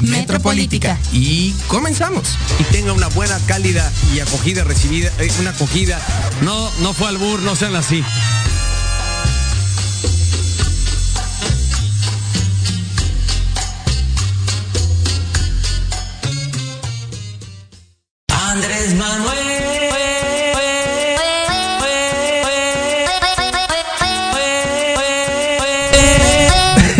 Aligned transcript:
decepcionar! 0.00 0.20
Metropolítica. 0.20 0.98
Y 1.12 1.52
comenzamos. 1.66 2.36
Y 2.58 2.64
tenga 2.64 2.92
una 2.92 3.08
buena, 3.08 3.38
cálida 3.46 3.90
y 4.14 4.20
acogida 4.20 4.64
recibida, 4.64 5.10
eh, 5.18 5.30
una 5.40 5.50
acogida. 5.50 6.00
No, 6.42 6.70
no 6.80 6.92
fue 6.94 7.08
albur, 7.08 7.40
no 7.40 7.56
sean 7.56 7.76
así. 7.76 8.04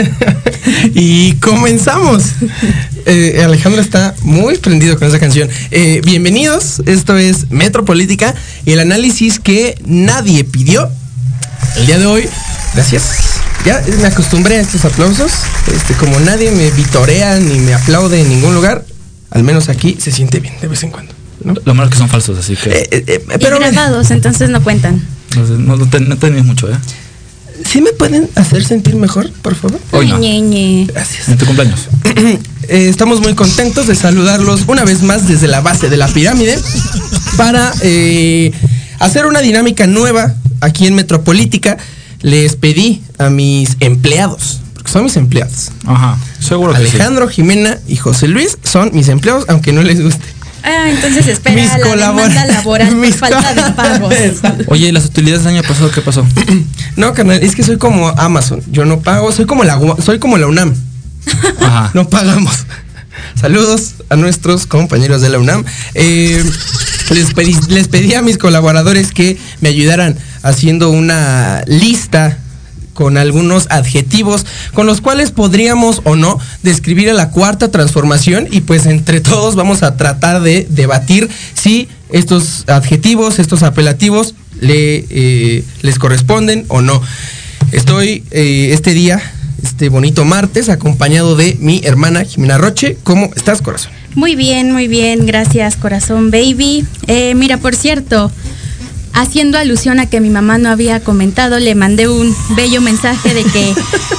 y 0.95 1.35
comenzamos. 1.35 2.25
Eh, 3.07 3.41
Alejandro 3.45 3.81
está 3.81 4.15
muy 4.23 4.59
prendido 4.59 4.99
con 4.99 5.09
esa 5.09 5.19
canción. 5.19 5.49
Eh, 5.71 6.01
bienvenidos, 6.05 6.83
esto 6.87 7.17
es 7.17 7.51
Metropolítica 7.51 8.35
y 8.65 8.73
el 8.73 8.81
análisis 8.81 9.39
que 9.41 9.81
nadie 9.85 10.45
pidió. 10.45 10.89
El 11.77 11.87
día 11.87 11.99
de 11.99 12.07
hoy, 12.07 12.29
gracias. 12.75 13.05
ya 13.65 13.83
me 14.01 14.07
acostumbré 14.09 14.57
a 14.57 14.61
estos 14.61 14.85
aplausos. 14.85 15.33
Este, 15.75 15.95
como 15.95 16.19
nadie 16.21 16.51
me 16.51 16.71
vitorea 16.71 17.39
ni 17.39 17.59
me 17.59 17.75
aplaude 17.75 18.21
en 18.21 18.29
ningún 18.29 18.55
lugar, 18.55 18.85
al 19.31 19.45
menos 19.45 19.69
aquí 19.69 19.97
se 20.01 20.11
siente 20.13 20.41
bien 20.41 20.55
de 20.61 20.69
vez 20.69 20.83
en 20.83 20.91
cuando. 20.91 21.13
¿no? 21.43 21.55
Lo 21.65 21.75
malo 21.75 21.89
es 21.89 21.93
que 21.93 21.99
son 21.99 22.09
falsos, 22.09 22.39
así 22.39 22.57
que. 22.57 22.71
Eh, 22.71 22.89
eh, 22.91 23.05
eh, 23.07 23.25
Y 23.35 23.39
pero 23.39 23.61
me- 23.61 23.71
grabados, 23.71 24.11
entonces 24.11 24.49
no 24.51 24.63
cuentan. 24.63 25.03
no, 25.37 25.45
no, 25.45 25.77
no, 25.77 25.99
no 26.01 26.17
tenéis 26.17 26.45
mucho, 26.45 26.69
¿eh? 26.71 26.77
¿Sí 27.69 27.81
me 27.83 27.93
pueden 27.93 28.29
hacer 28.35 28.65
sentir 28.65 28.97
mejor, 28.97 29.31
por 29.43 29.55
favor? 29.55 29.79
Hoy 29.93 30.09
no. 30.09 30.19
Ñe, 30.19 30.41
Ñe. 30.41 30.87
Gracias. 30.87 31.29
En 31.29 31.37
tu 31.39 31.47
cumpleaños. 31.47 31.89
Eh, 32.71 32.91
estamos 32.91 33.23
muy 33.23 33.35
contentos 33.35 33.87
de 33.87 33.95
saludarlos 33.95 34.65
una 34.67 34.85
vez 34.85 35.01
más 35.01 35.27
desde 35.27 35.49
la 35.49 35.63
base 35.63 35.89
de 35.89 35.97
la 35.97 36.07
pirámide 36.07 36.59
para 37.39 37.73
eh, 37.81 38.53
hacer 38.99 39.25
una 39.25 39.41
dinámica 39.41 39.87
nueva 39.87 40.35
aquí 40.61 40.87
en 40.87 40.95
Metropolítica. 40.95 41.79
Les 42.21 42.57
pedí 42.57 43.01
a 43.17 43.31
mis 43.31 43.79
empleados, 43.81 44.61
porque 44.75 44.93
son 44.93 45.05
mis 45.05 45.17
empleados. 45.17 45.71
Ajá. 45.87 46.19
Seguro 46.41 46.75
que 46.75 46.81
sí. 46.81 46.89
Alejandro, 46.91 47.27
Jimena 47.27 47.79
y 47.89 47.97
José 47.97 48.29
Luis 48.29 48.59
son 48.65 48.91
mis 48.93 49.09
empleados, 49.09 49.47
aunque 49.49 49.73
no 49.73 49.83
les 49.83 50.03
guste. 50.03 50.27
Ah, 50.63 50.91
entonces 50.91 51.27
espera 51.29 51.55
Mis 51.55 51.71
la 51.97 52.09
demanda 52.09 52.47
laboral 52.47 52.89
por 52.89 52.97
mis 52.97 53.17
falta 53.17 53.55
de 53.55 53.73
pagos. 53.73 54.15
Oye, 54.67 54.89
¿y 54.89 54.93
las 54.93 55.05
utilidades 55.07 55.45
del 55.45 55.55
año 55.55 55.63
pasado 55.63 55.91
qué 55.91 56.01
pasó? 56.01 56.27
No, 56.97 57.15
carnal, 57.15 57.41
es 57.43 57.55
que 57.55 57.63
soy 57.63 57.79
como 57.79 58.09
Amazon. 58.09 58.61
Yo 58.73 58.85
no 58.85 59.01
pago, 59.01 59.31
soy 59.31 59.47
como 59.47 59.63
la, 59.63 59.79
soy 60.05 60.19
como 60.19 60.37
la 60.37 60.49
UNAM. 60.49 60.75
Ajá. 61.61 61.91
no 61.95 62.09
pagamos. 62.09 62.67
Saludos 63.41 63.95
a 64.09 64.17
nuestros 64.17 64.67
compañeros 64.67 65.23
de 65.23 65.29
la 65.29 65.39
UNAM. 65.39 65.65
Eh, 65.95 66.43
les, 67.11 67.33
pedí, 67.35 67.57
les 67.69 67.87
pedí 67.87 68.15
a 68.15 68.23
mis 68.23 68.37
colaboradores 68.37 69.13
que 69.13 69.39
me 69.61 69.69
ayudaran 69.69 70.17
haciendo 70.43 70.91
una 70.91 71.63
lista 71.67 72.39
con 72.99 73.17
algunos 73.17 73.69
adjetivos 73.71 74.45
con 74.75 74.87
los 74.87 75.01
cuales 75.01 75.31
podríamos 75.31 76.01
o 76.03 76.17
no 76.17 76.37
describir 76.65 77.09
a 77.11 77.13
la 77.13 77.31
cuarta 77.31 77.71
transformación 77.71 78.49
y 78.51 78.63
pues 78.63 78.87
entre 78.87 79.21
todos 79.21 79.55
vamos 79.55 79.85
a 79.85 79.97
tratar 79.97 80.43
de 80.43 80.67
debatir 80.69 81.29
si 81.55 81.87
estos 82.11 82.65
adjetivos, 82.67 83.39
estos 83.39 83.63
apelativos 83.63 84.35
le, 84.61 85.07
eh, 85.11 85.65
les 85.83 85.97
corresponden 86.01 86.65
o 86.67 86.83
no. 86.83 87.01
Estoy 87.71 88.25
eh, 88.33 88.71
este 88.73 88.95
día, 88.95 89.23
este 89.63 89.91
bonito 89.91 90.25
martes, 90.25 90.69
acompañado 90.69 91.37
de 91.37 91.57
mi 91.61 91.81
hermana 91.85 92.25
Jimena 92.25 92.59
Roche. 92.59 92.99
¿Cómo 93.05 93.31
estás, 93.37 93.63
corazón? 93.63 93.93
Muy 94.17 94.35
bien, 94.35 94.73
muy 94.73 94.89
bien, 94.89 95.25
gracias 95.25 95.77
corazón 95.77 96.33
baby. 96.33 96.85
Eh, 97.07 97.37
mira, 97.37 97.59
por 97.59 97.77
cierto, 97.77 98.33
haciendo 99.19 99.59
alusión 99.59 99.99
a 99.99 100.07
que 100.07 100.21
mi 100.21 100.31
mamá 100.31 100.59
no 100.59 100.69
había 100.69 101.01
comentado, 101.01 101.59
le 101.59 101.75
mandé 101.75 102.09
un 102.09 102.35
bello 102.57 102.81
mensaje 102.81 103.35
de 103.35 103.43
que 103.45 103.75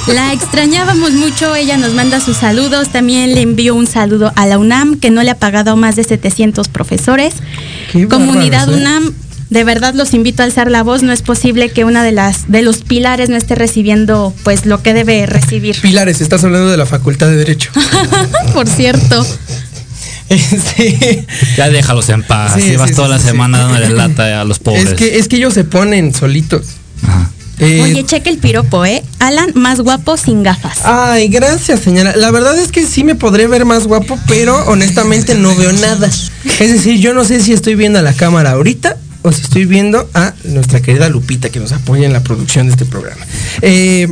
la 0.12 0.32
extrañábamos 0.32 1.12
mucho, 1.12 1.54
ella 1.54 1.78
nos 1.78 1.94
manda 1.94 2.20
sus 2.20 2.36
saludos, 2.36 2.90
también 2.90 3.34
le 3.34 3.40
envió 3.40 3.74
un 3.74 3.86
saludo 3.86 4.32
a 4.36 4.46
la 4.46 4.58
UNAM, 4.58 5.00
que 5.00 5.10
no 5.10 5.22
le 5.22 5.30
ha 5.30 5.38
pagado 5.38 5.72
a 5.72 5.76
más 5.76 5.96
de 5.96 6.04
700 6.04 6.68
profesores. 6.68 7.34
Qué 7.92 8.08
Comunidad 8.08 8.66
bárbaros, 8.66 8.76
¿eh? 8.76 8.80
UNAM, 8.80 9.14
de 9.48 9.64
verdad 9.64 9.94
los 9.94 10.12
invito 10.12 10.42
a 10.42 10.46
alzar 10.46 10.70
la 10.70 10.82
voz, 10.82 11.02
no 11.02 11.12
es 11.12 11.22
posible 11.22 11.70
que 11.70 11.84
una 11.84 12.04
de 12.04 12.12
las 12.12 12.50
de 12.50 12.60
los 12.60 12.82
pilares 12.82 13.30
no 13.30 13.36
esté 13.36 13.54
recibiendo 13.54 14.34
pues 14.44 14.66
lo 14.66 14.82
que 14.82 14.92
debe 14.92 15.24
recibir. 15.24 15.80
Pilares, 15.80 16.20
estás 16.20 16.44
hablando 16.44 16.70
de 16.70 16.76
la 16.76 16.86
Facultad 16.86 17.28
de 17.28 17.36
Derecho. 17.36 17.70
por 18.52 18.68
cierto. 18.68 19.26
Ya 21.56 21.68
déjalos 21.68 22.08
en 22.08 22.22
paz. 22.22 22.54
Sí, 22.54 22.62
Llevas 22.62 22.90
sí, 22.90 22.96
toda 22.96 23.08
sí, 23.08 23.12
la 23.14 23.18
sí. 23.18 23.26
semana 23.26 23.58
dándole 23.58 23.90
lata 23.90 24.40
a 24.40 24.44
los 24.44 24.58
pobres. 24.58 24.88
Es 24.88 24.94
que, 24.94 25.18
es 25.18 25.28
que 25.28 25.36
ellos 25.36 25.54
se 25.54 25.64
ponen 25.64 26.14
solitos. 26.14 26.66
Ajá. 27.02 27.30
Eh, 27.60 27.82
Oye, 27.82 28.04
checa 28.06 28.30
el 28.30 28.38
piropo, 28.38 28.86
¿eh? 28.86 29.04
Alan, 29.18 29.52
más 29.54 29.82
guapo 29.82 30.16
sin 30.16 30.42
gafas. 30.42 30.78
Ay, 30.84 31.28
gracias, 31.28 31.80
señora. 31.80 32.16
La 32.16 32.30
verdad 32.30 32.58
es 32.58 32.72
que 32.72 32.86
sí 32.86 33.04
me 33.04 33.14
podré 33.14 33.46
ver 33.48 33.66
más 33.66 33.86
guapo, 33.86 34.18
pero 34.26 34.56
honestamente 34.66 35.34
no 35.34 35.54
veo 35.54 35.70
nada. 35.74 36.08
Es 36.58 36.72
decir, 36.72 36.98
yo 37.00 37.12
no 37.12 37.22
sé 37.24 37.40
si 37.40 37.52
estoy 37.52 37.74
viendo 37.74 37.98
a 37.98 38.02
la 38.02 38.14
cámara 38.14 38.52
ahorita 38.52 38.96
o 39.22 39.30
si 39.30 39.42
estoy 39.42 39.66
viendo 39.66 40.08
a 40.14 40.32
nuestra 40.44 40.80
querida 40.80 41.10
Lupita 41.10 41.50
que 41.50 41.60
nos 41.60 41.72
apoya 41.72 42.06
en 42.06 42.14
la 42.14 42.22
producción 42.22 42.66
de 42.66 42.72
este 42.72 42.86
programa. 42.86 43.26
Eh, 43.60 44.08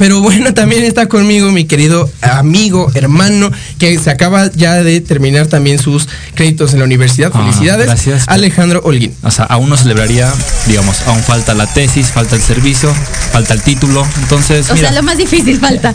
pero 0.00 0.22
bueno, 0.22 0.54
también 0.54 0.82
está 0.82 1.08
conmigo 1.08 1.52
mi 1.52 1.66
querido 1.66 2.10
amigo, 2.22 2.90
hermano, 2.94 3.50
que 3.78 3.98
se 3.98 4.08
acaba 4.10 4.50
ya 4.50 4.82
de 4.82 5.02
terminar 5.02 5.46
también 5.46 5.78
sus 5.78 6.08
créditos 6.34 6.72
en 6.72 6.78
la 6.78 6.86
universidad. 6.86 7.30
Ah, 7.34 7.40
Felicidades. 7.40 7.84
gracias. 7.84 8.24
Alejandro 8.26 8.80
Holguín. 8.82 9.14
O 9.22 9.30
sea, 9.30 9.44
aún 9.44 9.68
no 9.68 9.76
celebraría, 9.76 10.32
digamos, 10.66 11.02
aún 11.02 11.22
falta 11.22 11.52
la 11.52 11.66
tesis, 11.66 12.06
falta 12.06 12.34
el 12.34 12.40
servicio, 12.40 12.90
falta 13.30 13.52
el 13.52 13.60
título. 13.60 14.06
Entonces, 14.22 14.70
o 14.70 14.74
mira. 14.74 14.88
sea, 14.88 14.98
lo 14.98 15.04
más 15.04 15.18
difícil 15.18 15.60
falta. 15.60 15.94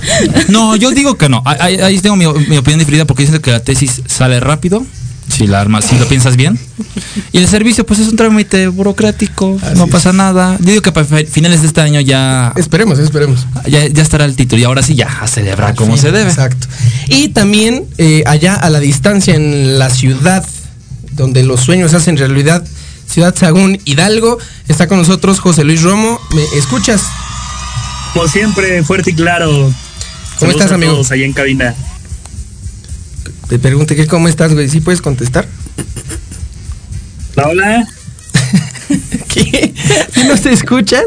No, 0.49 0.75
yo 0.75 0.91
digo 0.91 1.17
que 1.17 1.27
no. 1.27 1.41
Ahí 1.43 1.97
tengo 1.99 2.15
mi, 2.15 2.27
mi 2.47 2.57
opinión 2.57 2.77
diferida 2.77 3.05
porque 3.05 3.23
dicen 3.23 3.41
que 3.41 3.49
la 3.49 3.63
tesis 3.63 4.03
sale 4.05 4.39
rápido. 4.39 4.85
Si 5.29 5.47
la 5.47 5.59
armas, 5.59 5.85
si 5.85 5.97
lo 5.97 6.07
piensas 6.07 6.35
bien. 6.37 6.57
Y 7.31 7.39
el 7.39 7.47
servicio, 7.47 7.85
pues 7.85 7.99
es 7.99 8.07
un 8.07 8.15
trámite 8.15 8.67
burocrático, 8.67 9.57
Así 9.61 9.75
no 9.77 9.85
es. 9.85 9.89
pasa 9.91 10.13
nada. 10.13 10.55
Yo 10.59 10.65
digo 10.67 10.81
que 10.81 10.91
para 10.91 11.05
fi- 11.05 11.25
finales 11.25 11.61
de 11.61 11.67
este 11.67 11.81
año 11.81 11.99
ya, 11.99 12.53
Esperemos, 12.55 12.99
esperemos. 12.99 13.45
ya, 13.67 13.85
ya 13.87 14.01
estará 14.03 14.23
el 14.25 14.35
título. 14.35 14.61
Y 14.61 14.65
ahora 14.65 14.81
sí 14.83 14.95
ya 14.95 15.07
a 15.21 15.27
celebrar 15.27 15.75
como 15.75 15.95
Sí, 15.95 16.03
se 16.03 16.11
debe. 16.11 16.29
Exacto. 16.29 16.67
Y 17.07 17.29
también 17.29 17.85
eh, 17.97 18.23
allá 18.27 18.53
a 18.55 18.69
la 18.69 18.79
distancia 18.79 19.35
en 19.35 19.77
la 19.79 19.89
ciudad 19.89 20.45
donde 21.13 21.43
los 21.43 21.61
sueños 21.61 21.91
se 21.91 21.97
hacen 21.97 22.17
realidad, 22.17 22.63
Ciudad 23.09 23.35
Sagún, 23.37 23.79
Hidalgo, 23.85 24.37
está 24.67 24.87
con 24.87 24.97
nosotros 24.99 25.39
José 25.39 25.63
Luis 25.63 25.81
Romo. 25.81 26.19
¿Me 26.33 26.43
escuchas? 26.57 27.01
Como 28.13 28.27
siempre, 28.27 28.83
fuerte 28.83 29.11
y 29.11 29.13
claro. 29.13 29.49
¿Cómo 29.51 29.73
Saludos 30.39 30.55
estás, 30.55 30.71
a 30.71 30.75
amigo? 30.75 30.93
todos 30.93 31.11
allá 31.11 31.25
en 31.25 31.33
cabina. 31.33 31.75
Te 33.49 33.59
pregunté 33.59 33.95
que 33.95 34.07
cómo 34.07 34.27
estás, 34.27 34.53
güey. 34.53 34.69
¿Sí 34.69 34.81
puedes 34.81 35.01
contestar? 35.01 35.47
Hola. 37.35 37.87
¿Qué? 39.33 39.73
¿Sí 40.13 40.23
nos 40.27 40.45
escuchas? 40.45 41.03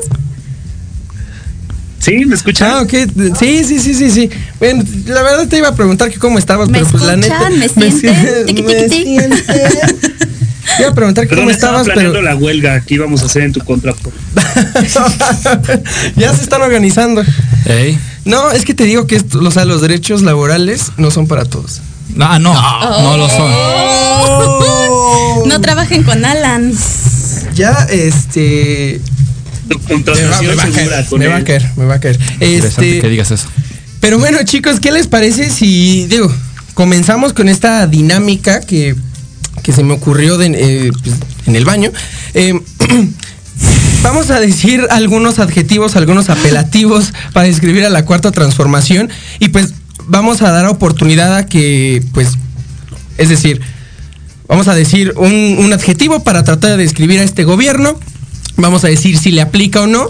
¿Sí? 1.99 2.25
¿Me 2.26 2.37
escuchan? 2.37 2.71
Ah, 2.71 2.83
ok. 2.83 2.90
Sí, 3.38 3.64
sí, 3.64 3.80
sí, 3.80 3.95
sí, 3.95 4.11
sí. 4.11 4.30
Bueno, 4.61 4.85
la 5.07 5.23
verdad 5.23 5.49
te 5.49 5.59
iba 5.59 5.68
a 5.68 5.75
preguntar 5.75 6.11
que 6.11 6.18
cómo 6.18 6.38
estabas, 6.38 6.68
¿Me 6.68 6.78
pero 6.78 6.90
pues 6.90 7.02
la 7.02 7.16
neta. 7.16 7.49
escuchan? 7.49 7.59
¿Me 7.76 7.90
sienten? 7.90 8.00
sien- 8.00 8.47
Tiqui, 8.47 8.62
me 8.62 8.75
tiqui. 8.88 9.02
sienten. 9.04 9.40
Te 10.76 10.83
iba 10.83 10.90
a 10.92 10.95
preguntar 10.95 11.25
que 11.25 11.30
Perdón, 11.30 11.47
cómo 11.47 11.50
estaba 11.50 11.78
estabas, 11.80 11.87
planeando 11.87 12.18
pero. 12.21 12.25
la 12.30 12.37
huelga 12.37 12.80
que 12.83 12.95
íbamos 12.95 13.23
a 13.23 13.26
hacer 13.26 13.42
en 13.42 13.52
tu 13.52 13.61
contra. 13.64 13.95
ya 16.16 16.35
se 16.37 16.42
están 16.42 16.61
organizando. 16.62 17.25
No, 18.26 18.50
es 18.52 18.64
que 18.66 18.75
te 18.75 18.85
digo 18.85 19.07
que 19.07 19.16
esto- 19.16 19.40
o 19.40 19.50
sea, 19.50 19.64
los 19.64 19.80
derechos 19.80 20.23
laborales 20.23 20.92
no 20.99 21.11
son 21.11 21.26
para 21.26 21.47
todos. 21.47 21.80
Ah, 22.20 22.38
no, 22.38 22.52
no 23.02 23.16
lo 23.16 23.28
son. 23.28 23.50
No 25.48 25.60
trabajen 25.60 26.02
con 26.02 26.25
Alan. 26.25 26.72
Ya, 27.54 27.87
este. 27.90 29.00
Me 29.68 29.75
va, 29.75 29.80
me 29.80 29.94
contratación 29.94 30.58
va 30.58 30.62
a 30.62 30.70
caer, 30.70 31.06
me 31.18 31.26
va 31.26 31.37
a 31.37 31.44
caer, 31.44 31.70
me 31.76 31.84
va 31.84 31.94
a 31.94 32.00
caer. 32.00 32.18
Interesante 32.40 32.66
Este, 32.66 33.00
que 33.00 33.08
digas 33.08 33.30
eso. 33.30 33.46
pero 34.00 34.18
bueno, 34.18 34.38
chicos, 34.44 34.80
¿qué 34.80 34.90
les 34.90 35.06
parece 35.06 35.50
si, 35.50 36.06
digo, 36.06 36.32
comenzamos 36.75 37.34
con 37.34 37.48
esta 37.50 37.87
dinámica 37.87 38.60
que, 38.60 38.96
que 39.62 39.72
se 39.72 39.84
me 39.84 39.92
ocurrió 39.92 40.38
de, 40.38 40.46
eh, 40.54 40.90
pues, 41.02 41.16
en 41.46 41.54
el 41.54 41.66
baño? 41.66 41.92
Eh, 42.32 42.58
vamos 44.02 44.30
a 44.30 44.40
decir 44.40 44.87
algunos 44.90 45.38
adjetivos, 45.38 45.96
algunos 45.96 46.30
apelativos 46.30 47.12
para 47.34 47.46
describir 47.46 47.84
a 47.84 47.90
la 47.90 48.04
cuarta 48.06 48.32
transformación 48.32 49.10
y 49.38 49.48
pues 49.48 49.75
vamos 50.08 50.42
a 50.42 50.50
dar 50.50 50.66
oportunidad 50.66 51.36
a 51.36 51.46
que, 51.46 52.02
pues, 52.12 52.30
es 53.18 53.28
decir, 53.28 53.60
vamos 54.48 54.68
a 54.68 54.74
decir 54.74 55.12
un, 55.16 55.56
un 55.58 55.72
adjetivo 55.72 56.24
para 56.24 56.44
tratar 56.44 56.70
de 56.72 56.76
describir 56.78 57.20
a 57.20 57.24
este 57.24 57.44
gobierno, 57.44 57.98
vamos 58.56 58.84
a 58.84 58.88
decir 58.88 59.18
si 59.18 59.30
le 59.30 59.40
aplica 59.40 59.82
o 59.82 59.86
no, 59.86 60.08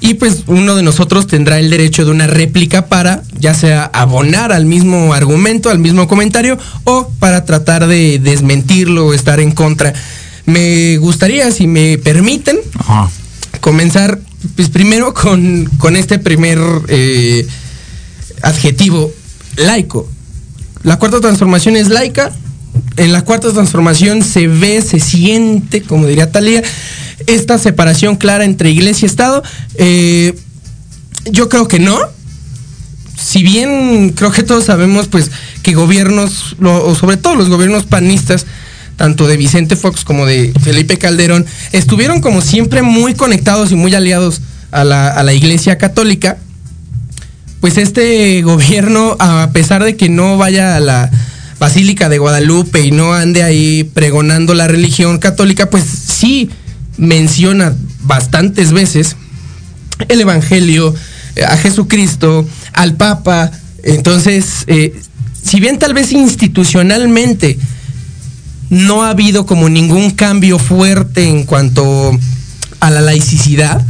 y 0.00 0.14
pues 0.14 0.44
uno 0.48 0.74
de 0.74 0.82
nosotros 0.82 1.26
tendrá 1.26 1.58
el 1.58 1.70
derecho 1.70 2.04
de 2.04 2.10
una 2.10 2.26
réplica 2.26 2.86
para 2.88 3.22
ya 3.38 3.54
sea 3.54 3.84
abonar 3.84 4.52
al 4.52 4.66
mismo 4.66 5.14
argumento, 5.14 5.70
al 5.70 5.78
mismo 5.78 6.08
comentario, 6.08 6.58
o 6.84 7.10
para 7.18 7.46
tratar 7.46 7.86
de 7.86 8.18
desmentirlo 8.18 9.06
o 9.06 9.14
estar 9.14 9.40
en 9.40 9.52
contra. 9.52 9.94
Me 10.44 10.98
gustaría, 10.98 11.50
si 11.50 11.66
me 11.66 11.96
permiten, 11.96 12.58
Ajá. 12.78 13.08
comenzar 13.60 14.20
pues 14.56 14.68
primero 14.68 15.14
con, 15.14 15.64
con 15.78 15.96
este 15.96 16.18
primer 16.18 16.58
eh, 16.88 17.46
adjetivo, 18.42 19.10
laico. 19.56 20.08
La 20.82 20.98
cuarta 20.98 21.20
transformación 21.20 21.76
es 21.76 21.88
laica. 21.88 22.32
En 22.96 23.12
la 23.12 23.22
cuarta 23.22 23.52
transformación 23.52 24.22
se 24.22 24.48
ve, 24.48 24.82
se 24.82 25.00
siente, 25.00 25.82
como 25.82 26.06
diría 26.06 26.30
Talía, 26.32 26.62
esta 27.26 27.58
separación 27.58 28.16
clara 28.16 28.44
entre 28.44 28.70
iglesia 28.70 29.06
y 29.06 29.10
Estado. 29.10 29.42
Eh, 29.76 30.34
yo 31.30 31.48
creo 31.48 31.68
que 31.68 31.78
no. 31.78 31.98
Si 33.16 33.42
bien 33.42 34.10
creo 34.14 34.32
que 34.32 34.42
todos 34.42 34.64
sabemos 34.64 35.08
pues 35.08 35.30
que 35.62 35.72
gobiernos, 35.74 36.56
lo- 36.58 36.84
o 36.84 36.94
sobre 36.94 37.16
todo 37.16 37.36
los 37.36 37.48
gobiernos 37.48 37.84
panistas, 37.84 38.44
tanto 38.96 39.26
de 39.26 39.36
Vicente 39.36 39.76
Fox 39.76 40.04
como 40.04 40.26
de 40.26 40.52
Felipe 40.60 40.98
Calderón, 40.98 41.46
estuvieron 41.72 42.20
como 42.20 42.40
siempre 42.42 42.82
muy 42.82 43.14
conectados 43.14 43.72
y 43.72 43.76
muy 43.76 43.94
aliados 43.94 44.40
a 44.72 44.84
la, 44.84 45.08
a 45.08 45.22
la 45.22 45.32
iglesia 45.32 45.78
católica. 45.78 46.38
Pues 47.64 47.78
este 47.78 48.42
gobierno, 48.42 49.16
a 49.18 49.48
pesar 49.54 49.82
de 49.82 49.96
que 49.96 50.10
no 50.10 50.36
vaya 50.36 50.76
a 50.76 50.80
la 50.80 51.10
Basílica 51.58 52.10
de 52.10 52.18
Guadalupe 52.18 52.84
y 52.84 52.90
no 52.90 53.14
ande 53.14 53.42
ahí 53.42 53.84
pregonando 53.84 54.52
la 54.52 54.68
religión 54.68 55.16
católica, 55.16 55.70
pues 55.70 55.82
sí 55.82 56.50
menciona 56.98 57.74
bastantes 58.02 58.72
veces 58.72 59.16
el 60.08 60.20
Evangelio, 60.20 60.94
eh, 61.36 61.44
a 61.44 61.56
Jesucristo, 61.56 62.46
al 62.74 62.96
Papa. 62.96 63.50
Entonces, 63.82 64.64
eh, 64.66 65.00
si 65.42 65.58
bien 65.58 65.78
tal 65.78 65.94
vez 65.94 66.12
institucionalmente 66.12 67.58
no 68.68 69.04
ha 69.04 69.08
habido 69.08 69.46
como 69.46 69.70
ningún 69.70 70.10
cambio 70.10 70.58
fuerte 70.58 71.30
en 71.30 71.44
cuanto 71.44 72.10
a 72.80 72.90
la 72.90 73.00
laicidad, 73.00 73.82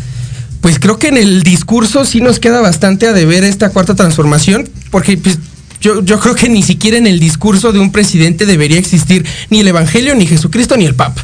pues 0.65 0.79
creo 0.79 0.99
que 0.99 1.09
en 1.09 1.19
el 1.19 1.43
discurso 1.43 2.07
sí 2.07 2.23
nos 2.23 2.41
queda 2.41 2.63
bastante 2.63 3.07
a 3.07 3.13
deber 3.13 3.45
esta 3.45 3.69
cuarta 3.69 3.95
transformación, 3.95 4.67
porque 4.91 5.19
pues, 5.19 5.39
yo, 5.83 6.03
yo 6.03 6.19
creo 6.19 6.35
que 6.35 6.49
ni 6.49 6.63
siquiera 6.63 6.97
en 6.97 7.07
el 7.07 7.21
discurso 7.21 7.71
de 7.71 7.81
un 7.81 7.93
presidente 7.93 8.47
debería 8.47 8.79
existir 8.79 9.27
ni 9.51 9.61
el 9.61 9.69
Evangelio, 9.69 10.15
ni 10.15 10.27
Jesucristo, 10.27 10.79
ni 10.79 10.87
el 10.87 10.95
Papa. 10.95 11.23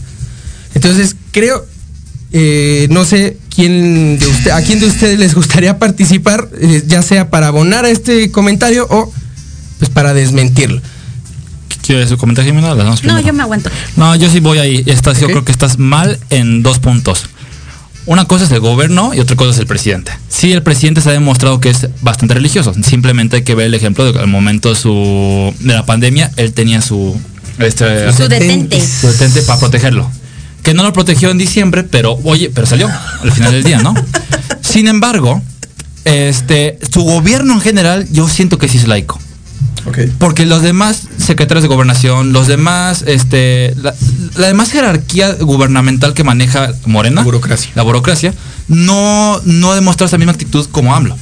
Entonces, 0.74 1.16
creo, 1.30 1.64
eh, 2.32 2.86
no 2.90 3.06
sé 3.06 3.38
quién 3.48 4.18
de 4.18 4.26
usted, 4.26 4.50
a 4.50 4.60
quién 4.60 4.78
de 4.78 4.88
ustedes 4.88 5.18
les 5.18 5.34
gustaría 5.34 5.78
participar, 5.78 6.50
eh, 6.60 6.82
ya 6.86 7.00
sea 7.00 7.30
para 7.30 7.46
abonar 7.46 7.86
a 7.86 7.88
este 7.88 8.30
comentario 8.30 8.86
o 8.90 9.10
pues 9.78 9.90
para 9.90 10.12
desmentirlo. 10.12 10.82
¿Quieres 11.80 12.10
su 12.10 12.18
comentario, 12.18 12.52
Jimena? 12.52 12.74
No, 12.74 12.94
primero. 12.94 13.20
yo 13.20 13.32
me 13.32 13.42
aguanto. 13.42 13.70
No, 13.96 14.14
yo 14.16 14.28
sí 14.28 14.40
voy 14.40 14.58
ahí. 14.58 14.84
Estás, 14.84 15.18
Yo 15.18 15.28
creo 15.28 15.46
que 15.46 15.52
estás 15.52 15.78
mal 15.78 16.18
en 16.28 16.62
dos 16.62 16.78
puntos. 16.78 17.24
Una 18.06 18.24
cosa 18.24 18.44
es 18.44 18.50
el 18.50 18.60
gobierno 18.60 19.12
y 19.14 19.20
otra 19.20 19.36
cosa 19.36 19.52
es 19.52 19.58
el 19.58 19.66
presidente. 19.66 20.12
Sí, 20.28 20.52
el 20.52 20.62
presidente 20.62 21.00
se 21.00 21.10
ha 21.10 21.12
demostrado 21.12 21.60
que 21.60 21.70
es 21.70 21.88
bastante 22.00 22.34
religioso. 22.34 22.74
Simplemente 22.82 23.36
hay 23.36 23.42
que 23.42 23.54
ver 23.54 23.66
el 23.66 23.74
ejemplo 23.74 24.04
de 24.04 24.12
que 24.12 24.18
al 24.18 24.26
momento 24.26 24.70
de, 24.70 24.74
su, 24.74 25.54
de 25.60 25.74
la 25.74 25.84
pandemia, 25.86 26.30
él 26.36 26.52
tenía 26.52 26.80
su, 26.80 27.18
este, 27.58 28.12
Su 28.12 28.28
detente. 28.28 28.80
su 28.80 29.06
detente 29.08 29.42
para 29.42 29.60
protegerlo. 29.60 30.10
Que 30.62 30.74
no 30.74 30.82
lo 30.82 30.92
protegió 30.92 31.30
en 31.30 31.38
diciembre, 31.38 31.84
pero 31.84 32.18
oye, 32.24 32.50
pero 32.54 32.66
salió 32.66 32.88
al 33.22 33.32
final 33.32 33.52
del 33.52 33.64
día, 33.64 33.80
¿no? 33.80 33.94
Sin 34.60 34.88
embargo, 34.88 35.42
este, 36.04 36.78
su 36.92 37.02
gobierno 37.02 37.54
en 37.54 37.60
general, 37.60 38.06
yo 38.10 38.28
siento 38.28 38.58
que 38.58 38.68
sí 38.68 38.78
es 38.78 38.88
laico. 38.88 39.18
Porque 40.18 40.46
los 40.46 40.62
demás 40.62 41.02
secretarios 41.18 41.62
de 41.62 41.68
gobernación, 41.68 42.32
los 42.32 42.46
demás, 42.46 43.04
este, 43.06 43.74
la, 43.76 43.94
la 44.36 44.46
demás 44.48 44.70
jerarquía 44.70 45.32
gubernamental 45.34 46.14
que 46.14 46.24
maneja 46.24 46.72
Morena, 46.86 47.20
La 47.20 47.24
burocracia. 47.24 47.72
la 47.74 47.82
burocracia, 47.82 48.34
no, 48.68 49.40
no 49.44 49.72
ha 49.72 49.74
demostrado 49.74 50.06
esa 50.08 50.18
misma 50.18 50.32
actitud 50.32 50.66
como 50.70 50.94
AMLO. 50.94 51.16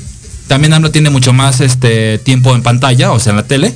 También 0.47 0.73
AMLO 0.73 0.91
tiene 0.91 1.11
mucho 1.11 1.33
más 1.33 1.61
este, 1.61 2.19
tiempo 2.19 2.55
en 2.55 2.63
pantalla, 2.63 3.13
o 3.13 3.19
sea, 3.21 3.31
en 3.31 3.37
la 3.37 3.43
tele, 3.45 3.75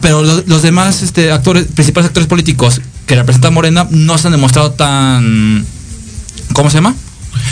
pero 0.00 0.22
los, 0.22 0.46
los 0.48 0.62
demás 0.62 1.02
este, 1.02 1.30
actores, 1.30 1.66
principales 1.66 2.08
actores 2.08 2.28
políticos 2.28 2.80
que 3.06 3.14
representan 3.14 3.54
Morena 3.54 3.86
no 3.90 4.18
se 4.18 4.28
han 4.28 4.32
demostrado 4.32 4.72
tan, 4.72 5.64
¿cómo 6.54 6.70
se 6.70 6.78
llama? 6.78 6.94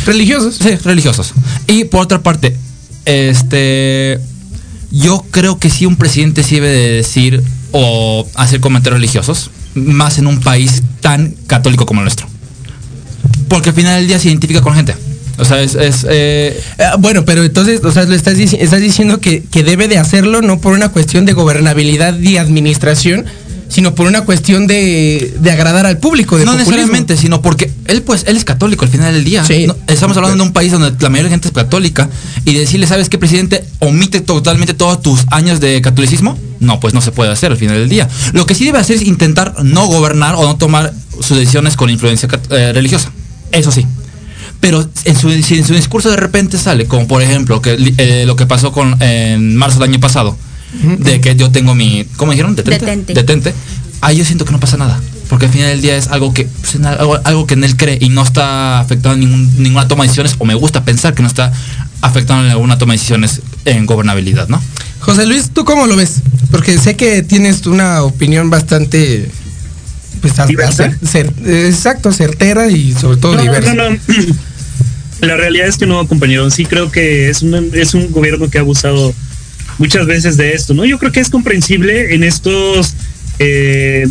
Religiosos. 0.07 0.57
Sí, 0.57 0.77
religiosos. 0.77 1.33
Y 1.67 1.85
por 1.85 2.03
otra 2.03 2.23
parte, 2.23 2.57
este, 3.05 4.21
yo 4.91 5.25
creo 5.31 5.59
que 5.59 5.71
sí 5.71 5.87
un 5.87 5.97
presidente 5.97 6.43
sí 6.43 6.57
debe 6.57 6.69
de 6.69 6.91
decir 6.93 7.43
o 7.73 8.27
hacer 8.35 8.61
comentarios 8.61 8.99
religiosos, 9.01 9.51
más 9.75 10.19
en 10.19 10.27
un 10.27 10.41
país 10.41 10.83
tan 11.01 11.35
católico 11.47 11.87
como 11.87 12.01
el 12.01 12.05
nuestro. 12.05 12.27
Porque 13.49 13.71
al 13.71 13.75
final 13.75 13.99
del 13.99 14.09
día 14.09 14.19
se 14.19 14.29
identifica 14.29 14.61
con 14.61 14.75
gente. 14.75 14.95
O 15.39 15.45
sea, 15.45 15.61
es, 15.63 15.77
eh, 16.09 16.61
Ah, 16.79 16.97
bueno, 16.99 17.25
pero 17.25 17.43
entonces, 17.45 17.83
o 17.85 17.91
sea, 17.93 18.05
lo 18.05 18.15
estás, 18.15 18.37
dici- 18.37 18.59
estás 18.61 18.81
diciendo 18.81 19.21
que, 19.21 19.43
que 19.43 19.63
debe 19.63 19.89
de 19.89 19.99
hacerlo 19.99 20.43
no 20.43 20.61
por 20.61 20.73
una 20.75 20.91
cuestión 20.91 21.25
de 21.25 21.33
gobernabilidad 21.33 22.19
y 22.19 22.37
administración, 22.37 23.25
sino 23.71 23.95
por 23.95 24.07
una 24.07 24.23
cuestión 24.23 24.67
de, 24.67 25.35
de 25.41 25.51
agradar 25.51 25.87
al 25.87 25.99
público. 25.99 26.37
De 26.37 26.45
no 26.45 26.53
populismo. 26.53 26.73
necesariamente, 26.73 27.17
sino 27.17 27.41
porque 27.41 27.73
él 27.87 28.03
pues 28.03 28.25
él 28.27 28.37
es 28.37 28.45
católico 28.45 28.85
al 28.85 28.91
final 28.91 29.15
del 29.15 29.25
día. 29.25 29.45
Sí. 29.45 29.67
No, 29.67 29.77
estamos 29.87 30.17
hablando 30.17 30.37
de 30.37 30.43
un 30.43 30.53
país 30.53 30.73
donde 30.73 30.91
la 30.91 31.09
mayoría 31.09 31.23
de 31.23 31.23
la 31.25 31.31
gente 31.31 31.49
es 31.49 31.55
católica 31.55 32.11
y 32.45 32.55
decirle, 32.55 32.87
¿sabes 32.87 33.09
qué, 33.09 33.17
presidente? 33.17 33.65
Omite 33.79 34.21
totalmente 34.21 34.75
todos 34.75 35.01
tus 35.01 35.25
años 35.31 35.61
de 35.61 35.81
catolicismo. 35.81 36.39
No, 36.59 36.79
pues 36.81 36.93
no 36.93 37.01
se 37.01 37.13
puede 37.13 37.31
hacer 37.31 37.53
al 37.53 37.59
final 37.59 37.77
del 37.77 37.89
día. 37.89 38.09
Lo 38.33 38.45
que 38.45 38.55
sí 38.55 38.65
debe 38.67 38.79
hacer 38.79 38.97
es 38.97 39.03
intentar 39.03 39.65
no 39.65 39.87
gobernar 39.87 40.35
o 40.35 40.43
no 40.43 40.57
tomar 40.57 40.93
sus 41.21 41.39
decisiones 41.39 41.77
con 41.77 41.89
influencia 41.89 42.29
eh, 42.51 42.73
religiosa. 42.75 43.13
Eso 43.53 43.73
sí. 43.73 43.87
Pero 44.61 44.87
en 45.05 45.17
su, 45.17 45.31
si 45.43 45.59
en 45.59 45.67
su 45.67 45.73
discurso 45.73 46.11
de 46.11 46.17
repente 46.17 46.59
sale, 46.59 46.87
como 46.87 47.09
por 47.09 47.23
ejemplo 47.23 47.63
que, 47.63 47.95
eh, 47.97 48.25
lo 48.27 48.37
que 48.37 48.47
pasó 48.47 48.73
con 48.73 49.01
en 49.03 49.57
marzo 49.57 49.79
del 49.79 49.89
año 49.89 50.01
pasado, 50.01 50.37
de 50.99 51.21
que 51.21 51.37
yo 51.37 51.51
tengo 51.51 51.75
mi, 51.75 52.07
¿cómo 52.17 52.33
dijeron? 52.33 52.55
Detente. 52.57 52.85
Detente. 52.87 53.15
Detente. 53.15 53.55
Ahí 54.01 54.17
yo 54.17 54.25
siento 54.25 54.45
que 54.45 54.53
no 54.53 54.61
pasa 54.61 54.77
nada. 54.77 55.01
Porque 55.29 55.47
al 55.47 55.53
final 55.53 55.69
del 55.69 55.81
día 55.83 55.97
es 55.97 56.09
algo 56.09 56.35
que 56.35 56.45
pues, 56.47 56.77
algo, 56.85 57.19
algo 57.25 57.47
que 57.47 57.55
en 57.55 57.63
él 57.65 57.77
cree 57.77 57.99
y 58.01 58.09
no 58.09 58.23
está 58.23 58.81
afectando 58.81 59.17
ningún, 59.19 59.63
ninguna 59.63 59.87
toma 59.87 60.03
de 60.05 60.09
decisiones, 60.09 60.35
o 60.39 60.45
me 60.45 60.55
gusta 60.55 60.85
pensar 60.85 61.15
que 61.15 61.23
no 61.23 61.29
está 61.29 61.53
afectando 62.01 62.45
en 62.47 62.51
alguna 62.51 62.79
toma 62.79 62.95
de 62.95 62.99
decisiones 62.99 63.41
en 63.65 63.87
gobernabilidad, 63.87 64.49
¿no? 64.49 64.61
José 65.01 65.27
Luis, 65.27 65.51
¿tú 65.51 65.65
cómo 65.65 65.87
lo 65.87 65.97
ves? 65.97 66.17
Porque 66.51 66.79
sé 66.79 66.97
que 66.97 67.23
tienes 67.23 67.65
una 67.67 68.03
opinión 68.03 68.51
bastante... 68.51 69.31
Pues, 70.21 70.35
Diversa. 70.49 70.91
cer- 71.03 71.33
exacto, 71.47 72.13
certera 72.13 72.69
y 72.69 72.93
sobre 72.93 73.17
todo 73.17 73.37
No, 73.37 73.43
diversa. 73.43 73.73
no, 73.75 73.91
no. 73.91 73.97
La 75.21 75.37
realidad 75.37 75.67
es 75.69 75.77
que 75.77 75.87
no, 75.87 76.07
compañero. 76.09 76.51
Sí 76.51 76.65
creo 76.67 76.91
que 76.91 77.31
es 77.31 77.43
un, 77.43 77.71
es 77.75 77.95
un 77.95 78.11
gobierno 78.11 78.49
que 78.51 78.59
ha 78.59 78.63
abusado 78.63 79.15
muchas 79.81 80.07
veces 80.07 80.37
de 80.37 80.53
esto, 80.53 80.75
¿no? 80.75 80.85
Yo 80.85 80.99
creo 80.99 81.11
que 81.11 81.21
es 81.21 81.31
comprensible 81.31 82.15
en 82.15 82.23
estos 82.23 82.95
eh, 83.39 84.07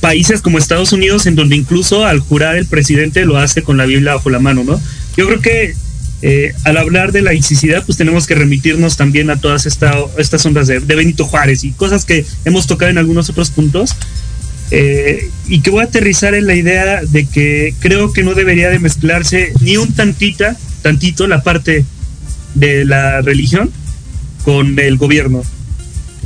países 0.00 0.40
como 0.40 0.56
Estados 0.56 0.92
Unidos, 0.92 1.26
en 1.26 1.34
donde 1.34 1.56
incluso 1.56 2.06
al 2.06 2.20
jurar 2.20 2.56
el 2.56 2.66
presidente 2.66 3.26
lo 3.26 3.36
hace 3.36 3.62
con 3.62 3.76
la 3.76 3.86
Biblia 3.86 4.14
bajo 4.14 4.30
la 4.30 4.38
mano, 4.38 4.62
¿no? 4.62 4.80
Yo 5.16 5.26
creo 5.26 5.40
que 5.40 5.74
eh, 6.22 6.54
al 6.62 6.76
hablar 6.76 7.10
de 7.10 7.22
laicidad, 7.22 7.84
pues 7.84 7.98
tenemos 7.98 8.28
que 8.28 8.36
remitirnos 8.36 8.96
también 8.96 9.30
a 9.30 9.36
todas 9.36 9.66
esta, 9.66 9.92
estas 10.16 10.46
ondas 10.46 10.68
de, 10.68 10.78
de 10.78 10.94
Benito 10.94 11.24
Juárez 11.24 11.64
y 11.64 11.72
cosas 11.72 12.04
que 12.04 12.24
hemos 12.44 12.68
tocado 12.68 12.92
en 12.92 12.98
algunos 12.98 13.28
otros 13.28 13.50
puntos. 13.50 13.90
Eh, 14.70 15.28
y 15.48 15.60
que 15.60 15.70
voy 15.70 15.80
a 15.80 15.86
aterrizar 15.86 16.34
en 16.34 16.46
la 16.46 16.54
idea 16.54 17.00
de 17.02 17.26
que 17.26 17.74
creo 17.80 18.12
que 18.12 18.22
no 18.22 18.34
debería 18.34 18.70
de 18.70 18.78
mezclarse 18.78 19.52
ni 19.60 19.76
un 19.76 19.92
tantita, 19.92 20.56
tantito 20.82 21.26
la 21.26 21.42
parte 21.42 21.84
de 22.54 22.84
la 22.84 23.20
religión 23.20 23.70
con 24.44 24.78
el 24.78 24.96
gobierno. 24.96 25.42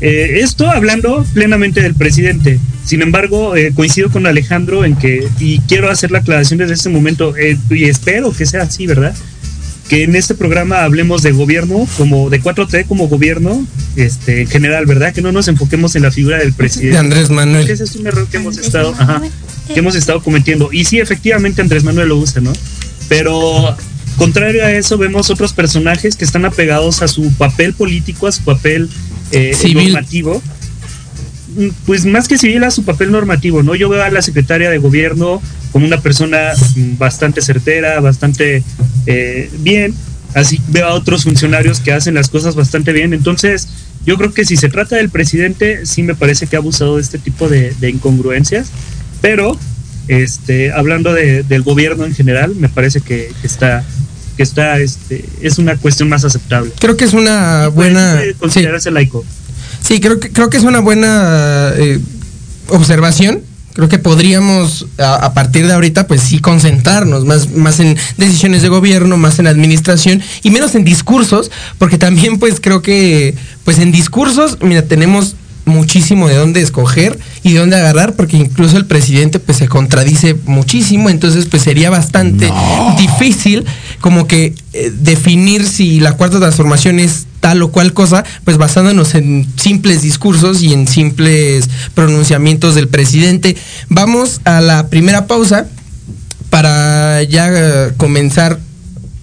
Eh, 0.00 0.40
esto 0.42 0.68
hablando 0.68 1.25
plenamente 1.34 1.83
del 1.83 1.94
presidente. 1.94 2.61
Sin 2.85 3.02
embargo, 3.02 3.57
eh, 3.57 3.72
coincido 3.74 4.11
con 4.11 4.26
Alejandro 4.26 4.85
en 4.85 4.96
que, 4.96 5.28
y 5.38 5.61
quiero 5.61 5.90
hacer 5.90 6.11
la 6.11 6.20
aclaración 6.20 6.59
desde 6.59 6.74
este 6.74 6.88
momento, 6.88 7.37
eh, 7.37 7.59
y 7.70 7.85
espero 7.85 8.33
que 8.33 8.46
sea 8.46 8.62
así, 8.62 8.87
¿verdad? 8.87 9.14
Que 9.88 10.04
en 10.04 10.16
este 10.16 10.35
programa 10.35 10.85
hablemos 10.85 11.22
de 11.22 11.33
gobierno, 11.33 11.87
como 11.96 12.31
de 12.31 12.40
4T 12.40 12.87
como 12.87 13.09
gobierno, 13.09 13.66
este, 13.96 14.42
en 14.42 14.48
general, 14.48 14.87
¿verdad? 14.87 15.12
Que 15.12 15.22
no 15.22 15.33
nos 15.33 15.48
enfoquemos 15.48 15.96
en 15.96 16.02
la 16.02 16.11
figura 16.11 16.38
del 16.38 16.52
presidente. 16.52 16.92
De 16.92 16.98
Andrés 16.98 17.31
Manuel. 17.31 17.68
Ese 17.68 17.85
es 17.85 17.96
un 17.96 18.07
error 18.07 18.26
que 18.28 18.37
hemos 18.37 18.59
estado, 18.59 18.94
ajá, 18.98 19.22
que 19.72 19.78
hemos 19.78 19.96
estado 19.96 20.22
cometiendo. 20.22 20.70
Y 20.72 20.85
sí, 20.85 21.00
efectivamente 21.00 21.61
Andrés 21.61 21.85
Manuel 21.85 22.09
lo 22.09 22.16
usa, 22.16 22.40
¿no? 22.40 22.52
Pero 23.09 23.76
contrario 24.18 24.64
a 24.64 24.72
eso, 24.72 24.98
vemos 24.98 25.31
otros 25.31 25.52
personajes 25.52 26.16
que 26.16 26.24
están 26.24 26.44
apegados 26.44 27.00
a 27.02 27.09
su 27.09 27.33
papel 27.35 27.72
político, 27.72 28.26
a 28.26 28.33
su 28.33 28.42
papel 28.44 28.88
eh, 29.33 29.52
normativo. 29.92 30.42
Mm, 31.57 31.68
Pues 31.87 32.04
más 32.04 32.28
que 32.28 32.37
civil, 32.38 32.62
a 32.64 32.70
su 32.70 32.85
papel 32.85 33.11
normativo, 33.11 33.62
¿no? 33.62 33.74
Yo 33.74 33.88
veo 33.88 34.02
a 34.02 34.11
la 34.11 34.20
secretaria 34.22 34.68
de 34.70 34.78
gobierno 34.78 35.40
como 35.72 35.87
una 35.87 36.00
persona 36.00 36.52
bastante 36.98 37.40
certera, 37.42 38.00
bastante 38.00 38.62
eh, 39.07 39.50
bien. 39.61 39.94
Así 40.35 40.61
veo 40.68 40.87
a 40.87 40.94
otros 40.94 41.24
funcionarios 41.24 41.81
que 41.81 41.92
hacen 41.92 42.14
las 42.14 42.28
cosas 42.28 42.54
bastante 42.54 42.92
bien. 42.92 43.12
Entonces, 43.14 43.68
yo 44.04 44.16
creo 44.16 44.33
que 44.35 44.44
si 44.44 44.57
se 44.57 44.68
trata 44.68 44.96
del 44.96 45.09
presidente, 45.11 45.87
sí 45.87 46.02
me 46.02 46.14
parece 46.14 46.46
que 46.46 46.57
ha 46.57 46.59
abusado 46.59 46.96
de 46.96 47.02
este 47.02 47.18
tipo 47.18 47.48
de, 47.48 47.74
de 47.81 47.90
incongruencias. 47.90 48.68
Pero, 49.22 49.59
este, 50.07 50.72
hablando 50.72 51.12
de- 51.14 51.42
del 51.42 51.62
gobierno 51.62 52.04
en 52.04 52.14
general, 52.14 52.54
me 52.57 52.68
parece 52.68 53.00
que, 53.00 53.31
que 53.40 53.46
está, 53.46 53.85
que 54.38 54.44
está, 54.44 54.79
este, 54.79 55.24
es 55.42 55.59
una 55.59 55.77
cuestión 55.77 56.09
más 56.09 56.24
aceptable. 56.24 56.70
Creo 56.79 56.96
que 56.96 57.05
es 57.05 57.12
una 57.12 57.66
buena... 57.66 58.12
Puede 58.14 58.33
sí. 58.33 58.38
considerarse 58.38 58.90
laico. 58.92 59.24
Sí, 59.83 59.98
creo 59.98 60.20
que, 60.20 60.31
creo 60.31 60.48
que 60.48 60.59
es 60.59 60.62
una 60.62 60.79
buena 60.79 61.72
eh, 61.77 61.98
observación. 62.68 63.42
Creo 63.74 63.88
que 63.88 63.98
podríamos, 63.98 64.87
a, 64.96 65.16
a 65.16 65.35
partir 65.35 65.66
de 65.66 65.72
ahorita, 65.72 66.07
pues 66.07 66.20
sí 66.22 66.38
concentrarnos 66.38 67.24
más, 67.24 67.51
más 67.51 67.81
en 67.81 67.96
decisiones 68.16 68.62
de 68.62 68.68
gobierno, 68.68 69.16
más 69.16 69.40
en 69.40 69.48
administración 69.48 70.22
y 70.44 70.53
menos 70.53 70.77
en 70.77 70.85
discursos, 70.85 71.51
porque 71.79 71.98
también 71.98 72.38
pues 72.38 72.61
creo 72.61 72.81
que, 72.81 73.35
pues 73.64 73.81
en 73.81 73.90
discursos, 73.90 74.59
mira, 74.61 74.83
tenemos 74.83 75.35
muchísimo 75.68 76.28
de 76.28 76.37
dónde 76.37 76.61
escoger 76.61 77.18
y 77.42 77.52
de 77.52 77.61
dónde 77.61 77.76
agarrar, 77.76 78.14
porque 78.14 78.37
incluso 78.37 78.76
el 78.76 78.87
presidente 78.87 79.38
pues 79.38 79.59
se 79.59 79.68
contradice 79.68 80.37
muchísimo, 80.46 81.11
entonces 81.11 81.46
pues 81.46 81.62
sería 81.62 81.90
bastante 81.90 82.50
difícil 82.98 83.64
como 84.00 84.26
que 84.26 84.54
eh, 84.72 84.92
definir 84.92 85.66
si 85.66 86.00
la 86.00 86.12
cuarta 86.12 86.40
transformación 86.40 86.98
es 86.98 87.26
tal 87.40 87.62
o 87.62 87.70
cual 87.70 87.92
cosa, 87.92 88.24
pues 88.44 88.57
basándonos 88.57 89.14
en 89.14 89.46
simples 89.57 90.02
discursos 90.02 90.62
y 90.62 90.72
en 90.72 90.88
simples 90.88 91.68
pronunciamientos 91.94 92.74
del 92.74 92.88
presidente. 92.88 93.57
Vamos 93.88 94.40
a 94.44 94.61
la 94.61 94.88
primera 94.88 95.26
pausa 95.26 95.66
para 96.50 97.22
ya 97.22 97.48
eh, 97.52 97.92
comenzar 97.96 98.59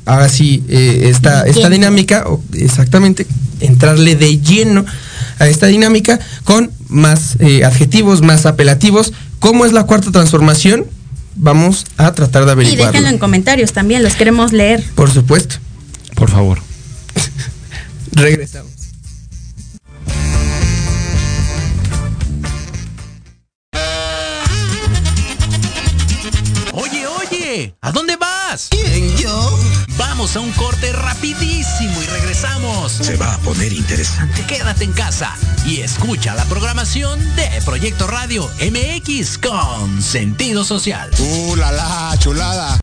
ahora 0.06 0.30
sí 0.30 0.64
eh, 0.70 1.10
esta, 1.10 1.46
esta 1.46 1.70
dinámica, 1.70 2.24
o 2.28 2.42
exactamente, 2.54 3.26
entrarle 3.60 4.16
de 4.16 4.40
lleno 4.40 4.86
a 5.40 5.48
esta 5.48 5.68
dinámica 5.68 6.20
más 6.88 7.38
eh, 7.40 7.64
adjetivos, 7.66 8.22
más 8.22 8.46
apelativos. 8.46 9.14
¿Cómo 9.40 9.66
es 9.66 9.74
la 9.74 9.84
cuarta 9.86 10.12
transformación? 10.12 10.86
Vamos 11.36 11.86
a 11.98 12.14
tratar 12.14 12.46
de 12.46 12.50
Y 12.50 12.54
averiguarlo. 12.54 12.92
déjenlo 12.92 13.10
en 13.10 13.18
comentarios 13.18 13.74
también, 13.74 14.04
los 14.04 14.16
queremos 14.16 14.54
leer. 14.54 14.84
Por 14.96 15.12
supuesto. 15.12 15.56
Por 16.16 16.30
favor. 16.30 16.60
Regresamos. 18.14 18.72
Oye, 26.74 27.06
oye, 27.08 27.76
¿a 27.82 27.92
dónde 27.92 28.16
vas? 28.18 28.70
yo? 29.18 29.60
Vamos 29.98 30.36
a 30.36 30.40
un 30.40 30.52
Se 33.02 33.18
va 33.18 33.34
a 33.34 33.38
poner 33.40 33.74
interesante. 33.74 34.46
Quédate 34.48 34.86
en 34.86 34.94
casa 34.94 35.36
y 35.66 35.82
escucha 35.82 36.34
la 36.34 36.46
programación 36.46 37.20
de 37.36 37.50
Proyecto 37.66 38.08
Radio 38.08 38.50
MX 38.62 39.38
con 39.38 40.02
sentido 40.02 40.64
social. 40.64 41.12
¡Uh, 41.20 41.56
la, 41.58 41.72
la, 41.74 42.16
chulada! 42.20 42.80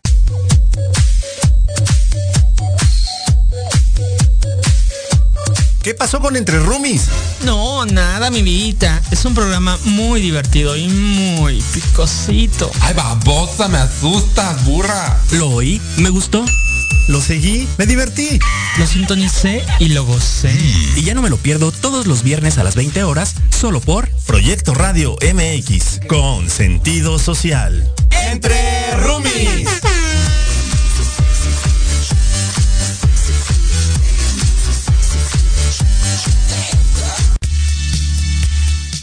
¿Qué 5.81 5.93
pasó 5.95 6.21
con 6.21 6.35
Entre 6.35 6.59
Roomies? 6.59 7.07
No, 7.43 7.85
nada, 7.85 8.29
mi 8.29 8.41
vidita. 8.41 9.01
Es 9.11 9.25
un 9.25 9.33
programa 9.33 9.77
muy 9.83 10.21
divertido 10.21 10.77
y 10.77 10.87
muy 10.87 11.61
picosito. 11.73 12.71
Ay, 12.81 12.93
babosa, 12.93 13.67
me 13.67 13.79
asustas, 13.79 14.63
burra. 14.63 15.19
Lo 15.31 15.49
oí, 15.49 15.81
me 15.97 16.09
gustó. 16.09 16.45
Lo 17.07 17.21
seguí, 17.21 17.67
me 17.77 17.85
divertí. 17.85 18.39
Lo 18.79 18.87
sintonicé 18.87 19.63
y 19.79 19.89
lo 19.89 20.05
gocé. 20.05 20.53
Y 20.95 21.03
ya 21.03 21.13
no 21.13 21.21
me 21.21 21.29
lo 21.29 21.37
pierdo 21.37 21.71
todos 21.71 22.07
los 22.07 22.23
viernes 22.23 22.57
a 22.57 22.63
las 22.63 22.75
20 22.75 23.03
horas, 23.03 23.35
solo 23.49 23.81
por 23.81 24.09
Proyecto 24.25 24.73
Radio 24.73 25.17
MX 25.21 25.99
con 26.07 26.49
sentido 26.49 27.19
social. 27.19 27.91
Entre 28.31 28.95
Roomies. 28.97 29.67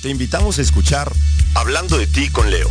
Te 0.01 0.09
invitamos 0.09 0.59
a 0.59 0.63
escuchar 0.63 1.13
Hablando 1.55 1.99
de 1.99 2.07
ti 2.07 2.31
con 2.31 2.51
Leo. 2.51 2.71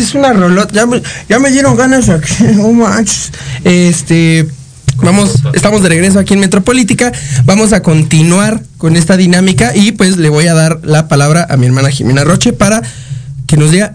Es 0.00 0.14
una 0.14 0.32
rolota. 0.32 0.72
Ya 0.72 0.86
me, 0.86 1.02
ya 1.28 1.38
me 1.38 1.50
dieron 1.50 1.76
ganas 1.76 2.08
aquí. 2.08 2.32
No 2.54 2.72
manches. 2.72 3.32
Este. 3.64 4.48
Vamos, 5.02 5.42
estamos 5.54 5.82
de 5.82 5.88
regreso 5.88 6.18
aquí 6.18 6.34
en 6.34 6.40
Metropolítica. 6.40 7.12
Vamos 7.44 7.72
a 7.72 7.82
continuar 7.82 8.62
con 8.76 8.96
esta 8.96 9.16
dinámica 9.16 9.74
y 9.74 9.92
pues 9.92 10.18
le 10.18 10.28
voy 10.28 10.46
a 10.46 10.54
dar 10.54 10.80
la 10.82 11.08
palabra 11.08 11.46
a 11.48 11.56
mi 11.56 11.66
hermana 11.66 11.90
Jimena 11.90 12.22
Roche 12.22 12.52
para 12.52 12.82
que 13.46 13.56
nos 13.56 13.70
diga 13.70 13.94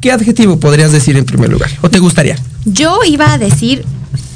qué 0.00 0.12
adjetivo 0.12 0.60
podrías 0.60 0.92
decir 0.92 1.16
en 1.16 1.24
primer 1.24 1.50
lugar. 1.50 1.70
¿O 1.80 1.90
te 1.90 1.98
gustaría? 1.98 2.36
Yo 2.64 3.00
iba 3.04 3.32
a 3.32 3.38
decir 3.38 3.84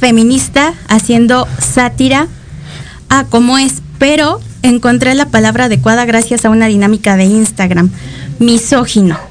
feminista 0.00 0.74
haciendo 0.88 1.46
sátira 1.60 2.26
a 3.08 3.24
cómo 3.24 3.58
es, 3.58 3.74
pero 3.98 4.40
encontré 4.62 5.14
la 5.14 5.26
palabra 5.26 5.66
adecuada 5.66 6.04
gracias 6.06 6.44
a 6.44 6.50
una 6.50 6.66
dinámica 6.66 7.16
de 7.16 7.24
Instagram, 7.24 7.90
misógino. 8.40 9.29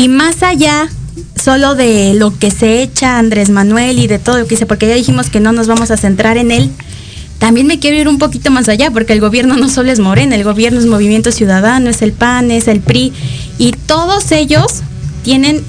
Y 0.00 0.08
más 0.08 0.42
allá 0.42 0.88
solo 1.36 1.74
de 1.74 2.14
lo 2.14 2.38
que 2.38 2.50
se 2.50 2.80
echa 2.80 3.18
Andrés 3.18 3.50
Manuel 3.50 3.98
y 3.98 4.06
de 4.06 4.18
todo 4.18 4.38
lo 4.38 4.44
que 4.44 4.54
dice, 4.54 4.64
porque 4.64 4.88
ya 4.88 4.94
dijimos 4.94 5.28
que 5.28 5.40
no 5.40 5.52
nos 5.52 5.66
vamos 5.66 5.90
a 5.90 5.98
centrar 5.98 6.38
en 6.38 6.50
él, 6.50 6.70
también 7.38 7.66
me 7.66 7.78
quiero 7.78 7.98
ir 7.98 8.08
un 8.08 8.16
poquito 8.16 8.50
más 8.50 8.70
allá, 8.70 8.90
porque 8.90 9.12
el 9.12 9.20
gobierno 9.20 9.58
no 9.58 9.68
solo 9.68 9.92
es 9.92 10.00
Morena, 10.00 10.36
el 10.36 10.44
gobierno 10.44 10.80
es 10.80 10.86
Movimiento 10.86 11.32
Ciudadano, 11.32 11.90
es 11.90 12.00
el 12.00 12.12
PAN, 12.12 12.50
es 12.50 12.66
el 12.66 12.80
PRI, 12.80 13.12
y 13.58 13.72
todos 13.72 14.32
ellos 14.32 14.80
tienen 15.22 15.62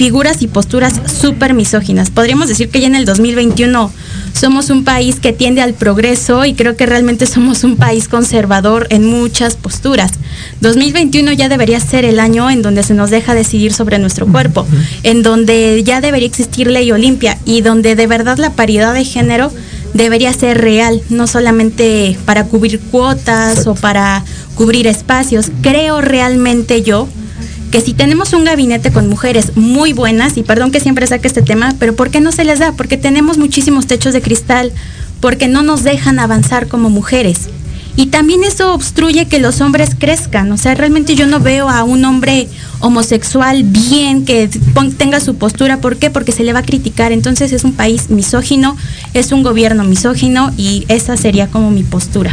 figuras 0.00 0.40
y 0.40 0.46
posturas 0.46 0.94
súper 1.20 1.52
misóginas. 1.52 2.08
Podríamos 2.08 2.48
decir 2.48 2.70
que 2.70 2.80
ya 2.80 2.86
en 2.86 2.94
el 2.94 3.04
2021 3.04 3.92
somos 4.32 4.70
un 4.70 4.82
país 4.82 5.20
que 5.20 5.34
tiende 5.34 5.60
al 5.60 5.74
progreso 5.74 6.46
y 6.46 6.54
creo 6.54 6.74
que 6.74 6.86
realmente 6.86 7.26
somos 7.26 7.64
un 7.64 7.76
país 7.76 8.08
conservador 8.08 8.86
en 8.88 9.04
muchas 9.04 9.56
posturas. 9.56 10.12
2021 10.62 11.32
ya 11.32 11.50
debería 11.50 11.78
ser 11.80 12.06
el 12.06 12.18
año 12.18 12.48
en 12.48 12.62
donde 12.62 12.82
se 12.82 12.94
nos 12.94 13.10
deja 13.10 13.34
decidir 13.34 13.74
sobre 13.74 13.98
nuestro 13.98 14.26
cuerpo, 14.26 14.66
en 15.02 15.22
donde 15.22 15.82
ya 15.84 16.00
debería 16.00 16.28
existir 16.28 16.68
ley 16.68 16.90
Olimpia 16.90 17.36
y 17.44 17.60
donde 17.60 17.94
de 17.94 18.06
verdad 18.06 18.38
la 18.38 18.54
paridad 18.54 18.94
de 18.94 19.04
género 19.04 19.52
debería 19.92 20.32
ser 20.32 20.62
real, 20.62 21.02
no 21.10 21.26
solamente 21.26 22.16
para 22.24 22.46
cubrir 22.46 22.80
cuotas 22.80 23.66
o 23.66 23.74
para 23.74 24.24
cubrir 24.54 24.86
espacios. 24.86 25.50
Creo 25.60 26.00
realmente 26.00 26.80
yo 26.80 27.06
que 27.70 27.80
si 27.80 27.94
tenemos 27.94 28.32
un 28.32 28.44
gabinete 28.44 28.92
con 28.92 29.08
mujeres 29.08 29.56
muy 29.56 29.92
buenas, 29.92 30.36
y 30.36 30.42
perdón 30.42 30.72
que 30.72 30.80
siempre 30.80 31.06
saque 31.06 31.28
este 31.28 31.42
tema, 31.42 31.74
pero 31.78 31.94
¿por 31.94 32.10
qué 32.10 32.20
no 32.20 32.32
se 32.32 32.44
les 32.44 32.58
da? 32.58 32.72
Porque 32.72 32.96
tenemos 32.96 33.38
muchísimos 33.38 33.86
techos 33.86 34.12
de 34.12 34.22
cristal, 34.22 34.72
porque 35.20 35.48
no 35.48 35.62
nos 35.62 35.84
dejan 35.84 36.18
avanzar 36.18 36.66
como 36.66 36.90
mujeres. 36.90 37.48
Y 37.96 38.06
también 38.06 38.44
eso 38.44 38.72
obstruye 38.72 39.26
que 39.26 39.38
los 39.38 39.60
hombres 39.60 39.90
crezcan. 39.98 40.50
O 40.52 40.56
sea, 40.56 40.74
realmente 40.74 41.16
yo 41.16 41.26
no 41.26 41.40
veo 41.40 41.68
a 41.68 41.84
un 41.84 42.04
hombre 42.04 42.48
homosexual 42.78 43.62
bien 43.64 44.24
que 44.24 44.48
tenga 44.96 45.20
su 45.20 45.34
postura. 45.34 45.80
¿Por 45.80 45.96
qué? 45.96 46.08
Porque 46.08 46.32
se 46.32 46.44
le 46.44 46.52
va 46.52 46.60
a 46.60 46.64
criticar. 46.64 47.12
Entonces 47.12 47.52
es 47.52 47.64
un 47.64 47.72
país 47.72 48.08
misógino, 48.08 48.76
es 49.12 49.32
un 49.32 49.42
gobierno 49.42 49.84
misógino 49.84 50.52
y 50.56 50.86
esa 50.88 51.16
sería 51.16 51.48
como 51.48 51.70
mi 51.70 51.82
postura. 51.82 52.32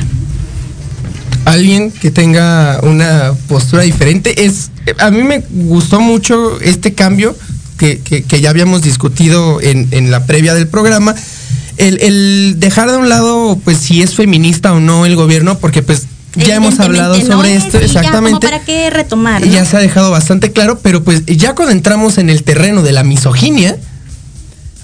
Alguien 1.52 1.92
que 1.92 2.12
tenga 2.12 2.80
una 2.84 3.34
postura 3.48 3.84
diferente. 3.84 4.46
Es, 4.46 4.72
a 5.00 5.12
mí 5.12 5.24
me 5.24 5.44
gustó 5.50 6.00
mucho 6.00 6.60
este 6.62 6.94
cambio 6.94 7.36
que, 7.78 8.00
que- 8.00 8.24
que 8.24 8.42
ya 8.42 8.50
habíamos 8.50 8.82
discutido 8.82 9.62
en, 9.62 9.88
en 9.92 10.12
la 10.12 10.26
previa 10.26 10.54
del 10.54 10.68
programa. 10.68 11.16
El, 11.78 12.00
el 12.02 12.56
dejar 12.60 12.90
de 12.92 12.98
un 12.98 13.08
lado, 13.10 13.60
pues, 13.64 13.78
si 13.78 14.02
es 14.02 14.16
feminista 14.16 14.74
o 14.74 14.80
no 14.80 15.06
el 15.06 15.16
gobierno, 15.16 15.60
porque 15.60 15.84
pues 15.84 16.08
ya 16.36 16.56
hemos 16.56 16.80
hablado 16.80 17.16
no 17.18 17.26
sobre 17.26 17.56
es, 17.56 17.66
esto, 17.66 17.78
y 17.78 17.82
ya 17.82 17.86
exactamente. 17.86 18.48
para 18.48 18.64
qué 18.64 18.90
retomar. 18.90 19.46
¿no? 19.46 19.52
Ya 19.52 19.64
se 19.66 19.78
ha 19.78 19.80
dejado 19.80 20.12
bastante 20.12 20.52
claro, 20.52 20.80
pero 20.80 21.04
pues 21.04 21.24
ya 21.26 21.54
cuando 21.56 21.72
entramos 21.72 22.18
en 22.18 22.30
el 22.30 22.44
terreno 22.44 22.82
de 22.84 22.92
la 22.94 23.04
misoginia, 23.04 23.78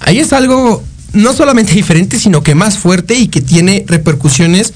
ahí 0.00 0.18
es 0.18 0.32
algo 0.32 0.82
no 1.12 1.32
solamente 1.32 1.72
diferente, 1.74 2.18
sino 2.18 2.42
que 2.42 2.54
más 2.54 2.78
fuerte 2.78 3.14
y 3.14 3.28
que 3.28 3.40
tiene 3.40 3.84
repercusiones 3.86 4.72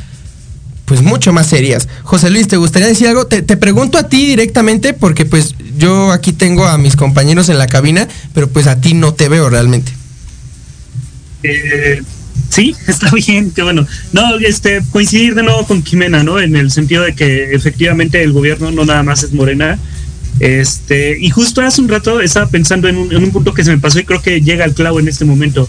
pues 0.88 1.02
mucho 1.02 1.32
más 1.34 1.46
serias. 1.46 1.86
José 2.02 2.30
Luis, 2.30 2.48
¿te 2.48 2.56
gustaría 2.56 2.88
decir 2.88 3.06
algo? 3.08 3.26
Te, 3.26 3.42
te, 3.42 3.58
pregunto 3.58 3.98
a 3.98 4.08
ti 4.08 4.26
directamente 4.26 4.94
porque 4.94 5.26
pues 5.26 5.54
yo 5.76 6.10
aquí 6.12 6.32
tengo 6.32 6.66
a 6.66 6.78
mis 6.78 6.96
compañeros 6.96 7.50
en 7.50 7.58
la 7.58 7.66
cabina, 7.66 8.08
pero 8.32 8.48
pues 8.48 8.66
a 8.66 8.80
ti 8.80 8.94
no 8.94 9.12
te 9.12 9.28
veo 9.28 9.50
realmente. 9.50 9.92
Eh, 11.42 12.02
sí, 12.48 12.74
está 12.88 13.10
bien, 13.10 13.50
que 13.50 13.62
bueno. 13.62 13.86
No, 14.12 14.36
este, 14.38 14.82
coincidir 14.90 15.34
de 15.34 15.42
nuevo 15.42 15.66
con 15.66 15.84
Jimena, 15.84 16.24
¿no? 16.24 16.40
En 16.40 16.56
el 16.56 16.70
sentido 16.70 17.04
de 17.04 17.14
que 17.14 17.54
efectivamente 17.54 18.22
el 18.22 18.32
gobierno 18.32 18.70
no 18.70 18.86
nada 18.86 19.02
más 19.02 19.22
es 19.22 19.32
morena. 19.32 19.78
Este, 20.40 21.18
y 21.20 21.28
justo 21.30 21.60
hace 21.60 21.82
un 21.82 21.88
rato 21.88 22.20
estaba 22.20 22.48
pensando 22.48 22.88
en 22.88 22.96
un, 22.96 23.12
en 23.12 23.24
un 23.24 23.30
punto 23.30 23.52
que 23.52 23.64
se 23.64 23.72
me 23.72 23.78
pasó 23.78 23.98
y 23.98 24.04
creo 24.04 24.22
que 24.22 24.40
llega 24.40 24.64
al 24.64 24.72
clavo 24.72 25.00
en 25.00 25.08
este 25.08 25.26
momento. 25.26 25.68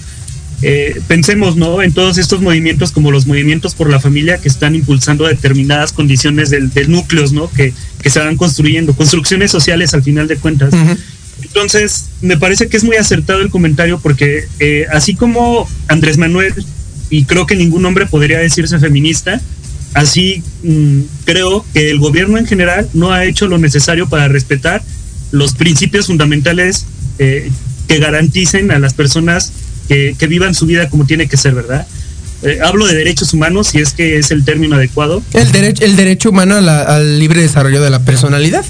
Eh, 0.61 0.99
pensemos 1.07 1.55
¿no? 1.55 1.81
en 1.81 1.93
todos 1.93 2.17
estos 2.17 2.41
movimientos 2.41 2.91
como 2.91 3.11
los 3.11 3.25
movimientos 3.25 3.75
por 3.75 3.89
la 3.89 3.99
familia 3.99 4.39
que 4.39 4.49
están 4.49 4.75
impulsando 4.75 5.25
determinadas 5.25 5.93
condiciones 5.93 6.49
del, 6.49 6.69
del 6.73 6.91
núcleos 6.91 7.31
¿no? 7.31 7.49
que, 7.49 7.73
que, 8.01 8.09
se 8.09 8.19
van 8.19 8.35
construyendo, 8.35 8.93
construcciones 8.93 9.51
sociales 9.51 9.93
al 9.93 10.03
final 10.03 10.27
de 10.27 10.35
cuentas. 10.35 10.73
Uh 10.73 10.77
-huh. 10.77 10.97
Entonces, 11.43 12.09
me 12.21 12.37
parece 12.37 12.67
que 12.67 12.77
es 12.77 12.83
muy 12.83 12.97
acertado 12.97 13.39
el 13.39 13.49
comentario 13.49 13.99
porque 13.99 14.45
eh, 14.59 14.85
así 14.91 15.15
como 15.15 15.69
Andrés 15.87 16.17
Manuel, 16.17 16.53
y 17.09 17.23
creo 17.23 17.45
que 17.45 17.55
ningún 17.55 17.85
hombre 17.85 18.05
podría 18.05 18.39
decirse 18.39 18.77
feminista, 18.79 19.41
así 19.93 20.43
mmm, 20.63 21.01
creo 21.25 21.65
que 21.73 21.89
el 21.89 21.99
gobierno 21.99 22.37
en 22.37 22.45
general 22.45 22.89
no 22.93 23.11
ha 23.13 23.25
hecho 23.25 23.47
lo 23.47 23.57
necesario 23.57 24.09
para 24.09 24.27
respetar 24.27 24.83
los 25.31 25.53
principios 25.53 26.07
fundamentales 26.07 26.85
eh, 27.17 27.49
que 27.87 27.99
garanticen 27.99 28.71
a 28.71 28.79
las 28.79 28.93
personas 28.93 29.53
que, 29.89 30.15
que, 30.17 30.27
vivan 30.27 30.55
su 30.55 30.65
vida 30.65 30.87
como 30.87 31.05
tiene 31.05 31.27
que 31.27 31.35
ser, 31.35 31.53
¿verdad? 31.53 31.85
Eh, 32.41 32.59
hablo 32.63 32.87
de 32.87 32.95
derechos 32.95 33.33
humanos, 33.33 33.67
si 33.67 33.79
es 33.79 33.91
que 33.91 34.17
es 34.17 34.31
el 34.31 34.45
término 34.45 34.77
adecuado. 34.77 35.21
El, 35.33 35.51
derecho 35.51 35.83
el 35.83 35.97
derecho 35.97 36.29
humano 36.29 36.55
a 36.55 36.61
la, 36.61 36.83
al 36.83 37.19
libre 37.19 37.41
desarrollo 37.41 37.81
de 37.81 37.89
la 37.89 37.99
personalidad. 38.03 38.63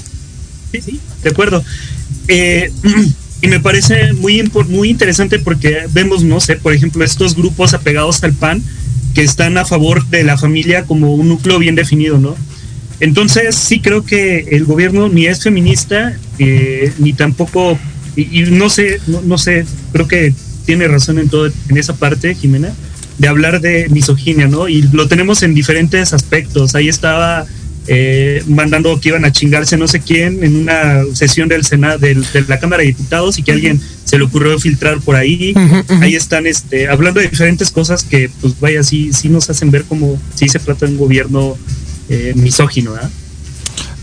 Sí, 0.72 0.80
sí, 0.80 1.00
de 1.22 1.30
acuerdo. 1.30 1.62
Eh, 2.26 2.72
y 3.42 3.46
me 3.46 3.60
parece 3.60 4.12
muy, 4.14 4.42
muy 4.68 4.90
interesante 4.90 5.38
porque 5.38 5.84
vemos, 5.92 6.24
no 6.24 6.40
sé, 6.40 6.56
por 6.56 6.74
ejemplo, 6.74 7.04
estos 7.04 7.36
grupos 7.36 7.74
apegados 7.74 8.22
al 8.24 8.32
PAN 8.32 8.62
que 9.14 9.22
están 9.22 9.56
a 9.56 9.64
favor 9.64 10.04
de 10.06 10.24
la 10.24 10.36
familia 10.36 10.84
como 10.84 11.14
un 11.14 11.28
núcleo 11.28 11.58
bien 11.58 11.76
definido, 11.76 12.18
¿no? 12.18 12.34
Entonces, 12.98 13.54
sí 13.54 13.80
creo 13.80 14.04
que 14.04 14.48
el 14.50 14.64
gobierno 14.64 15.08
ni 15.08 15.26
es 15.26 15.42
feminista, 15.42 16.16
eh, 16.38 16.92
ni 16.98 17.12
tampoco, 17.12 17.78
y, 18.14 18.40
y 18.40 18.50
no 18.50 18.68
sé, 18.68 19.00
no, 19.06 19.22
no, 19.22 19.38
sé, 19.38 19.64
creo 19.92 20.06
que 20.06 20.34
tiene 20.64 20.88
razón 20.88 21.18
en 21.18 21.28
todo, 21.28 21.46
en 21.68 21.76
esa 21.76 21.94
parte, 21.94 22.34
Jimena, 22.34 22.72
de 23.18 23.28
hablar 23.28 23.60
de 23.60 23.88
misoginia, 23.90 24.48
¿no? 24.48 24.68
Y 24.68 24.82
lo 24.82 25.08
tenemos 25.08 25.42
en 25.42 25.54
diferentes 25.54 26.12
aspectos. 26.12 26.74
Ahí 26.74 26.88
estaba 26.88 27.46
eh, 27.86 28.42
mandando 28.46 29.00
que 29.00 29.08
iban 29.08 29.24
a 29.24 29.32
chingarse 29.32 29.76
no 29.76 29.88
sé 29.88 30.00
quién 30.00 30.44
en 30.44 30.56
una 30.56 31.02
sesión 31.14 31.48
del 31.48 31.64
Senado, 31.64 31.98
del, 31.98 32.24
de 32.32 32.42
la 32.46 32.60
Cámara 32.60 32.82
de 32.82 32.88
Diputados 32.88 33.38
y 33.38 33.42
que 33.42 33.52
alguien 33.52 33.80
se 34.04 34.16
le 34.16 34.24
ocurrió 34.24 34.58
filtrar 34.58 35.00
por 35.00 35.16
ahí. 35.16 35.52
Uh 35.54 35.58
-huh, 35.58 35.80
uh 35.80 35.84
-huh. 35.86 36.02
Ahí 36.02 36.14
están 36.14 36.46
este, 36.46 36.88
hablando 36.88 37.20
de 37.20 37.28
diferentes 37.28 37.70
cosas 37.70 38.04
que, 38.04 38.30
pues 38.40 38.58
vaya, 38.60 38.82
sí, 38.82 39.12
sí 39.12 39.28
nos 39.28 39.50
hacen 39.50 39.70
ver 39.70 39.84
como 39.84 40.20
si 40.34 40.48
se 40.48 40.58
trata 40.58 40.86
de 40.86 40.92
un 40.92 40.98
gobierno 40.98 41.56
eh, 42.08 42.32
misógino. 42.36 42.94
¿eh? 42.96 43.08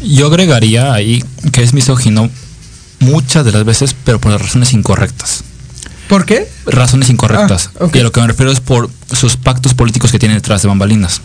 Yo 0.04 0.28
agregaría 0.28 0.93
ahí 0.93 1.24
que 1.52 1.63
es 1.63 1.74
misógino 1.74 2.30
muchas 3.00 3.46
de 3.46 3.52
las 3.52 3.63
veces, 3.65 3.96
pero 4.04 4.20
por 4.20 4.32
las 4.32 4.41
razones 4.41 4.74
incorrectas. 4.74 5.43
¿Por 6.08 6.26
qué? 6.26 6.48
Razones 6.65 7.10
incorrectas. 7.10 7.72
Ah, 7.76 7.86
okay. 7.86 8.00
Y 8.00 8.02
a 8.02 8.04
lo 8.04 8.12
que 8.12 8.22
me 8.22 8.28
refiero 8.28 8.52
es 8.52 8.60
por 8.60 8.89
sus 9.12 9.36
pactos 9.36 9.74
políticos 9.74 10.12
que 10.12 10.20
tiene 10.20 10.36
detrás 10.36 10.62
de 10.62 10.67
bambalinas. 10.67 11.22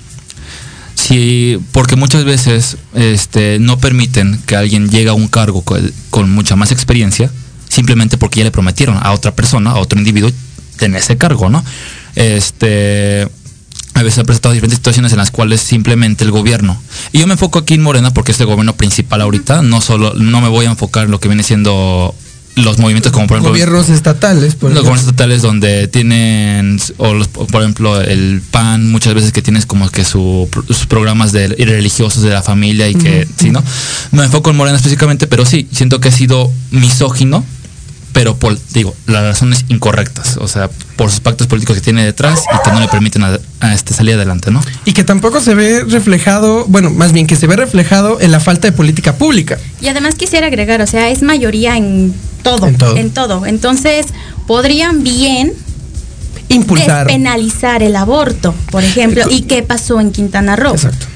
Sí, 0.94 1.58
porque 1.72 1.96
muchas 1.96 2.24
veces 2.24 2.76
este, 2.94 3.58
no 3.58 3.78
permiten 3.78 4.40
que 4.46 4.56
alguien 4.56 4.88
llegue 4.88 5.08
a 5.08 5.14
un 5.14 5.28
cargo 5.28 5.62
con, 5.62 5.92
con, 6.10 6.30
mucha 6.30 6.54
más 6.54 6.70
experiencia, 6.70 7.30
simplemente 7.68 8.18
porque 8.18 8.40
ya 8.40 8.44
le 8.44 8.50
prometieron 8.50 8.98
a 9.00 9.12
otra 9.12 9.34
persona, 9.34 9.70
a 9.70 9.78
otro 9.78 9.98
individuo, 9.98 10.30
tener 10.76 11.00
ese 11.00 11.16
cargo, 11.16 11.48
¿no? 11.48 11.64
Este, 12.14 13.26
a 13.94 14.02
veces 14.02 14.18
ha 14.18 14.24
presentado 14.24 14.52
diferentes 14.54 14.78
situaciones 14.78 15.12
en 15.12 15.18
las 15.18 15.30
cuales 15.30 15.60
simplemente 15.60 16.24
el 16.24 16.30
gobierno, 16.30 16.80
y 17.12 17.18
yo 17.18 17.26
me 17.26 17.32
enfoco 17.32 17.58
aquí 17.58 17.74
en 17.74 17.82
Morena 17.82 18.12
porque 18.12 18.32
es 18.32 18.40
el 18.40 18.46
gobierno 18.46 18.76
principal 18.76 19.20
ahorita, 19.22 19.62
no 19.62 19.80
solo, 19.80 20.14
no 20.14 20.40
me 20.40 20.48
voy 20.48 20.66
a 20.66 20.70
enfocar 20.70 21.06
en 21.06 21.10
lo 21.10 21.20
que 21.20 21.28
viene 21.28 21.42
siendo 21.42 22.14
los 22.54 22.78
movimientos 22.78 23.12
como 23.12 23.26
por 23.26 23.36
ejemplo 23.36 23.50
gobiernos 23.50 23.88
estatales 23.88 24.56
por 24.56 24.70
los 24.70 24.80
gobiernos 24.80 25.00
estatales 25.06 25.40
donde 25.40 25.88
tienen 25.88 26.78
o 26.98 27.14
los, 27.14 27.28
por 27.28 27.62
ejemplo 27.62 28.00
el 28.00 28.42
PAN 28.50 28.90
muchas 28.90 29.14
veces 29.14 29.32
que 29.32 29.40
tienes 29.40 29.64
como 29.64 29.88
que 29.88 30.04
su, 30.04 30.48
sus 30.66 30.86
programas 30.86 31.32
de 31.32 31.48
religiosos 31.48 32.22
de 32.22 32.30
la 32.30 32.42
familia 32.42 32.88
y 32.88 32.94
que 32.94 33.26
uh 33.26 33.32
-huh. 33.32 33.40
sí 33.40 33.50
no 33.50 33.62
me 34.10 34.24
enfoco 34.24 34.50
en 34.50 34.56
Morena 34.56 34.76
específicamente 34.76 35.26
pero 35.26 35.46
sí 35.46 35.66
siento 35.72 36.00
que 36.00 36.08
ha 36.08 36.12
sido 36.12 36.52
misógino 36.70 37.42
pero 38.12 38.36
por 38.36 38.58
digo 38.74 38.94
las 39.06 39.22
razones 39.22 39.64
incorrectas 39.68 40.36
o 40.36 40.46
sea 40.46 40.68
por 40.96 41.10
sus 41.10 41.20
pactos 41.20 41.46
políticos 41.46 41.76
que 41.76 41.82
tiene 41.82 42.04
detrás 42.04 42.40
y 42.54 42.62
que 42.64 42.70
no 42.70 42.80
le 42.80 42.88
permiten 42.88 43.22
a, 43.24 43.38
a 43.60 43.74
este 43.74 43.94
salir 43.94 44.16
adelante 44.16 44.50
no 44.50 44.60
y 44.84 44.92
que 44.92 45.04
tampoco 45.04 45.40
se 45.40 45.54
ve 45.54 45.84
reflejado 45.88 46.66
bueno 46.66 46.90
más 46.90 47.12
bien 47.12 47.26
que 47.26 47.36
se 47.36 47.46
ve 47.46 47.56
reflejado 47.56 48.20
en 48.20 48.30
la 48.30 48.40
falta 48.40 48.68
de 48.68 48.72
política 48.72 49.14
pública. 49.16 49.58
Y 49.80 49.88
además 49.88 50.16
quisiera 50.16 50.48
agregar 50.48 50.82
o 50.82 50.86
sea 50.86 51.08
es 51.08 51.22
mayoría 51.22 51.78
en 51.78 52.14
todo, 52.42 52.66
en 52.66 52.76
todo. 52.76 52.96
En 52.96 53.10
todo. 53.10 53.46
Entonces, 53.46 54.06
podrían 54.46 55.02
bien 55.02 55.52
impulsar 56.48 57.06
penalizar 57.06 57.82
el 57.82 57.96
aborto, 57.96 58.54
por 58.70 58.84
ejemplo, 58.84 59.24
y 59.30 59.42
qué 59.42 59.62
pasó 59.62 60.00
en 60.00 60.12
Quintana 60.12 60.56
Roo. 60.56 60.72
Exacto. 60.74 61.06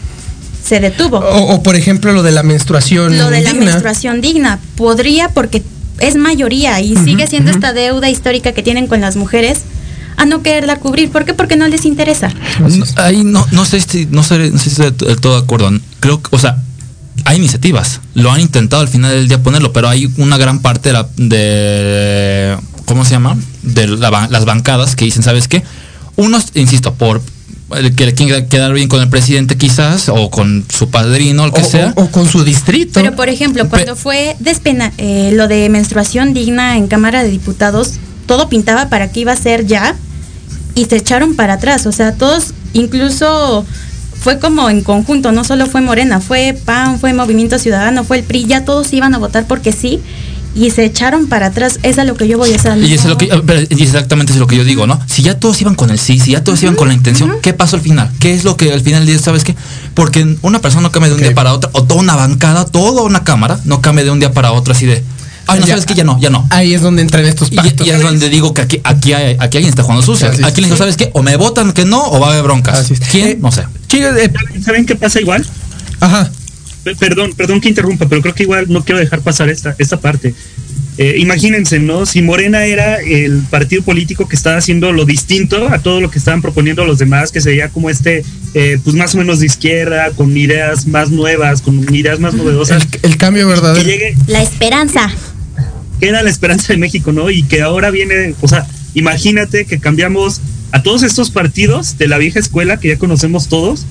Se 0.64 0.80
detuvo. 0.80 1.18
O, 1.18 1.54
o, 1.54 1.62
por 1.62 1.76
ejemplo 1.76 2.12
lo 2.12 2.22
de 2.24 2.32
la 2.32 2.42
menstruación 2.42 3.16
Lo 3.16 3.30
de 3.30 3.36
digna. 3.36 3.52
la 3.52 3.60
menstruación 3.60 4.20
digna 4.20 4.58
podría 4.76 5.28
porque 5.28 5.62
es 6.00 6.16
mayoría 6.16 6.80
y 6.80 6.92
uh 6.92 6.96
-huh, 6.96 7.04
sigue 7.04 7.26
siendo 7.28 7.50
uh 7.50 7.54
-huh. 7.54 7.56
esta 7.56 7.72
deuda 7.72 8.10
histórica 8.10 8.52
que 8.52 8.62
tienen 8.62 8.88
con 8.88 9.00
las 9.00 9.14
mujeres 9.14 9.60
a 10.16 10.24
no 10.24 10.42
quererla 10.42 10.76
cubrir. 10.76 11.10
¿Por 11.10 11.24
qué? 11.24 11.34
Porque 11.34 11.56
no 11.56 11.68
les 11.68 11.84
interesa. 11.84 12.30
No, 12.58 12.84
ahí 12.96 13.22
no, 13.22 13.46
no 13.52 13.64
sé 13.64 13.80
si 13.80 14.06
no 14.06 14.22
sé, 14.22 14.50
no 14.50 14.58
sé 14.58 14.70
si 14.70 14.82
estoy 14.82 15.08
del 15.08 15.20
todo 15.20 15.38
de 15.38 15.44
acuerdo. 15.44 15.70
Creo 16.00 16.20
que, 16.20 16.34
o 16.34 16.38
sea, 16.38 16.56
hay 17.24 17.38
iniciativas. 17.38 18.00
Lo 18.14 18.31
han 18.31 18.40
intentado 18.40 18.83
al 18.83 18.88
final 18.88 19.12
del 19.12 19.29
día 19.29 19.42
ponerlo, 19.42 19.72
pero 19.72 19.88
hay 19.88 20.12
una 20.16 20.37
gran 20.37 20.61
parte 20.61 20.90
de, 20.90 20.92
la, 20.92 21.09
de 21.16 22.57
¿cómo 22.85 23.05
se 23.05 23.12
llama? 23.12 23.37
De 23.62 23.87
la, 23.88 24.29
las 24.31 24.44
bancadas 24.44 24.96
que 24.96 25.05
dicen, 25.05 25.22
¿sabes 25.22 25.48
qué? 25.48 25.62
Unos, 26.16 26.46
insisto, 26.55 26.94
por 26.94 27.20
que 27.68 28.14
quieren 28.14 28.48
quedar 28.48 28.72
bien 28.72 28.88
con 28.88 29.02
el 29.02 29.09
presidente 29.09 29.57
quizás, 29.57 30.09
o 30.09 30.31
con 30.31 30.64
su 30.68 30.88
padrino, 30.88 31.46
lo 31.46 31.52
que 31.52 31.62
o, 31.62 31.64
sea. 31.64 31.92
O, 31.96 32.05
o, 32.05 32.11
con 32.11 32.29
su 32.29 32.44
distrito. 32.44 32.92
Pero 32.94 33.16
por 33.16 33.29
ejemplo, 33.29 33.68
cuando 33.68 33.94
Pe 33.94 34.00
fue 34.00 34.37
despena 34.38 34.92
eh, 34.98 35.31
lo 35.33 35.48
de 35.48 35.68
menstruación 35.68 36.33
digna 36.33 36.76
en 36.76 36.87
Cámara 36.87 37.24
de 37.24 37.31
Diputados, 37.31 37.94
todo 38.26 38.48
pintaba 38.48 38.88
para 38.88 39.11
que 39.11 39.20
iba 39.20 39.33
a 39.33 39.37
ser 39.37 39.66
ya 39.66 39.96
y 40.74 40.85
se 40.85 40.96
echaron 40.96 41.35
para 41.35 41.55
atrás. 41.55 41.87
O 41.87 41.92
sea, 41.92 42.14
todos, 42.14 42.55
incluso 42.72 43.66
fue 44.20 44.38
como 44.38 44.68
en 44.70 44.83
conjunto, 44.83 45.33
no 45.33 45.44
solo 45.44 45.66
fue 45.66 45.81
Morena, 45.81 46.20
fue 46.20 46.59
PAN, 46.64 46.98
fue 46.98 47.12
Movimiento 47.12 47.59
Ciudadano, 47.59 48.05
fue 48.05 48.18
el 48.18 48.24
PRI, 48.24 48.46
ya 48.46 48.64
todos 48.64 48.92
iban 48.92 49.14
a 49.14 49.18
votar 49.18 49.46
porque 49.46 49.72
sí 49.72 50.00
y 50.57 50.70
se 50.70 50.85
echaron 50.85 51.26
para 51.26 51.46
atrás, 51.46 51.79
es 51.83 51.98
a 51.98 52.05
lo 52.05 52.16
que 52.16 52.26
yo 52.26 52.38
voy 52.38 52.52
a 52.52 52.57
hacer. 52.57 52.79
Y, 52.79 52.94
eso 52.94 53.05
es 53.05 53.11
lo 53.11 53.18
que, 53.18 53.26
y 53.68 53.83
exactamente 53.83 54.33
es 54.33 54.38
lo 54.38 54.46
que 54.46 54.57
yo 54.57 54.64
digo, 54.64 54.87
¿no? 54.87 54.98
Si 55.07 55.22
ya 55.22 55.38
todos 55.38 55.61
iban 55.61 55.74
con 55.74 55.90
el 55.90 55.98
sí, 55.98 56.18
si 56.18 56.33
ya 56.33 56.42
todos 56.42 56.59
uh 56.59 56.62
-huh, 56.62 56.64
iban 56.64 56.76
con 56.76 56.88
la 56.88 56.94
intención, 56.94 57.31
uh 57.31 57.35
-huh. 57.35 57.40
¿qué 57.42 57.52
pasó 57.52 57.76
al 57.76 57.83
final? 57.83 58.11
¿Qué 58.20 58.35
es 58.35 58.44
lo 58.44 58.57
que 58.57 58.72
al 58.72 58.81
final 58.81 59.05
del 59.05 59.16
día, 59.16 59.22
sabes 59.22 59.44
qué? 59.44 59.55
Porque 59.92 60.37
una 60.40 60.61
persona 60.61 60.83
no 60.83 60.92
cambia 60.92 61.09
de 61.09 61.14
un 61.14 61.20
okay. 61.20 61.29
día 61.29 61.35
para 61.35 61.52
otro, 61.52 61.68
o 61.74 61.85
toda 61.85 62.00
una 62.00 62.16
bancada, 62.16 62.64
toda 62.64 63.02
una 63.02 63.22
cámara, 63.22 63.61
no 63.64 63.83
cambia 63.83 64.05
de 64.05 64.11
un 64.11 64.18
día 64.18 64.33
para 64.33 64.52
otro 64.52 64.72
así 64.72 64.87
de, 64.87 65.05
Ay, 65.46 65.61
no 65.61 65.66
ya, 65.66 65.74
sabes 65.74 65.87
que 65.87 65.94
ya 65.94 66.05
no, 66.05 66.18
ya 66.18 66.31
no. 66.31 66.46
Ahí 66.50 66.74
es 66.74 66.81
donde 66.81 67.02
entran 67.02 67.24
estos 67.24 67.50
pactos. 67.50 67.87
Y, 67.87 67.90
y 67.90 67.92
es 67.92 68.02
donde 68.02 68.29
digo 68.29 68.52
que 68.52 68.62
aquí, 68.62 68.81
aquí, 68.83 69.12
hay, 69.12 69.37
aquí 69.38 69.59
alguien 69.59 69.68
está 69.68 69.83
jugando 69.83 70.05
sucio. 70.05 70.29
Aquí 70.29 70.42
alguien 70.42 70.70
sí. 70.70 70.76
¿sabes 70.76 70.96
qué? 70.96 71.11
O 71.12 71.22
me 71.22 71.37
votan 71.37 71.72
que 71.72 71.85
no, 71.85 72.02
o 72.02 72.18
va 72.18 72.29
a 72.29 72.31
haber 72.31 72.42
broncas. 72.42 72.90
¿Quién? 73.11 73.29
Eh, 73.29 73.38
no 73.40 73.52
sé. 73.52 73.64
Chicos, 73.88 74.16
eh, 74.16 74.31
¿saben 74.62 74.87
qué 74.87 74.96
pasa 74.96 75.20
igual? 75.20 75.44
Ajá. 76.01 76.31
Perdón, 76.99 77.33
perdón 77.37 77.61
que 77.61 77.68
interrumpa, 77.68 78.09
pero 78.09 78.22
creo 78.22 78.35
que 78.35 78.44
igual 78.44 78.66
no 78.68 78.85
quiero 78.85 79.01
dejar 79.01 79.20
pasar 79.20 79.49
esta, 79.49 79.75
esta 79.79 80.01
parte. 80.01 80.35
Eh, 80.99 81.16
imagínense, 81.18 81.79
¿no? 81.79 82.07
Si 82.07 82.22
Morena 82.22 82.64
era 82.64 82.96
el 82.96 83.42
partido 83.51 83.83
político 83.83 84.29
que 84.29 84.37
estaba 84.37 84.57
haciendo 84.57 84.92
lo 84.92 85.05
distinto 85.05 85.68
a 85.68 85.81
todo 85.81 86.01
lo 86.01 86.11
que 86.11 86.18
estaban 86.18 86.40
proponiendo 86.40 86.87
los 86.87 86.99
demás, 86.99 87.33
que 87.33 87.40
sería 87.42 87.68
como 87.68 87.90
este, 87.90 88.25
eh, 88.55 88.79
pues 88.83 88.96
más 88.96 89.14
o 89.14 89.18
menos 89.18 89.40
de 89.40 89.46
izquierda, 89.46 90.11
con 90.12 90.35
ideas 90.35 90.87
más 90.87 91.11
nuevas, 91.11 91.61
con 91.61 91.94
ideas 91.94 92.18
más 92.18 92.33
novedosas. 92.33 92.87
El, 93.03 93.11
el 93.11 93.16
cambio 93.18 93.46
verdadero. 93.46 93.85
Que 93.85 93.90
llegue, 93.90 94.16
la 94.27 94.42
esperanza. 94.42 95.12
Que 96.01 96.09
era 96.09 96.22
la 96.22 96.31
esperanza 96.31 96.72
de 96.72 96.79
México, 96.79 97.12
¿no? 97.12 97.31
Y 97.31 97.42
que 97.42 97.61
ahora 97.61 97.90
viene, 97.90 98.35
o 98.40 98.49
sea, 98.49 98.66
imagínate 98.94 99.66
que 99.66 99.79
cambiamos 99.79 100.40
a 100.72 100.83
todos 100.83 101.02
estos 101.02 101.31
partidos 101.31 101.98
de 101.98 102.09
la 102.09 102.18
vieja 102.18 102.38
escuela 102.38 102.79
que 102.79 102.88
ya 102.88 102.98
conocemos 102.98 103.48
todos 103.48 103.87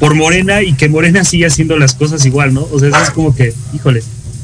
por 0.00 0.14
Morena 0.14 0.62
y 0.62 0.74
que 0.74 0.88
Morena 0.88 1.24
sigue 1.24 1.46
haciendo 1.46 1.76
las 1.76 1.94
cosas 1.94 2.24
igual, 2.26 2.54
¿no? 2.54 2.66
O 2.72 2.78
sea, 2.78 2.88
es 3.02 3.10
como 3.10 3.34
que, 3.34 3.54
híjole. 3.72 4.02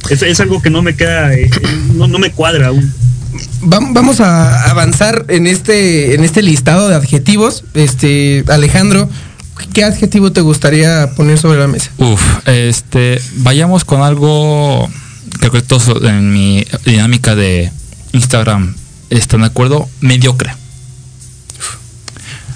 Es, 0.09 0.23
es, 0.23 0.41
algo 0.41 0.63
que 0.63 0.71
no 0.71 0.83
me 0.83 0.95
queda, 0.97 1.35
eh, 1.35 1.51
no, 1.95 2.09
no, 2.09 2.19
me 2.19 2.31
cuadra 2.31 2.69
aún. 2.69 2.93
Vamos 3.63 4.21
a 4.21 4.71
avanzar 4.71 5.27
en 5.29 5.47
este, 5.47 6.15
en 6.15 6.25
este 6.25 6.43
listado 6.43 6.89
de 6.89 6.95
adjetivos. 6.95 7.65
Este, 7.75 8.45
Alejandro, 8.49 9.09
¿qué 9.73 9.85
adjetivo 9.85 10.33
te 10.33 10.41
gustaría 10.41 11.11
poner 11.17 11.39
sobre 11.39 11.61
la 11.61 11.69
mesa? 11.69 11.91
Uf, 11.99 12.23
este, 12.47 13.21
vayamos 13.37 13.85
con 13.85 14.03
algo 14.03 14.89
que 15.33 15.39
creo 15.39 15.53
que 15.53 15.63
todos 15.63 16.03
en 16.03 16.33
mi 16.33 16.65
dinámica 16.85 17.35
de 17.35 17.71
Instagram 18.13 18.75
están 19.11 19.41
de 19.41 19.47
acuerdo, 19.47 19.89
mediocre. 20.01 20.60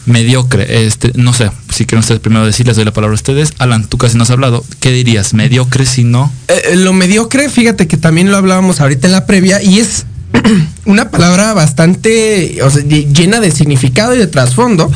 Mediocre, 0.06 0.86
este, 0.86 1.12
no 1.14 1.32
sé, 1.32 1.50
si 1.72 1.86
quieren 1.86 2.00
ustedes 2.00 2.20
primero 2.20 2.44
decir, 2.44 2.66
les 2.66 2.76
doy 2.76 2.84
la 2.84 2.92
palabra 2.92 3.14
a 3.14 3.16
ustedes. 3.16 3.52
Alan, 3.58 3.86
tú 3.86 3.96
casi 3.96 4.16
no 4.16 4.24
has 4.24 4.30
hablado. 4.30 4.64
¿Qué 4.80 4.90
dirías? 4.90 5.32
¿Mediocre 5.32 5.86
si 5.86 6.04
no? 6.04 6.30
Eh, 6.48 6.76
lo 6.76 6.92
mediocre, 6.92 7.48
fíjate 7.48 7.86
que 7.86 7.96
también 7.96 8.30
lo 8.30 8.36
hablábamos 8.36 8.80
ahorita 8.80 9.06
en 9.06 9.12
la 9.12 9.26
previa 9.26 9.62
y 9.62 9.78
es 9.78 10.04
una 10.84 11.10
palabra 11.10 11.54
bastante 11.54 12.58
o 12.62 12.70
sea, 12.70 12.82
llena 12.82 13.40
de 13.40 13.50
significado 13.50 14.14
y 14.14 14.18
de 14.18 14.26
trasfondo. 14.26 14.90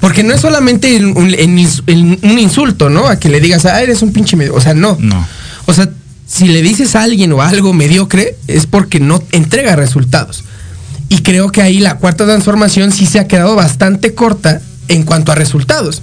Porque 0.00 0.22
no 0.22 0.34
es 0.34 0.42
solamente 0.42 0.94
un, 0.96 1.16
un, 1.16 2.38
insulto, 2.38 2.90
¿no? 2.90 3.08
A 3.08 3.18
que 3.18 3.30
le 3.30 3.40
digas, 3.40 3.64
ah, 3.64 3.82
eres 3.82 4.02
un 4.02 4.12
pinche 4.12 4.36
medio. 4.36 4.54
O 4.54 4.60
sea, 4.60 4.74
no. 4.74 4.98
No. 5.00 5.26
O 5.64 5.72
sea, 5.72 5.88
si 6.26 6.46
le 6.48 6.60
dices 6.60 6.94
a 6.94 7.02
alguien 7.02 7.32
o 7.32 7.40
algo 7.40 7.72
mediocre, 7.72 8.36
es 8.46 8.66
porque 8.66 9.00
no 9.00 9.22
entrega 9.32 9.76
resultados. 9.76 10.44
Y 11.08 11.18
creo 11.18 11.50
que 11.50 11.62
ahí 11.62 11.78
la 11.78 11.96
cuarta 11.96 12.24
transformación 12.24 12.92
sí 12.92 13.06
se 13.06 13.18
ha 13.20 13.28
quedado 13.28 13.54
bastante 13.54 14.14
corta 14.14 14.60
en 14.88 15.02
cuanto 15.04 15.32
a 15.32 15.34
resultados. 15.34 16.02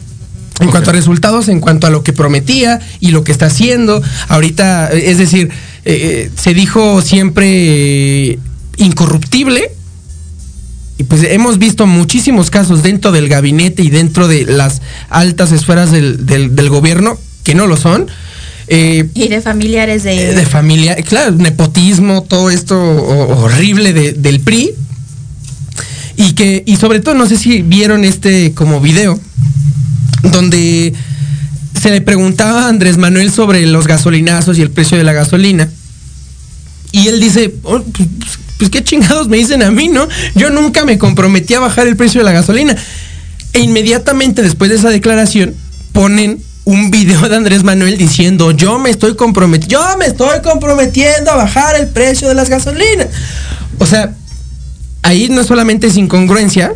En 0.59 0.69
cuanto 0.69 0.91
a 0.91 0.93
resultados, 0.93 1.47
en 1.47 1.59
cuanto 1.59 1.87
a 1.87 1.89
lo 1.89 2.03
que 2.03 2.13
prometía 2.13 2.79
y 2.99 3.09
lo 3.09 3.23
que 3.23 3.31
está 3.31 3.47
haciendo. 3.47 4.01
Ahorita, 4.27 4.91
es 4.91 5.17
decir, 5.17 5.49
eh, 5.85 6.29
eh, 6.29 6.31
se 6.35 6.53
dijo 6.53 7.01
siempre 7.01 8.37
incorruptible. 8.77 9.71
Y 10.99 11.03
pues 11.05 11.23
hemos 11.23 11.57
visto 11.57 11.87
muchísimos 11.87 12.51
casos 12.51 12.83
dentro 12.83 13.11
del 13.11 13.27
gabinete 13.27 13.81
y 13.81 13.89
dentro 13.89 14.27
de 14.27 14.45
las 14.45 14.83
altas 15.09 15.51
esferas 15.51 15.91
del, 15.91 16.69
gobierno 16.69 17.17
que 17.43 17.55
no 17.55 17.65
lo 17.65 17.75
son. 17.75 18.05
Eh, 18.67 19.09
y 19.15 19.29
de 19.29 19.41
familiares 19.41 20.03
de... 20.03 20.35
De 20.35 20.45
familia, 20.45 20.95
claro, 20.97 21.31
nepotismo, 21.31 22.21
todo 22.21 22.51
esto 22.51 22.79
horrible 22.79 23.93
del 23.93 24.39
PRI. 24.41 24.75
Y 26.17 26.34
que, 26.34 26.63
y 26.65 26.76
sobre 26.78 27.00
todo, 27.00 27.15
no 27.15 27.28
sé 27.28 27.38
si 27.38 27.62
vieron 27.62 28.04
este 28.04 28.54
como 28.54 28.80
video, 28.80 29.19
donde 30.24 30.93
se 31.80 31.89
le 31.89 32.02
preguntaba 32.02 32.65
a 32.65 32.69
Andrés 32.69 32.97
Manuel 32.97 33.32
sobre 33.32 33.65
los 33.65 33.88
gasolinazos 33.88 34.58
y 34.58 34.62
el 34.62 34.71
precio 34.71 34.97
de 34.97 35.04
la 35.04 35.13
gasolina. 35.13 35.69
Y 36.91 37.08
él 37.08 37.19
dice, 37.19 37.56
oh, 37.63 37.82
pues, 37.82 38.08
pues, 38.58 38.69
qué 38.69 38.84
chingados 38.84 39.28
me 39.28 39.38
dicen 39.38 39.63
a 39.63 39.71
mí, 39.71 39.88
¿no? 39.88 40.08
Yo 40.36 40.50
nunca 40.50 40.86
me 40.86 40.97
comprometí 40.97 41.54
a 41.54 41.60
bajar 41.60 41.88
el 41.88 41.95
precio 41.95 42.19
de 42.19 42.26
la 42.26 42.34
gasolina. 42.34 42.76
E 43.54 43.60
inmediatamente 43.60 44.41
después 44.41 44.69
de 44.69 44.78
esa 44.78 44.89
declaración 44.89 45.56
ponen 45.91 46.41
un 46.63 46.91
video 46.91 47.28
de 47.28 47.36
Andrés 47.36 47.63
Manuel 47.63 47.97
diciendo, 47.97 48.52
yo 48.52 48.78
me 48.78 48.89
estoy 48.89 49.15
comprometiendo, 49.15 49.80
yo 49.80 49.97
me 49.97 50.06
estoy 50.06 50.41
comprometiendo 50.41 51.32
a 51.32 51.36
bajar 51.36 51.76
el 51.76 51.88
precio 51.88 52.28
de 52.28 52.36
las 52.36 52.50
gasolinas. 52.50 53.08
O 53.80 53.86
sea, 53.86 54.13
ahí 55.03 55.29
no 55.29 55.43
solamente 55.43 55.87
es 55.87 55.97
incongruencia, 55.97 56.73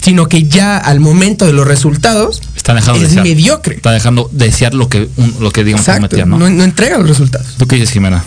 sino 0.00 0.28
que 0.28 0.44
ya 0.44 0.78
al 0.78 1.00
momento 1.00 1.46
de 1.46 1.52
los 1.52 1.66
resultados 1.66 2.40
está 2.56 2.74
dejando 2.74 3.04
es 3.04 3.14
mediocre. 3.14 3.76
Está 3.76 3.92
dejando 3.92 4.30
desear 4.32 4.74
lo 4.74 4.88
que, 4.88 5.08
lo 5.40 5.50
que 5.50 5.64
digamos 5.64 5.86
prometía, 5.86 6.24
¿no? 6.24 6.38
¿no? 6.38 6.64
entrega 6.64 6.98
los 6.98 7.08
resultados. 7.08 7.54
¿Tú 7.58 7.66
qué 7.66 7.76
dices, 7.76 7.90
Jimena? 7.90 8.24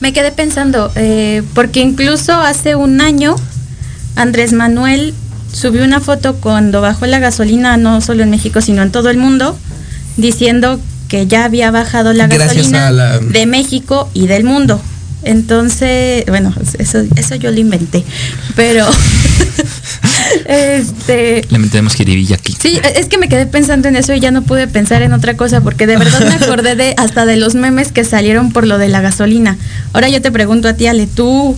Me 0.00 0.12
quedé 0.12 0.32
pensando, 0.32 0.90
eh, 0.96 1.42
porque 1.54 1.80
incluso 1.80 2.32
hace 2.32 2.74
un 2.74 3.00
año 3.00 3.36
Andrés 4.16 4.52
Manuel 4.52 5.14
subió 5.52 5.84
una 5.84 6.00
foto 6.00 6.34
cuando 6.36 6.80
bajó 6.80 7.06
la 7.06 7.18
gasolina, 7.18 7.76
no 7.76 8.00
solo 8.00 8.22
en 8.22 8.30
México, 8.30 8.60
sino 8.60 8.82
en 8.82 8.90
todo 8.90 9.10
el 9.10 9.18
mundo, 9.18 9.56
diciendo 10.16 10.80
que 11.08 11.26
ya 11.26 11.44
había 11.44 11.70
bajado 11.70 12.12
la 12.12 12.26
gasolina 12.26 12.90
de 13.20 13.46
México 13.46 14.08
y 14.14 14.26
del 14.26 14.44
mundo. 14.44 14.80
Entonces, 15.24 16.24
bueno, 16.26 16.52
eso, 16.78 17.02
eso 17.16 17.34
yo 17.36 17.50
lo 17.50 17.60
inventé. 17.60 18.04
Pero 18.56 18.86
este 20.46 21.46
le 21.48 21.58
metemos 21.58 21.94
jiribilla 21.94 22.36
aquí. 22.36 22.56
Sí, 22.60 22.80
es 22.96 23.06
que 23.06 23.18
me 23.18 23.28
quedé 23.28 23.46
pensando 23.46 23.88
en 23.88 23.96
eso 23.96 24.14
y 24.14 24.20
ya 24.20 24.30
no 24.30 24.42
pude 24.42 24.66
pensar 24.68 25.02
en 25.02 25.12
otra 25.12 25.36
cosa 25.36 25.60
porque 25.60 25.86
de 25.86 25.96
verdad 25.96 26.20
me 26.26 26.44
acordé 26.44 26.74
de 26.74 26.94
hasta 26.96 27.26
de 27.26 27.36
los 27.36 27.54
memes 27.54 27.92
que 27.92 28.04
salieron 28.04 28.52
por 28.52 28.66
lo 28.66 28.78
de 28.78 28.88
la 28.88 29.00
gasolina. 29.00 29.56
Ahora 29.92 30.08
yo 30.08 30.20
te 30.20 30.32
pregunto 30.32 30.68
a 30.68 30.74
ti, 30.74 30.86
Ale, 30.86 31.06
tú. 31.06 31.56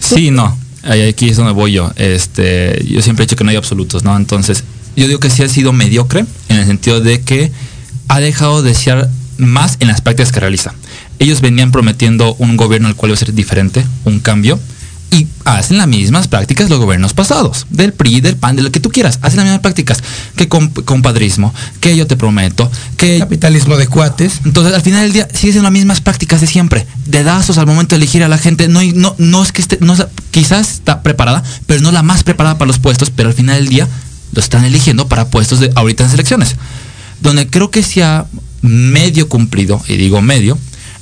Sí, 0.00 0.30
no. 0.30 0.56
Aquí 0.82 1.28
es 1.28 1.36
donde 1.36 1.52
voy 1.52 1.72
yo. 1.72 1.92
Este, 1.96 2.82
yo 2.88 3.02
siempre 3.02 3.24
he 3.24 3.26
dicho 3.26 3.36
que 3.36 3.44
no 3.44 3.50
hay 3.50 3.56
absolutos, 3.56 4.04
¿no? 4.04 4.16
Entonces, 4.16 4.64
yo 4.96 5.06
digo 5.06 5.20
que 5.20 5.28
sí 5.28 5.42
ha 5.42 5.48
sido 5.48 5.72
mediocre 5.72 6.24
en 6.48 6.56
el 6.56 6.66
sentido 6.66 7.00
de 7.00 7.20
que 7.20 7.52
ha 8.08 8.20
dejado 8.20 8.62
de 8.62 8.74
ser 8.74 9.08
más 9.36 9.76
en 9.80 9.88
las 9.88 10.00
prácticas 10.00 10.32
que 10.32 10.40
realiza 10.40 10.74
ellos 11.18 11.40
venían 11.40 11.72
prometiendo 11.72 12.34
un 12.38 12.56
gobierno 12.56 12.88
al 12.88 12.96
cual 12.96 13.10
iba 13.10 13.16
a 13.16 13.18
ser 13.18 13.34
diferente, 13.34 13.84
un 14.04 14.20
cambio, 14.20 14.58
y 15.10 15.26
hacen 15.44 15.78
las 15.78 15.88
mismas 15.88 16.28
prácticas 16.28 16.68
los 16.68 16.78
gobiernos 16.78 17.14
pasados, 17.14 17.66
del 17.70 17.92
PRI, 17.92 18.20
del 18.20 18.36
PAN, 18.36 18.56
de 18.56 18.62
lo 18.62 18.70
que 18.70 18.80
tú 18.80 18.90
quieras, 18.90 19.18
hacen 19.22 19.38
las 19.38 19.46
mismas 19.46 19.60
prácticas 19.60 20.02
que 20.36 20.48
compadrismo, 20.48 21.54
que 21.80 21.96
yo 21.96 22.06
te 22.06 22.16
prometo, 22.16 22.70
que... 22.96 23.18
Capitalismo 23.18 23.76
de 23.76 23.86
cuates. 23.86 24.40
Entonces, 24.44 24.74
al 24.74 24.82
final 24.82 25.02
del 25.02 25.12
día, 25.12 25.28
siguen 25.32 25.62
las 25.62 25.72
mismas 25.72 26.00
prácticas 26.00 26.40
de 26.40 26.46
siempre, 26.46 26.86
dedazos 27.06 27.58
al 27.58 27.66
momento 27.66 27.94
de 27.94 28.02
elegir 28.02 28.22
a 28.22 28.28
la 28.28 28.38
gente, 28.38 28.68
no, 28.68 28.80
no, 28.94 29.14
no 29.18 29.42
es 29.42 29.52
que 29.52 29.62
esté, 29.62 29.78
no, 29.80 29.96
quizás 30.30 30.72
está 30.72 31.02
preparada, 31.02 31.42
pero 31.66 31.80
no 31.80 31.90
la 31.90 32.02
más 32.02 32.22
preparada 32.22 32.58
para 32.58 32.68
los 32.68 32.78
puestos, 32.78 33.10
pero 33.10 33.30
al 33.30 33.34
final 33.34 33.56
del 33.56 33.68
día 33.68 33.88
lo 34.32 34.40
están 34.40 34.64
eligiendo 34.64 35.08
para 35.08 35.28
puestos 35.28 35.60
de 35.60 35.72
ahorita 35.74 36.04
en 36.04 36.10
selecciones. 36.10 36.56
Donde 37.20 37.48
creo 37.48 37.70
que 37.70 37.82
se 37.82 38.04
ha 38.04 38.26
medio 38.60 39.28
cumplido, 39.28 39.80
y 39.88 39.96
digo 39.96 40.20
medio, 40.20 40.58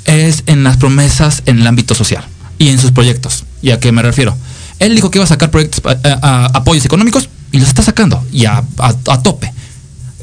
es 0.06 0.44
en 0.46 0.64
las 0.64 0.76
promesas 0.76 1.42
en 1.46 1.60
el 1.60 1.66
ámbito 1.66 1.94
social 1.94 2.24
y 2.58 2.68
en 2.68 2.78
sus 2.78 2.92
proyectos. 2.92 3.44
¿Y 3.62 3.70
a 3.70 3.80
qué 3.80 3.92
me 3.92 4.02
refiero? 4.02 4.36
Él 4.78 4.94
dijo 4.94 5.10
que 5.10 5.18
iba 5.18 5.24
a 5.24 5.28
sacar 5.28 5.50
proyectos, 5.50 5.82
a, 6.04 6.46
apoyos 6.54 6.84
económicos 6.84 7.28
y 7.52 7.58
los 7.58 7.68
está 7.68 7.82
sacando 7.82 8.24
y 8.32 8.44
a, 8.46 8.62
tope. 9.22 9.52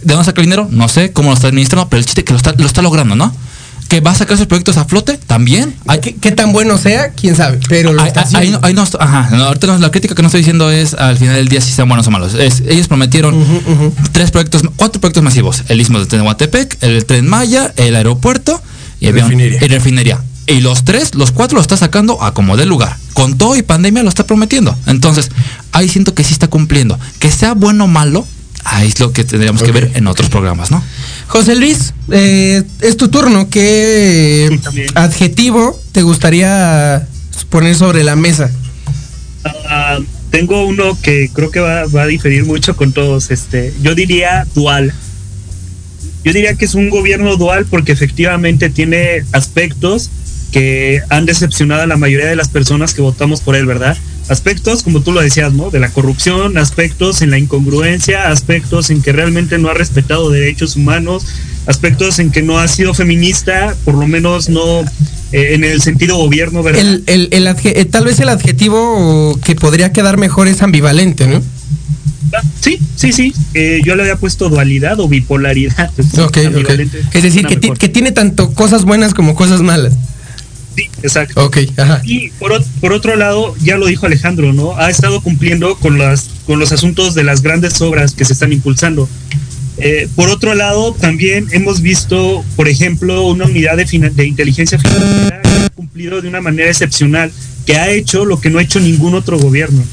¿De 0.02 0.14
dónde 0.14 0.26
saca 0.26 0.42
el 0.42 0.48
dinero? 0.48 0.68
No 0.70 0.90
sé 0.90 1.12
cómo 1.12 1.30
lo 1.30 1.36
está 1.36 1.48
administrando, 1.48 1.90
pero 1.90 2.00
el 2.00 2.06
chiste 2.06 2.24
que 2.24 2.34
lo 2.34 2.38
está, 2.38 2.54
lo 2.54 2.66
está 2.66 2.82
logrando, 2.82 3.16
¿no? 3.16 3.34
que 3.94 4.02
va 4.02 4.10
a 4.10 4.16
sacar 4.16 4.34
esos 4.34 4.48
proyectos 4.48 4.78
a 4.78 4.86
flote 4.86 5.20
también. 5.28 5.76
¿Qué, 6.02 6.32
tan 6.32 6.52
bueno 6.52 6.80
sea? 6.80 7.10
¿Quién 7.10 7.36
sabe? 7.36 7.60
Pero 7.70 7.94
lo 7.94 8.04
está 8.04 8.26
ahí, 8.34 8.74
no, 8.74 8.88
ajá, 9.00 9.30
ahorita 9.46 9.78
la 9.78 9.92
crítica 9.92 10.16
que 10.16 10.24
no 10.24 10.30
estoy 10.30 10.40
diciendo 10.40 10.72
es 10.72 10.96
al 10.96 11.16
final 11.18 11.36
del 11.36 11.48
día 11.48 11.62
si 11.62 11.72
sean 11.72 11.88
buenos 11.88 12.08
o 12.08 12.12
malos. 12.12 12.34
ellos 12.34 12.88
prometieron 12.88 13.46
tres 14.12 14.32
proyectos, 14.32 14.64
cuatro 14.78 15.00
proyectos 15.00 15.22
masivos. 15.22 15.64
El 15.68 15.80
Istmo 15.80 16.00
de 16.00 16.08
Tehuantepec, 16.08 16.82
el 16.82 17.06
Tren 17.06 17.28
Maya, 17.28 17.72
el 17.78 17.96
aeropuerto 17.96 18.62
y, 19.10 19.12
refinería. 19.12 19.60
y 19.62 19.68
refinería. 19.68 20.24
Y 20.46 20.60
los 20.60 20.84
tres, 20.84 21.16
los 21.16 21.32
cuatro 21.32 21.56
lo 21.56 21.62
está 21.62 21.78
sacando 21.78 22.22
a 22.22 22.34
como 22.34 22.58
del 22.58 22.70
lugar. 22.70 22.98
Con 23.14 23.38
todo 23.38 23.56
y 23.56 23.62
pandemia 23.62 24.04
lo 24.04 24.10
está 24.10 24.26
prometiendo. 24.26 24.76
Entonces, 24.88 25.32
ahí 25.72 25.88
siento 25.88 26.14
que 26.14 26.24
sí 26.24 26.34
está 26.34 26.48
cumpliendo. 26.48 27.00
Que 27.20 27.32
sea 27.32 27.54
bueno 27.54 27.86
o 27.86 27.88
malo, 27.88 28.28
ahí 28.66 28.88
es 28.88 29.00
lo 29.00 29.14
que 29.14 29.24
tendríamos 29.24 29.64
que 29.64 29.72
ver 29.72 29.92
en 29.96 30.08
otros 30.08 30.30
programas, 30.30 30.70
¿no? 30.70 30.84
José 31.28 31.56
Luis, 31.56 31.94
eh, 32.12 32.64
es 32.82 32.98
tu 32.98 33.08
turno. 33.08 33.50
¿Qué 33.50 34.60
adjetivo 34.96 35.80
te 35.94 36.02
gustaría 36.02 37.08
poner 37.50 37.76
sobre 37.76 38.04
la 38.04 38.16
mesa? 38.16 38.52
Ah, 39.46 40.00
tengo 40.30 40.66
uno 40.66 40.98
que 41.02 41.30
creo 41.34 41.52
que 41.52 41.60
va, 41.60 41.86
va, 41.86 42.04
a 42.04 42.08
diferir 42.08 42.46
mucho 42.46 42.76
con 42.76 42.92
todos. 42.92 43.32
Este, 43.32 43.74
yo 43.82 43.96
diría 43.96 44.46
dual. 44.56 44.94
Yo 46.24 46.34
diría 46.34 46.56
que 46.56 46.66
es 46.66 46.76
un 46.76 46.90
gobierno 46.90 47.36
dual 47.38 47.66
porque 47.70 47.92
efectivamente 47.92 48.70
tiene 48.70 49.24
aspectos 49.32 50.10
que 50.54 51.02
han 51.10 51.26
decepcionado 51.26 51.82
a 51.82 51.88
la 51.88 51.98
mayoría 51.98 52.28
de 52.28 52.36
las 52.36 52.48
personas 52.48 52.94
que 52.94 53.02
votamos 53.02 53.42
por 53.42 53.56
él, 53.56 53.66
¿verdad? 53.66 53.98
Aspectos, 54.30 54.84
como 54.84 55.02
tú 55.02 55.12
lo 55.12 55.20
decías, 55.20 55.52
¿no? 55.52 55.70
De 55.70 55.80
la 55.80 55.90
corrupción, 55.90 56.58
aspectos 56.58 57.22
en 57.22 57.32
la 57.32 57.40
incongruencia, 57.40 58.30
aspectos 58.30 58.90
en 58.90 59.02
que 59.02 59.12
realmente 59.12 59.58
no 59.58 59.70
ha 59.70 59.74
respetado 59.74 60.30
derechos 60.30 60.76
humanos, 60.78 61.26
aspectos 61.66 62.20
en 62.20 62.32
que 62.32 62.42
no 62.42 62.60
ha 62.60 62.68
sido 62.68 62.94
feminista, 62.94 63.76
por 63.84 63.96
lo 63.96 64.08
menos 64.08 64.48
no 64.48 64.82
eh, 65.32 65.56
en 65.56 65.64
el 65.64 65.82
sentido 65.82 66.16
gobierno, 66.18 66.62
¿verdad? 66.62 66.82
El, 66.82 67.04
el, 67.08 67.30
el 67.32 67.48
eh, 67.48 67.86
tal 67.86 68.06
vez 68.06 68.20
el 68.20 68.30
adjetivo 68.30 69.38
que 69.44 69.56
podría 69.56 69.92
quedar 69.92 70.18
mejor 70.18 70.48
es 70.48 70.62
ambivalente, 70.62 71.28
¿no? 71.28 71.42
Sí, 72.60 72.80
sí, 72.96 73.12
sí. 73.12 73.34
Eh, 73.54 73.82
yo 73.84 73.96
le 73.96 74.04
había 74.04 74.16
puesto 74.16 74.50
dualidad 74.50 75.00
o 75.00 75.08
bipolaridad. 75.08 75.92
Es 77.14 77.24
decir, 77.24 77.46
que, 77.46 77.60
que, 77.60 77.90
tiene 77.90 78.12
tanto 78.12 78.54
cosas 78.54 78.86
buenas 78.86 79.14
como 79.14 79.36
cosas 79.36 79.62
malas. 79.62 79.94
Sí, 80.76 80.90
exacto. 81.04 81.52
Y 82.04 82.30
por, 82.40 82.64
por, 82.82 82.94
otro 82.94 83.16
lado, 83.16 83.56
ya 83.62 83.78
lo 83.78 83.86
dijo 83.86 84.06
Alejandro, 84.06 84.54
¿no? 84.54 84.76
Ha 84.78 84.90
estado 84.90 85.22
cumpliendo 85.22 85.76
con, 85.76 86.00
las, 86.00 86.30
con 86.48 86.60
los 86.60 86.72
asuntos 86.72 87.14
de 87.14 87.24
las 87.24 87.42
grandes 87.42 87.80
obras 87.82 88.14
que 88.14 88.26
se 88.26 88.34
están 88.34 88.52
impulsando. 88.52 89.08
Eh, 89.78 90.08
por 90.16 90.30
otro 90.30 90.54
lado, 90.54 90.94
también 90.94 91.48
hemos 91.52 91.82
visto, 91.82 92.44
por 92.56 92.68
ejemplo, 92.68 93.28
una 93.28 93.46
unidad 93.46 93.78
de, 93.78 93.86
de 93.86 94.28
inteligencia 94.28 94.78
financiera 94.80 95.42
que 95.42 95.50
ha 95.50 95.70
cumplido 95.70 96.22
de 96.22 96.28
una 96.28 96.42
manera 96.42 96.70
excepcional, 96.70 97.32
que 97.66 97.78
ha 97.78 97.90
hecho 97.90 98.26
lo 98.26 98.40
que 98.40 98.50
no 98.50 98.60
ha 98.60 98.64
hecho 98.64 98.80
ningún 98.80 99.16
otro 99.16 99.38
gobierno. 99.38 99.84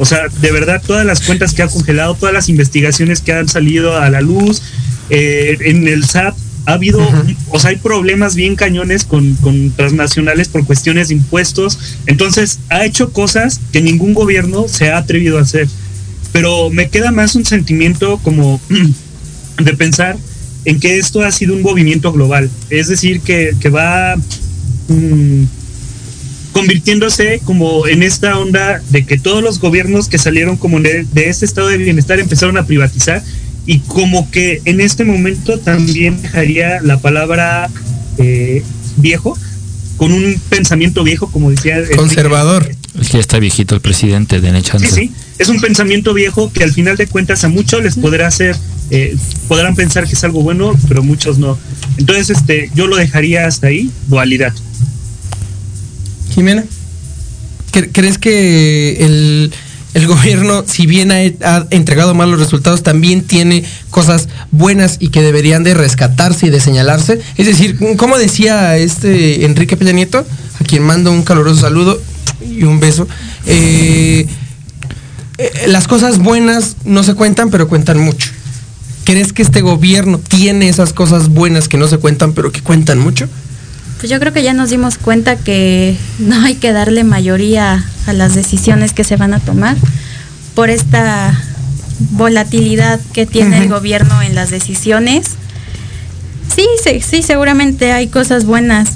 O 0.00 0.06
sea, 0.06 0.28
de 0.40 0.50
verdad, 0.50 0.82
todas 0.84 1.04
las 1.04 1.20
cuentas 1.20 1.52
que 1.52 1.62
ha 1.62 1.68
congelado, 1.68 2.14
todas 2.14 2.32
las 2.32 2.48
investigaciones 2.48 3.20
que 3.20 3.34
han 3.34 3.50
salido 3.50 3.98
a 3.98 4.08
la 4.08 4.22
luz, 4.22 4.62
eh, 5.10 5.58
en 5.60 5.86
el 5.86 6.06
SAT 6.06 6.34
ha 6.64 6.72
habido, 6.72 7.06
o 7.50 7.60
sea, 7.60 7.68
hay 7.68 7.76
problemas 7.76 8.34
bien 8.34 8.56
cañones 8.56 9.04
con, 9.04 9.34
con 9.36 9.72
transnacionales 9.72 10.48
por 10.48 10.64
cuestiones 10.64 11.08
de 11.08 11.16
impuestos. 11.16 11.78
Entonces, 12.06 12.60
ha 12.70 12.86
hecho 12.86 13.12
cosas 13.12 13.60
que 13.72 13.82
ningún 13.82 14.14
gobierno 14.14 14.68
se 14.68 14.90
ha 14.90 14.96
atrevido 14.96 15.36
a 15.36 15.42
hacer. 15.42 15.68
Pero 16.32 16.70
me 16.70 16.88
queda 16.88 17.10
más 17.12 17.34
un 17.34 17.44
sentimiento 17.44 18.18
como 18.24 18.58
de 19.62 19.76
pensar 19.76 20.16
en 20.64 20.80
que 20.80 20.98
esto 20.98 21.22
ha 21.22 21.30
sido 21.30 21.52
un 21.52 21.60
movimiento 21.60 22.10
global. 22.10 22.48
Es 22.70 22.88
decir, 22.88 23.20
que, 23.20 23.54
que 23.60 23.68
va 23.68 24.16
mm, 24.88 25.44
convirtiéndose 26.60 27.40
como 27.44 27.86
en 27.86 28.02
esta 28.02 28.38
onda 28.38 28.82
de 28.90 29.04
que 29.04 29.18
todos 29.18 29.42
los 29.42 29.58
gobiernos 29.60 30.08
que 30.08 30.18
salieron 30.18 30.56
como 30.56 30.80
de, 30.80 31.04
de 31.12 31.28
este 31.28 31.44
estado 31.44 31.68
de 31.68 31.78
bienestar 31.78 32.20
empezaron 32.20 32.56
a 32.58 32.66
privatizar 32.66 33.22
y 33.66 33.78
como 33.80 34.30
que 34.30 34.62
en 34.64 34.80
este 34.80 35.04
momento 35.04 35.58
también 35.58 36.20
dejaría 36.22 36.80
la 36.82 36.98
palabra 36.98 37.70
eh, 38.18 38.62
viejo 38.96 39.36
con 39.96 40.12
un 40.12 40.40
pensamiento 40.48 41.04
viejo, 41.04 41.30
como 41.30 41.50
decía. 41.50 41.76
Conservador. 41.94 42.74
Es 42.98 43.08
que 43.08 43.14
ya 43.14 43.20
está 43.20 43.38
viejito 43.38 43.74
el 43.74 43.82
presidente, 43.82 44.40
de 44.40 44.62
Sí, 44.62 44.86
sí. 44.86 45.12
Es 45.38 45.48
un 45.48 45.60
pensamiento 45.60 46.14
viejo 46.14 46.50
que 46.52 46.64
al 46.64 46.72
final 46.72 46.96
de 46.96 47.06
cuentas 47.06 47.44
a 47.44 47.48
muchos 47.48 47.82
les 47.82 47.96
podrá 47.96 48.26
hacer, 48.26 48.56
eh, 48.90 49.14
podrán 49.46 49.74
pensar 49.74 50.06
que 50.06 50.14
es 50.14 50.24
algo 50.24 50.42
bueno, 50.42 50.74
pero 50.88 51.02
muchos 51.02 51.38
no. 51.38 51.58
Entonces, 51.98 52.30
este, 52.30 52.70
yo 52.74 52.86
lo 52.86 52.96
dejaría 52.96 53.46
hasta 53.46 53.66
ahí, 53.66 53.90
dualidad. 54.08 54.54
Jimena, 56.30 56.64
¿crees 57.92 58.18
que 58.18 59.04
el, 59.04 60.06
gobierno, 60.06 60.64
si 60.66 60.86
bien 60.86 61.10
ha, 61.12 61.16
ha, 61.16 61.66
entregado 61.70 62.14
malos 62.14 62.38
resultados, 62.38 62.82
también 62.82 63.22
tiene 63.22 63.64
cosas 63.90 64.28
buenas 64.50 64.96
y 65.00 65.08
que 65.08 65.22
deberían 65.22 65.64
de 65.64 65.74
rescatarse 65.74 66.46
y 66.46 66.50
de 66.50 66.60
señalarse? 66.60 67.20
Es 67.36 67.46
decir, 67.46 67.78
como 67.96 68.16
decía 68.18 68.76
este 68.76 69.44
Enrique 69.44 69.76
Peña 69.76 69.92
Nieto, 69.92 70.24
a 70.60 70.64
quien 70.64 70.82
mando 70.82 71.10
un 71.12 71.22
caluroso 71.22 71.60
saludo 71.60 72.00
y 72.40 72.62
un 72.62 72.80
beso, 72.80 73.08
eh, 73.46 74.26
eh, 75.38 75.66
las 75.68 75.88
cosas 75.88 76.18
buenas 76.18 76.76
no 76.84 77.02
se 77.02 77.14
cuentan, 77.14 77.50
pero 77.50 77.66
cuentan 77.66 77.98
mucho. 77.98 78.30
¿Crees 79.04 79.32
que 79.32 79.42
este 79.42 79.62
gobierno 79.62 80.18
tiene 80.18 80.68
esas 80.68 80.92
cosas 80.92 81.30
buenas 81.30 81.66
que 81.66 81.78
no 81.78 81.88
se 81.88 81.98
cuentan, 81.98 82.32
pero 82.32 82.52
que 82.52 82.60
cuentan 82.60 82.98
mucho? 82.98 83.28
Pues 84.00 84.10
yo 84.10 84.18
creo 84.18 84.32
que 84.32 84.42
ya 84.42 84.54
nos 84.54 84.70
dimos 84.70 84.96
cuenta 84.96 85.36
que 85.36 85.94
no 86.18 86.42
hay 86.42 86.54
que 86.54 86.72
darle 86.72 87.04
mayoría 87.04 87.84
a 88.06 88.12
las 88.14 88.34
decisiones 88.34 88.94
que 88.94 89.04
se 89.04 89.16
van 89.16 89.34
a 89.34 89.40
tomar 89.40 89.76
por 90.54 90.70
esta 90.70 91.38
volatilidad 92.12 92.98
que 93.12 93.26
tiene 93.26 93.58
uh 93.58 93.60
-huh. 93.60 93.62
el 93.64 93.68
gobierno 93.68 94.22
en 94.22 94.34
las 94.34 94.48
decisiones. 94.48 95.26
Sí, 96.54 96.66
sí, 96.82 97.02
sí, 97.02 97.22
seguramente 97.22 97.92
hay 97.92 98.08
cosas 98.08 98.46
buenas. 98.46 98.88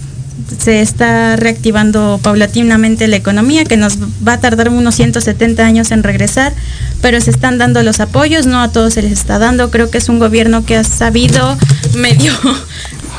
Se 0.59 0.81
está 0.81 1.37
reactivando 1.37 2.19
paulatinamente 2.23 3.07
la 3.07 3.17
economía, 3.17 3.65
que 3.65 3.77
nos 3.77 3.99
va 4.27 4.35
a 4.35 4.41
tardar 4.41 4.71
unos 4.71 4.95
170 4.95 5.65
años 5.65 5.91
en 5.91 6.03
regresar, 6.03 6.55
pero 7.03 7.21
se 7.21 7.31
están 7.31 7.59
dando 7.59 7.83
los 7.83 8.01
apoyos, 8.01 8.47
no 8.47 8.61
a 8.61 8.73
todos 8.73 8.95
se 8.95 9.03
les 9.03 9.13
está 9.13 9.39
dando. 9.39 9.71
Creo 9.71 9.91
que 9.91 9.99
es 9.99 10.09
un 10.09 10.19
gobierno 10.19 10.65
que 10.65 10.77
ha 10.77 10.85
sabido 10.85 11.59
medio 11.95 12.33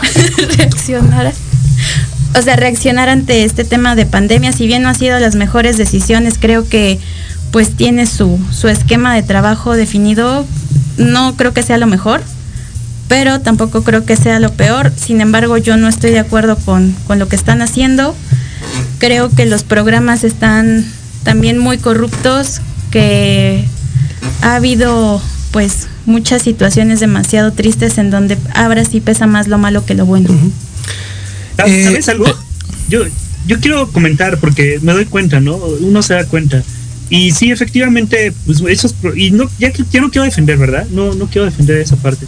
reaccionar 0.58 1.32
o 2.38 2.42
sea, 2.42 2.56
reaccionar 2.56 3.10
ante 3.10 3.44
este 3.44 3.64
tema 3.64 3.96
de 3.96 4.06
pandemia, 4.06 4.52
si 4.52 4.68
bien 4.68 4.84
no 4.84 4.90
ha 4.90 4.94
sido 4.94 5.20
las 5.20 5.36
mejores 5.36 5.78
decisiones, 5.78 6.36
creo 6.40 6.68
que 6.68 7.00
pues 7.52 7.76
tiene 7.76 8.06
su, 8.06 8.40
su 8.52 8.68
esquema 8.68 9.14
de 9.16 9.24
trabajo 9.24 9.76
definido, 9.76 10.46
no 10.98 11.36
creo 11.38 11.54
que 11.54 11.64
sea 11.64 11.78
lo 11.78 11.88
mejor, 11.88 12.22
pero 13.08 13.40
tampoco 13.40 13.84
creo 13.84 14.06
que 14.06 14.18
sea 14.18 14.40
lo 14.40 14.52
peor, 14.52 14.92
sin 14.96 15.22
embargo 15.22 15.58
yo 15.58 15.78
no 15.78 15.88
estoy 15.88 16.12
de 16.12 16.20
acuerdo 16.20 16.58
con, 16.58 16.94
con 17.08 17.20
lo 17.20 17.30
que 17.30 17.38
están 17.38 17.62
haciendo, 17.62 18.16
creo 18.98 19.30
que 19.30 19.46
los 19.46 19.64
programas 19.64 20.24
están 20.24 20.86
también 21.24 21.58
muy 21.58 21.78
corruptos, 21.78 22.62
que 22.92 23.66
ha 24.42 24.56
habido 24.56 25.22
pues 25.52 25.88
muchas 26.06 26.42
situaciones 26.42 27.00
demasiado 27.00 27.52
tristes 27.52 27.98
en 27.98 28.12
donde 28.12 28.38
ahora 28.54 28.86
sí 28.86 29.02
pesa 29.02 29.28
más 29.28 29.48
lo 29.48 29.58
malo 29.58 29.86
que 29.86 29.96
lo 29.96 30.06
bueno. 30.06 30.30
¿Sabes 31.58 32.10
algo? 32.10 32.26
Yo, 32.90 33.04
yo 33.48 33.60
quiero 33.60 33.92
comentar 33.92 34.40
porque 34.40 34.80
me 34.82 34.94
doy 34.94 35.06
cuenta, 35.06 35.40
¿no? 35.40 35.56
Uno 35.56 36.02
se 36.02 36.14
da 36.14 36.26
cuenta. 36.26 36.64
Y 37.10 37.32
sí, 37.32 37.52
efectivamente, 37.52 38.34
pues 38.46 38.62
esos 38.68 38.96
y 39.16 39.32
no 39.32 39.50
ya, 39.60 39.72
ya 39.92 40.02
no 40.02 40.10
quiero 40.10 40.26
defender, 40.26 40.58
¿verdad? 40.58 40.88
No 40.90 41.14
no 41.14 41.28
quiero 41.28 41.46
defender 41.46 41.78
esa 41.78 41.96
parte. 41.98 42.26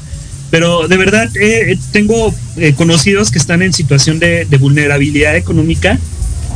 Pero 0.49 0.88
de 0.88 0.97
verdad 0.97 1.30
eh, 1.39 1.78
tengo 1.91 2.34
eh, 2.57 2.73
conocidos 2.73 3.32
que 3.32 3.39
están 3.39 3.61
en 3.61 3.73
situación 3.73 4.19
de, 4.19 4.45
de, 4.45 4.57
vulnerabilidad 4.57 5.36
económica 5.36 5.99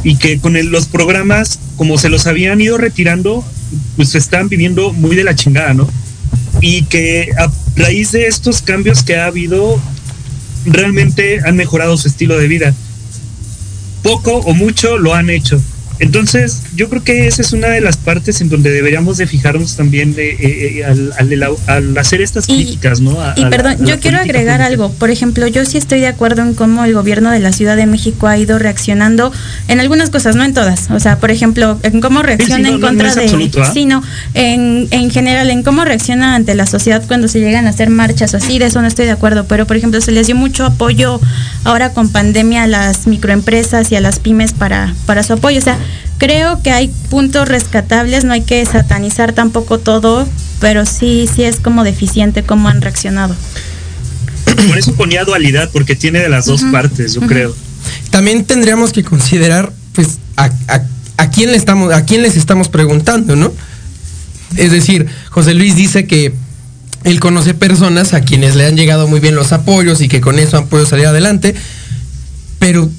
y 0.04 0.16
que 0.16 0.40
con 0.40 0.56
el, 0.56 0.68
los 0.68 0.86
programas, 0.86 1.60
como 1.76 1.98
se 1.98 2.10
los 2.10 2.26
habían 2.26 2.62
ido 2.62 2.78
retirando, 2.78 3.44
pues 3.96 4.16
están 4.16 4.50
viviendo 4.50 4.94
muy 4.94 5.16
de 5.16 5.24
la 5.24 5.36
chingada, 5.36 5.74
¿no? 5.74 5.90
Y 6.62 6.84
que 6.84 7.32
a 7.38 7.52
raíz 7.76 8.12
de 8.12 8.28
estos 8.28 8.62
cambios 8.62 9.04
que 9.04 9.18
ha 9.18 9.26
habido, 9.26 9.82
realmente 10.66 11.40
han 11.44 11.56
mejorado 11.56 11.98
su 11.98 12.08
estilo 12.08 12.38
de 12.38 12.48
vida. 12.48 12.74
Poco 14.04 14.38
o 14.38 14.54
mucho 14.54 14.98
lo 14.98 15.14
han 15.14 15.30
hecho. 15.30 15.62
Entonces, 16.02 16.64
yo 16.76 16.90
creo 16.90 17.04
que 17.04 17.28
esa 17.28 17.44
es 17.44 17.54
una 17.54 17.68
de 17.68 17.80
las 17.80 17.96
partes 17.96 18.42
en 18.42 18.50
donde 18.50 18.72
deberíamos 18.72 19.18
de 19.20 19.28
fijarnos 19.28 19.76
también 19.76 20.16
de, 20.16 20.32
eh, 20.32 20.80
eh, 20.80 20.84
al, 20.84 21.14
al, 21.16 21.58
al, 21.68 21.98
hacer 22.00 22.22
estas 22.22 22.50
y, 22.50 22.56
críticas, 22.56 23.02
¿no? 23.02 23.22
A, 23.22 23.36
y 23.38 23.46
perdón, 23.46 23.76
la, 23.80 23.86
yo 23.86 24.00
quiero 24.00 24.18
agregar 24.18 24.64
algo. 24.64 24.92
Por 24.94 25.12
ejemplo, 25.12 25.46
yo 25.46 25.64
sí 25.64 25.78
estoy 25.78 26.00
de 26.00 26.08
acuerdo 26.08 26.42
en 26.42 26.56
cómo 26.56 26.84
el 26.86 26.96
gobierno 26.96 27.30
de 27.30 27.38
la 27.38 27.54
Ciudad 27.54 27.78
de 27.78 27.86
México 27.86 28.26
ha 28.26 28.36
ido 28.36 28.58
reaccionando 28.58 29.32
en 29.68 29.80
algunas 29.80 30.10
cosas, 30.10 30.36
no 30.36 30.44
en 30.44 30.56
todas. 30.56 30.90
O 30.90 31.00
sea, 31.00 31.20
por 31.20 31.30
ejemplo, 31.30 31.80
en 31.84 32.02
cómo 32.02 32.24
reacciona 32.24 32.56
sí, 32.56 32.64
sí, 32.64 32.70
no, 32.72 32.76
en 32.78 32.82
contra 32.82 33.10
no, 33.10 33.16
no 33.16 33.22
de... 33.22 33.28
Absoluto, 33.28 33.62
¿ah? 33.62 33.72
Sino 33.72 34.04
en, 34.34 34.88
en 34.90 35.12
general, 35.12 35.52
en 35.52 35.62
cómo 35.62 35.86
reacciona 35.86 36.34
ante 36.34 36.56
la 36.56 36.66
sociedad 36.66 37.04
cuando 37.08 37.28
se 37.28 37.42
llegan 37.42 37.68
a 37.68 37.70
hacer 37.70 37.92
marchas 37.92 38.34
o 38.34 38.38
así, 38.38 38.58
de 38.58 38.66
eso 38.66 38.82
no 38.82 38.88
estoy 38.88 39.06
de 39.06 39.12
acuerdo. 39.12 39.46
Pero, 39.46 39.68
por 39.68 39.78
ejemplo, 39.78 40.02
se 40.02 40.12
les 40.12 40.26
dio 40.26 40.36
mucho 40.36 40.66
apoyo 40.66 41.22
ahora 41.64 41.94
con 41.94 42.10
pandemia 42.10 42.64
a 42.64 42.68
las 42.68 43.06
microempresas 43.06 43.92
y 43.92 43.96
a 43.96 44.02
las 44.02 44.18
pymes 44.18 44.54
para, 44.54 44.96
para 45.06 45.22
su 45.22 45.34
apoyo. 45.34 45.60
O 45.60 45.62
sea, 45.62 45.78
creo 46.22 46.62
que 46.62 46.70
hay 46.70 46.88
puntos 47.10 47.48
rescatables, 47.48 48.26
no 48.26 48.34
hay 48.34 48.42
que 48.42 48.64
satanizar 48.64 49.34
tampoco 49.34 49.80
todo, 49.80 50.28
pero 50.60 50.86
sí, 50.86 51.28
sí 51.34 51.42
es 51.42 51.56
como 51.56 51.84
deficiente 51.84 52.44
cómo 52.44 52.70
han 52.70 52.80
reaccionado. 52.80 53.36
Por 54.46 54.78
eso 54.78 54.94
ponía 54.94 55.24
dualidad, 55.24 55.72
porque 55.74 55.96
tiene 55.96 56.20
de 56.20 56.30
las 56.30 56.46
dos 56.46 56.62
uh 56.62 56.68
-huh, 56.68 56.72
partes, 56.72 57.16
yo 57.16 57.22
uh 57.22 57.24
-huh. 57.24 57.28
creo. 57.28 57.56
También 58.12 58.46
tendríamos 58.46 58.94
que 58.94 59.04
considerar, 59.04 59.74
pues, 59.94 60.20
a, 60.38 60.52
a, 60.68 60.84
a, 61.18 61.32
quién 61.32 61.50
le 61.50 61.58
estamos, 61.58 61.92
a 61.92 62.06
quién 62.06 62.22
les 62.22 62.38
estamos 62.38 62.70
preguntando, 62.70 63.36
¿no? 63.36 63.52
Es 64.58 64.72
decir, 64.72 65.08
José 65.32 65.56
Luis 65.56 65.76
dice 65.76 66.06
que 66.06 66.36
él 67.04 67.20
conoce 67.20 67.56
personas 67.56 68.14
a 68.14 68.22
quienes 68.22 68.56
le 68.56 68.68
han 68.68 68.78
llegado 68.78 69.08
muy 69.08 69.22
bien 69.22 69.34
los 69.34 69.54
apoyos 69.54 70.02
y 70.02 70.08
que 70.08 70.22
con 70.22 70.38
eso 70.38 70.60
han 70.60 70.68
podido 70.68 70.88
salir 70.88 71.08
adelante, 71.08 71.56
pero 72.60 72.92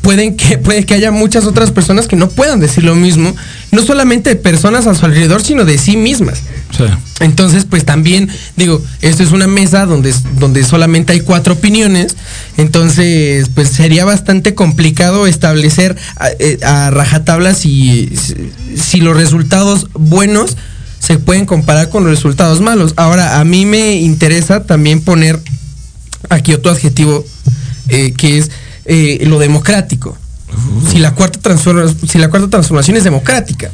pueden 0.00 0.36
que 0.36 0.58
puede 0.58 0.84
que 0.84 0.94
haya 0.94 1.10
muchas 1.10 1.44
otras 1.44 1.70
personas 1.70 2.06
que 2.06 2.16
no 2.16 2.28
puedan 2.28 2.60
decir 2.60 2.84
lo 2.84 2.94
mismo, 2.94 3.34
no 3.72 3.82
solamente 3.82 4.30
de 4.30 4.36
personas 4.36 4.86
a 4.86 4.94
su 4.94 5.04
alrededor, 5.04 5.42
sino 5.42 5.64
de 5.64 5.78
sí 5.78 5.96
mismas. 5.96 6.40
Sí. 6.76 6.84
Entonces, 7.20 7.64
pues 7.64 7.84
también 7.84 8.28
digo, 8.56 8.82
esto 9.00 9.22
es 9.22 9.32
una 9.32 9.46
mesa 9.46 9.86
donde 9.86 10.14
donde 10.38 10.64
solamente 10.64 11.12
hay 11.12 11.20
cuatro 11.20 11.54
opiniones, 11.54 12.16
entonces 12.56 13.50
pues 13.54 13.70
sería 13.70 14.04
bastante 14.04 14.54
complicado 14.54 15.26
establecer 15.26 15.96
a, 16.16 16.86
a 16.86 16.90
rajatabla 16.90 17.54
si, 17.54 18.12
si 18.76 19.00
los 19.00 19.16
resultados 19.16 19.88
buenos 19.94 20.56
se 20.98 21.18
pueden 21.18 21.46
comparar 21.46 21.88
con 21.88 22.04
los 22.04 22.12
resultados 22.12 22.60
malos. 22.60 22.94
Ahora, 22.96 23.38
a 23.38 23.44
mí 23.44 23.64
me 23.64 23.96
interesa 23.96 24.64
también 24.64 25.00
poner 25.00 25.40
aquí 26.30 26.52
otro 26.52 26.72
adjetivo 26.72 27.24
eh, 27.88 28.12
que 28.16 28.38
es 28.38 28.50
eh, 28.86 29.24
lo 29.26 29.38
democrático. 29.38 30.16
Uh. 30.48 30.90
Si, 30.90 30.98
la 30.98 31.14
cuarta 31.14 31.56
si 31.56 32.18
la 32.18 32.28
cuarta 32.28 32.48
transformación 32.48 32.96
es 32.96 33.04
democrática. 33.04 33.70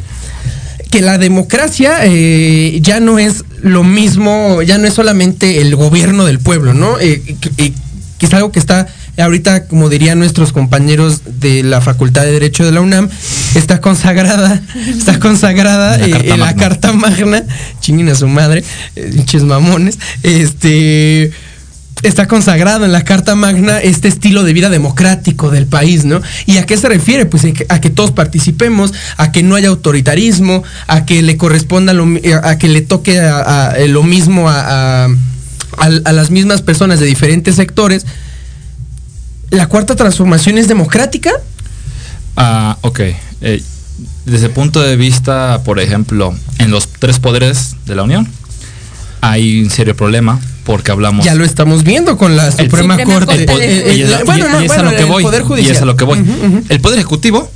Que 0.91 1.01
la 1.01 1.17
democracia 1.17 2.01
eh, 2.03 2.79
ya 2.83 3.01
no 3.01 3.19
es 3.19 3.45
lo 3.63 3.83
mismo, 3.83 4.61
ya 4.63 4.77
no 4.79 4.87
es 4.87 4.95
solamente 4.95 5.61
el 5.63 5.75
gobierno 5.75 6.25
del 6.25 6.39
pueblo, 6.39 6.75
¿no? 6.75 6.99
Eh, 7.01 7.23
que, 7.41 7.73
que, 8.19 8.27
es 8.27 8.35
algo 8.35 8.53
que 8.53 8.59
está 8.59 8.87
ahorita, 9.19 9.67
como 9.67 9.89
dirían 9.89 10.19
nuestros 10.19 10.53
compañeros 10.53 11.23
de 11.41 11.63
la 11.63 11.81
Facultad 11.81 12.23
de 12.23 12.33
Derecho 12.33 12.65
de 12.65 12.73
la 12.73 12.81
UNAM, 12.81 13.09
está 13.55 13.81
consagrada, 13.81 14.63
está 14.89 15.19
consagrada 15.19 15.99
la 15.99 16.17
en 16.19 16.41
la 16.41 16.55
Carta 16.55 16.93
Magna, 16.93 17.43
chinguen 17.81 18.09
a 18.09 18.15
su 18.15 18.29
madre, 18.29 18.65
pinches 18.95 19.45
mamones, 19.45 19.99
este 20.23 21.33
está 22.03 22.27
consagrado 22.27 22.85
en 22.85 22.93
la 22.93 23.05
Carta 23.05 23.35
Magna 23.35 23.79
este 23.79 24.09
estilo 24.09 24.43
de 24.43 24.53
vida 24.53 24.69
democrático 24.71 25.51
del 25.51 25.67
país, 25.67 26.05
¿no? 26.05 26.21
¿Y 26.47 26.59
a 26.59 26.67
qué 26.67 26.77
se 26.77 26.89
refiere? 26.89 27.27
Pues 27.27 27.47
a 27.69 27.81
que 27.81 27.91
todos 27.91 28.11
participemos, 28.11 28.93
a 29.17 29.33
que 29.33 29.43
no 29.43 29.55
haya 29.55 29.69
autoritarismo, 29.69 30.63
a 30.87 31.05
que 31.07 31.23
le 31.23 31.37
corresponda, 31.37 31.93
lo, 31.93 32.07
a 32.43 32.59
que 32.59 32.69
le 32.69 32.81
toque 32.81 33.19
a, 33.21 33.75
lo 33.89 34.03
mismo 34.03 34.49
a, 34.49 35.09
las 35.79 36.31
mismas 36.31 36.63
personas 36.63 37.01
de 37.01 37.07
diferentes 37.07 37.57
sectores. 37.57 38.05
¿La 39.51 39.67
cuarta 39.69 39.97
transformación 39.97 40.59
es 40.59 40.69
democrática? 40.69 41.31
Ah, 42.37 42.79
ok. 42.81 43.01
Eh, 43.43 43.63
desde 44.25 44.47
el 44.47 44.53
punto 44.53 44.81
de 44.81 44.97
vista, 44.97 45.63
por 45.65 45.79
ejemplo, 45.79 46.35
en 46.59 46.71
los 46.71 46.89
tres 46.89 47.19
poderes 47.19 47.77
de 47.87 47.95
la 47.95 48.03
Unión, 48.03 48.29
hay 49.23 49.63
un 49.63 49.71
serio 49.71 49.97
problema 49.97 50.39
porque 50.65 50.91
hablamos. 50.91 51.25
Ya 51.25 51.35
lo 51.35 51.45
estamos 51.45 51.85
viendo 51.85 52.19
con 52.19 52.37
la 52.37 52.53
Suprema, 52.53 52.99
Corte. 53.03 53.47
y, 53.97 54.03
es 54.03 54.13
a 54.73 54.83
lo 54.83 54.91
que 54.95 55.05
voy. 55.05 55.25
Y 55.63 55.71
es 55.71 55.81
a 55.81 55.85
lo 55.87 55.97
que 55.97 56.05
voy. 56.05 56.23
El 56.69 56.81
Poder 56.81 56.99
Ejecutivo, 56.99 57.51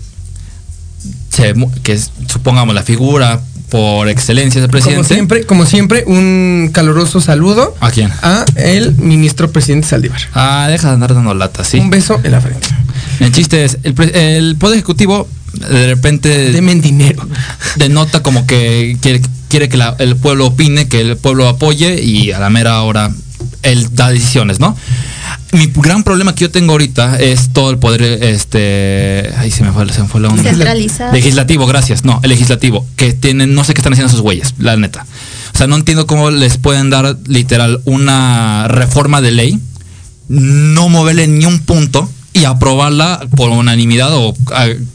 que 1.83 1.93
es, 1.93 2.13
supongamos 2.29 2.75
la 2.75 2.83
figura 2.83 3.41
por 3.69 4.09
excelencia 4.09 4.61
del 4.61 4.71
presidente. 4.71 5.03
Como 5.03 5.09
siempre, 5.09 5.45
como 5.45 5.67
siempre, 5.67 6.05
un 6.07 6.71
caluroso 6.73 7.21
saludo. 7.21 7.75
¿A 7.81 7.91
quién? 7.91 8.11
A 8.23 8.45
el 8.55 8.95
ministro 8.95 9.51
presidente 9.51 9.89
Saldívar. 9.89 10.21
Ah, 10.35 10.69
deja 10.71 10.89
de 10.89 10.95
andar 10.95 11.15
dando 11.15 11.35
lata, 11.35 11.65
sí. 11.65 11.79
Un 11.79 11.91
beso 11.91 12.21
en 12.23 12.31
la 12.31 12.41
frente. 12.41 12.69
El 13.19 13.33
chiste 13.33 13.65
es, 13.65 13.79
el, 13.83 13.95
el 14.15 14.57
Poder 14.57 14.77
Ejecutivo 14.77 15.29
de 15.53 15.87
repente... 15.87 16.53
Demen 16.53 16.81
dinero. 16.81 17.27
Denota 17.77 18.23
como 18.23 18.47
que 18.47 18.97
quiere, 19.01 19.21
quiere 19.57 19.71
que 19.71 20.05
el 20.05 20.17
pueblo 20.17 20.49
opine, 20.49 20.87
que 20.87 21.01
el 21.01 21.17
pueblo 21.17 21.49
apoye 21.49 22.03
y 22.03 22.31
a 22.31 22.39
la 22.39 22.51
mera 22.51 22.83
hora 22.83 23.11
él 23.63 23.89
da 23.93 24.11
decisiones, 24.11 24.61
¿no? 24.61 24.77
Mi 25.53 25.67
gran 25.75 26.03
problema 26.03 26.35
que 26.35 26.43
yo 26.43 26.51
tengo 26.51 26.73
ahorita 26.73 27.19
es 27.19 27.55
todo 27.55 27.71
el 27.71 27.79
poder, 27.79 28.03
este, 28.03 29.33
ahí 29.39 29.51
se 29.51 29.65
me 29.65 29.73
fue, 29.73 29.91
se 29.91 30.03
me 30.03 30.09
fue 30.09 30.21
la 30.21 30.29
onda. 30.29 30.43
Centralizado. 30.43 31.13
Legislativo, 31.15 31.67
gracias, 31.67 32.05
no, 32.05 32.21
el 32.23 32.29
legislativo, 32.29 32.87
que 32.97 33.15
tienen, 33.15 33.55
no 33.55 33.65
sé 33.65 33.73
qué 33.73 33.81
están 33.81 33.95
haciendo 33.95 34.13
sus 34.13 34.21
huellas, 34.21 34.55
la 34.59 34.77
neta. 34.77 35.07
O 35.55 35.57
sea, 35.57 35.67
no 35.67 35.77
entiendo 35.77 36.07
cómo 36.07 36.31
les 36.31 36.59
pueden 36.59 36.91
dar 36.91 37.17
literal 37.27 37.81
una 37.87 38.69
reforma 38.69 39.23
de 39.23 39.31
ley, 39.31 39.59
no 40.29 40.91
moverle 40.91 41.29
ni 41.29 41.47
un 41.47 41.61
punto 41.61 42.11
y 42.37 42.45
aprobarla 42.45 43.27
por 43.35 43.51
unanimidad 43.51 44.11
o 44.13 44.35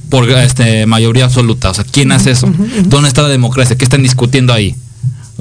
por 0.09 0.29
este, 0.29 0.85
mayoría 0.85 1.25
absoluta. 1.25 1.71
O 1.71 1.73
sea, 1.73 1.83
¿quién 1.89 2.11
hace 2.11 2.31
eso? 2.31 2.51
¿Dónde 2.85 3.07
está 3.07 3.23
la 3.23 3.29
democracia? 3.29 3.75
¿Qué 3.77 3.83
están 3.83 4.03
discutiendo 4.03 4.53
ahí? 4.53 4.75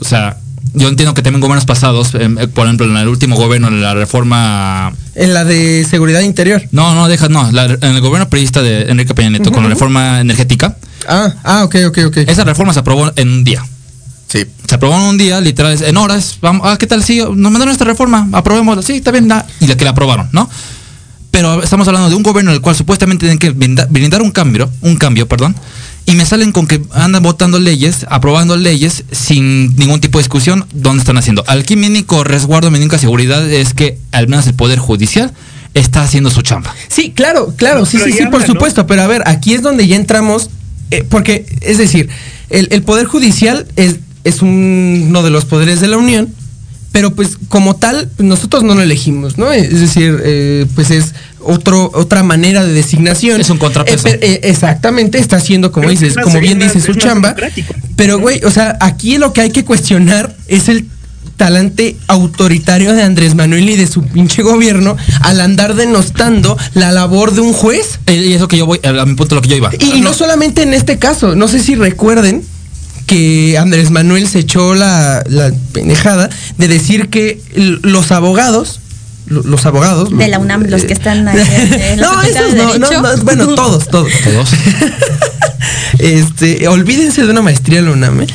O 0.01 0.05
sea, 0.05 0.39
yo 0.73 0.89
entiendo 0.89 1.13
que 1.15 1.23
también 1.23 1.41
gobiernos 1.41 1.67
pasados, 1.67 2.15
em, 2.15 2.39
eh, 2.39 2.49
por 2.49 2.67
ejemplo, 2.67 2.87
en 2.87 2.97
el 2.97 3.09
último 3.09 3.37
gobierno, 3.37 3.69
en 3.69 3.83
la 3.83 3.95
reforma... 3.95 4.93
En 5.15 5.35
la 5.35 5.45
de 5.45 5.85
seguridad 5.89 6.21
interior. 6.21 6.63
No, 6.73 6.95
no, 6.95 7.09
deja, 7.09 7.29
no, 7.29 7.49
en 7.49 7.83
el 7.83 8.01
gobierno 8.01 8.29
periodista 8.29 8.63
de 8.63 8.91
Enrique 8.91 9.15
Peña 9.15 9.31
Nieto, 9.31 9.53
con 9.53 9.63
la 9.63 9.69
reforma 9.69 10.21
energética. 10.21 10.77
Ah, 11.07 11.35
ah, 11.45 11.65
ok, 11.65 11.77
ok, 11.89 11.99
ok. 12.07 12.17
Esa 12.19 12.45
reforma 12.45 12.73
se 12.73 12.81
aprobó 12.81 13.13
en 13.15 13.29
un 13.29 13.45
día. 13.45 13.63
Sí. 14.29 14.47
Se 14.67 14.75
aprobó 14.77 14.95
en 14.95 15.03
un 15.03 15.19
día, 15.19 15.41
literal, 15.41 15.77
en 15.83 15.97
horas. 15.97 16.39
Vamos, 16.41 16.63
ah, 16.65 16.77
¿qué 16.79 16.87
tal? 16.87 17.03
Sí, 17.03 17.19
nos 17.19 17.53
mandaron 17.53 17.73
esta 17.73 17.85
reforma, 17.85 18.29
aprobémosla. 18.33 18.83
Sí, 18.83 18.95
está 18.95 19.11
bien, 19.11 19.29
y 19.61 19.67
la 19.67 19.77
que 19.77 19.85
la 19.85 19.91
aprobaron, 19.91 20.29
¿no? 20.33 20.49
Pero 21.31 21.63
estamos 21.63 21.87
hablando 21.87 22.09
de 22.09 22.17
un 22.17 22.23
gobierno 22.23 22.51
en 22.51 22.57
el 22.57 22.61
cual 22.61 22.75
supuestamente 22.75 23.27
tienen 23.27 23.39
que 23.39 23.51
brindar 23.51 24.23
un 24.23 24.31
cambio, 24.31 24.71
un 24.81 24.97
cambio, 24.97 25.29
perdón, 25.29 25.55
y 26.07 26.17
me 26.17 26.27
salen 26.27 26.51
con 26.51 26.67
que 26.67 26.83
andan 26.93 27.23
votando 27.23 27.61
leyes, 27.61 28.05
aprobando 28.11 28.57
leyes 28.57 29.05
sin 29.13 29.77
ningún 29.77 30.01
tipo 30.01 30.19
de 30.19 30.25
discusión, 30.25 30.67
¿dónde 30.73 31.01
están 31.01 31.17
haciendo? 31.19 31.45
Aquí 31.47 31.77
mi 31.77 31.87
único 31.87 32.25
resguardo, 32.25 32.71
mi 32.71 32.79
única 32.79 32.99
seguridad 32.99 33.49
es 33.49 33.75
que 33.75 33.99
al 34.11 34.27
menos 34.27 34.47
el 34.49 34.55
Poder 34.55 34.79
Judicial 34.79 35.33
está 35.75 36.03
haciendo 36.03 36.31
su 36.31 36.43
chamba. 36.43 36.75
Sí, 36.89 37.13
claro, 37.15 37.55
claro, 37.57 37.87
sí, 37.87 37.99
sí, 38.03 38.13
sí, 38.13 38.27
por 38.27 38.45
supuesto, 38.45 38.87
pero 38.87 39.03
a 39.03 39.07
ver, 39.07 39.23
aquí 39.27 39.55
es 39.55 39.63
donde 39.63 39.87
ya 39.87 39.97
entramos, 39.97 40.51
eh, 40.91 41.05
porque, 41.09 41.47
es 41.61 41.79
decir, 41.79 42.09
el, 42.49 42.83
Poder 42.83 43.07
Judicial 43.07 43.69
es, 43.77 44.01
es 44.25 44.43
uno 44.43 45.23
de 45.23 45.31
los 45.31 45.45
poderes 45.45 45.81
de 45.81 45.87
la 45.87 45.97
Unión, 45.97 46.35
pero 46.93 47.15
pues 47.15 47.39
como 47.49 47.77
tal 47.77 48.11
nosotros 48.19 48.65
no 48.65 48.75
lo 48.75 48.83
elegimos, 48.83 49.39
¿no? 49.39 49.53
Es 49.53 49.81
decir, 49.81 50.21
eh, 50.25 50.67
pues 50.75 50.91
es 50.91 51.15
otro 51.41 51.91
otra 51.95 52.23
manera 52.23 52.65
de 52.65 52.73
designación. 52.73 53.41
Es 53.41 53.51
un 53.51 53.59
contrapeso. 53.59 54.09
Eh, 54.09 54.19
eh, 54.21 54.41
exactamente, 54.45 55.19
está 55.19 55.37
haciendo 55.37 55.71
como 55.73 55.89
dices, 55.89 56.17
como 56.17 56.41
bien 56.41 56.59
dice 56.59 56.81
su 56.81 56.95
chamba. 56.95 57.35
Pero 57.97 58.19
güey, 58.19 58.43
o 58.45 58.51
sea, 58.51 58.77
aquí 58.81 59.19
lo 59.19 59.33
que 59.33 59.41
hay 59.41 59.51
que 59.51 59.65
cuestionar 59.65 60.35
es 60.49 60.69
el 60.69 60.87
talante 61.37 61.97
autoritario 62.07 62.93
de 62.93 63.03
Andrés 63.03 63.35
Manuel 63.35 63.71
y 63.71 63.77
de 63.77 63.87
su 63.87 64.03
pinche 64.03 64.43
gobierno 64.43 64.95
al 65.21 65.41
andar 65.41 65.75
denostando 65.75 66.59
la 66.75 66.93
labor 66.93 67.33
de 67.33 67.41
un 67.41 67.55
juez. 67.55 67.99
Y 68.07 68.35
eso 68.35 68.47
que 68.47 68.59
yo 68.59 68.67
voy, 68.67 68.79
a 68.83 69.07
mi 69.07 69.15
punto 69.15 69.37
lo 69.37 69.41
que 69.41 69.49
yo 69.49 69.57
iba. 69.57 69.71
Y, 69.79 70.03
no 70.03 70.13
solamente 70.13 70.63
en 70.63 70.75
este 70.75 70.99
caso, 70.99 71.35
no 71.37 71.49
sé 71.49 71.61
si 71.61 71.77
recuerden 71.77 72.43
que 73.11 73.59
Andrés 73.59 73.91
Manuel 73.91 74.29
se 74.29 74.39
echó 74.39 74.77
la, 74.77 75.25
la 75.27 75.51
pendejada 75.73 76.31
de 76.59 76.69
decir 76.69 77.09
que 77.09 77.43
los 77.83 78.13
abogados 78.13 78.79
los 79.27 79.67
abogados. 79.67 80.17
De 80.17 80.29
la 80.29 80.39
UNAM, 80.39 80.63
los 80.65 80.85
que 80.85 80.93
están 80.93 81.27
ahí. 81.27 81.37
no, 81.99 82.23
esos 82.23 82.55
no, 82.55 82.79
no, 82.79 83.17
bueno, 83.25 83.49
todos, 83.55 83.89
todos. 83.89 84.13
Todos. 84.25 84.51
este, 85.99 86.69
olvídense 86.69 87.25
de 87.25 87.31
una 87.31 87.43
maestría 87.43 87.81
en 87.81 87.87
la 87.87 87.91
UNAM. 87.93 88.21
¿eh? 88.23 88.27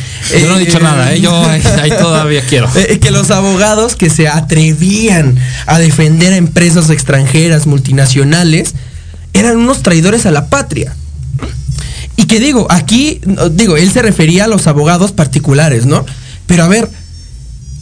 Yo 0.41 0.47
no 0.49 0.57
he 0.57 0.59
dicho 0.59 0.79
nada, 0.79 1.13
¿eh? 1.13 1.21
yo 1.21 1.33
ahí, 1.45 1.61
todavía 1.97 2.41
quiero. 2.47 2.69
Eh, 2.75 2.99
que 2.99 3.11
los 3.11 3.31
abogados 3.31 3.95
que 3.95 4.09
se 4.09 4.27
atrevían 4.27 5.37
a 5.67 5.79
defender 5.79 6.33
a 6.33 6.37
empresas 6.37 6.89
extranjeras, 6.89 7.65
multinacionales, 7.65 8.73
eran 9.33 9.57
unos 9.57 9.83
traidores 9.83 10.25
a 10.25 10.31
la 10.31 10.49
patria. 10.49 10.95
Digo, 12.39 12.67
aquí, 12.69 13.21
digo, 13.51 13.77
él 13.77 13.91
se 13.91 14.01
refería 14.01 14.45
a 14.45 14.47
los 14.47 14.67
abogados 14.67 15.11
particulares, 15.11 15.85
¿no? 15.85 16.05
Pero 16.45 16.63
a 16.63 16.67
ver, 16.67 16.89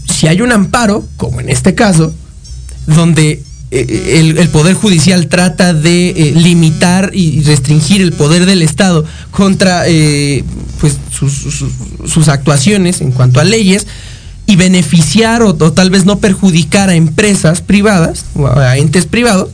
si 0.10 0.28
hay 0.28 0.42
un 0.42 0.52
amparo, 0.52 1.06
como 1.18 1.42
en 1.42 1.50
este 1.50 1.76
caso, 1.76 2.14
donde 2.88 3.42
eh, 3.76 4.36
el, 4.38 4.50
Poder 4.50 4.76
Judicial 4.76 5.28
trata 5.28 5.74
de 5.74 6.10
eh, 6.10 6.34
limitar 6.36 7.10
y 7.14 7.42
restringir 7.42 8.02
el 8.02 8.14
poder 8.14 8.46
del 8.46 8.62
Estado 8.62 9.04
contra 9.32 9.88
eh, 9.88 10.44
pues, 10.80 10.98
sus, 11.10 12.28
actuaciones 12.28 13.02
en 13.02 13.12
cuanto 13.12 13.40
a 13.40 13.44
leyes 13.44 13.88
y 14.46 14.58
beneficiar 14.58 15.42
o, 15.42 15.56
tal 15.56 15.90
vez 15.90 16.06
no 16.06 16.20
perjudicar 16.20 16.90
a 16.90 16.96
empresas 16.96 17.62
privadas 17.62 18.26
o 18.36 18.48
a 18.48 18.78
entes 18.78 19.08
privados, 19.08 19.50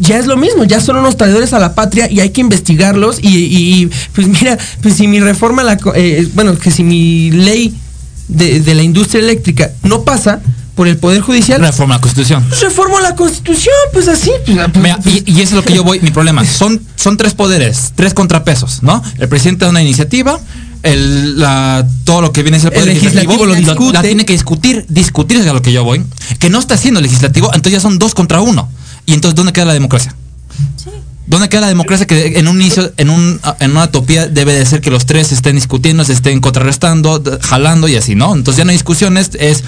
ya 0.00 0.18
es 0.18 0.26
lo 0.26 0.36
mismo, 0.36 0.64
ya 0.64 0.80
son 0.80 0.96
unos 0.96 1.16
traidores 1.16 1.52
a 1.52 1.58
la 1.58 1.74
patria 1.74 2.10
y 2.10 2.20
hay 2.20 2.30
que 2.30 2.40
investigarlos 2.40 3.18
y, 3.22 3.88
pues 4.14 4.26
mira, 4.26 4.58
pues 4.82 4.94
si 4.94 5.06
mi 5.06 5.20
reforma, 5.20 5.62
la, 5.62 5.78
eh, 5.94 6.28
bueno, 6.34 6.58
que 6.58 6.70
si 6.70 6.82
mi 6.82 7.30
ley 7.30 7.74
de, 8.28 8.74
la 8.74 8.82
industria 8.82 9.22
eléctrica 9.22 9.70
no 9.82 10.02
pasa 10.02 10.40
por 10.74 10.88
el 10.88 10.96
Poder 10.96 11.20
Judicial... 11.20 11.60
Reforma 11.60 11.96
la 11.96 12.00
Constitución. 12.00 12.44
Pues 12.48 12.62
reforma 12.62 13.00
la 13.02 13.14
Constitución, 13.14 13.74
pues 13.92 14.08
así. 14.08 14.30
Pues, 14.46 14.58
pues, 14.72 15.22
y, 15.26 15.32
eso 15.32 15.42
es 15.42 15.52
lo 15.52 15.62
que 15.62 15.74
yo 15.74 15.84
voy, 15.84 16.00
mi 16.00 16.10
problema, 16.10 16.44
son, 16.44 16.80
son 16.96 17.18
tres 17.18 17.34
poderes, 17.34 17.92
tres 17.94 18.14
contrapesos, 18.14 18.82
¿no? 18.82 19.02
El 19.18 19.28
presidente 19.28 19.66
da 19.66 19.70
una 19.70 19.82
iniciativa, 19.82 20.40
el, 20.82 21.38
la, 21.38 21.86
todo 22.04 22.22
lo 22.22 22.32
que 22.32 22.42
viene 22.42 22.56
es 22.56 22.64
el 22.64 22.72
poder 22.72 22.86
legislativo, 22.86 23.44
lo. 23.44 23.92
La 23.92 24.00
tiene 24.00 24.24
que 24.24 24.32
discutir, 24.32 24.86
discutir 24.88 25.38
es 25.38 25.46
a 25.46 25.52
lo 25.52 25.60
que 25.60 25.72
yo 25.72 25.84
voy, 25.84 26.02
que 26.38 26.48
no 26.48 26.58
está 26.58 26.74
haciendo 26.74 27.00
el 27.00 27.04
legislativo, 27.04 27.48
entonces 27.48 27.72
ya 27.72 27.80
son 27.80 27.98
dos 27.98 28.14
contra 28.14 28.40
uno. 28.40 28.70
Y 29.06 29.14
entonces, 29.14 29.34
¿dónde 29.34 29.52
queda 29.52 29.66
la 29.66 29.72
democracia? 29.72 30.14
¿Dónde 31.26 31.48
queda 31.48 31.60
la 31.62 31.68
democracia 31.68 32.06
que 32.06 32.38
en 32.38 32.48
un 32.48 32.60
inicio, 32.60 32.92
en, 32.96 33.08
un, 33.08 33.40
en 33.60 33.70
una 33.70 33.84
utopía 33.84 34.26
debe 34.26 34.52
de 34.52 34.66
ser 34.66 34.80
que 34.80 34.90
los 34.90 35.06
tres 35.06 35.30
estén 35.30 35.54
discutiendo, 35.54 36.04
se 36.04 36.12
estén 36.12 36.40
contrarrestando, 36.40 37.22
jalando 37.40 37.86
y 37.86 37.94
así, 37.94 38.16
¿no? 38.16 38.34
Entonces 38.34 38.58
ya 38.58 38.64
no 38.64 38.70
hay 38.70 38.76
discusiones, 38.76 39.30
es 39.38 39.62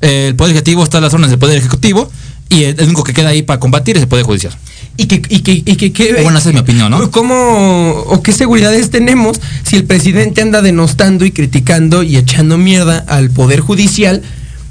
eh, 0.00 0.28
el 0.28 0.36
Poder 0.36 0.52
Ejecutivo 0.52 0.82
está 0.82 0.98
en 0.98 1.04
las 1.04 1.12
zonas 1.12 1.30
del 1.30 1.38
Poder 1.38 1.58
Ejecutivo 1.58 2.10
y 2.48 2.64
el 2.64 2.80
único 2.82 3.04
que 3.04 3.12
queda 3.12 3.28
ahí 3.28 3.42
para 3.42 3.60
combatir 3.60 3.96
es 3.96 4.02
el 4.02 4.08
Poder 4.08 4.24
Judicial. 4.24 4.56
Y 4.96 5.06
que, 5.06 5.22
y 5.28 5.40
que, 5.40 5.52
y 5.52 5.90
que, 5.90 6.22
bueno, 6.22 6.38
esa 6.38 6.48
es 6.48 6.54
mi 6.54 6.60
opinión, 6.60 6.90
¿no? 6.90 7.10
¿Cómo 7.10 7.90
o 7.90 8.22
qué 8.22 8.32
seguridades 8.32 8.90
tenemos 8.90 9.40
si 9.62 9.76
el 9.76 9.84
presidente 9.84 10.40
anda 10.40 10.62
denostando 10.62 11.24
y 11.26 11.32
criticando 11.32 12.02
y 12.02 12.16
echando 12.16 12.56
mierda 12.56 13.04
al 13.06 13.30
Poder 13.30 13.60
Judicial? 13.60 14.22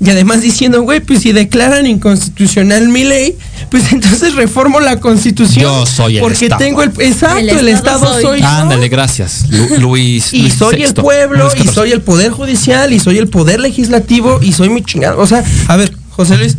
Y 0.04 0.10
además 0.10 0.42
diciendo, 0.42 0.82
güey, 0.82 1.00
pues 1.00 1.22
si 1.22 1.32
declaran 1.32 1.88
inconstitucional 1.88 2.90
mi 2.90 3.06
ley, 3.06 3.38
pues 3.72 3.94
entonces 3.94 4.36
reformo 4.36 4.82
la 4.82 5.00
constitución. 5.00 5.64
Yo 5.64 5.86
soy 5.86 6.18
el 6.18 6.22
Porque 6.22 6.50
tengo 6.58 6.84
el. 6.84 6.92
Exacto, 7.00 7.40
el, 7.40 7.68
Estado, 7.70 8.22
soy. 8.22 8.42
Ándale, 8.42 8.90
gracias, 8.90 9.46
Luis. 9.80 10.34
y 10.34 10.50
soy 10.52 10.84
el 10.84 10.94
pueblo, 10.94 11.50
y 11.64 11.68
soy 11.68 11.92
el 11.94 12.02
poder 12.02 12.32
judicial, 12.32 12.92
y 12.92 13.00
soy 13.00 13.18
el 13.18 13.30
poder 13.30 13.62
legislativo, 13.62 14.40
y 14.42 14.52
soy 14.52 14.70
mi 14.70 14.84
chingado. 14.84 15.20
O 15.20 15.28
sea, 15.28 15.44
a 15.68 15.78
ver, 15.78 15.94
José 16.10 16.38
Luis. 16.38 16.58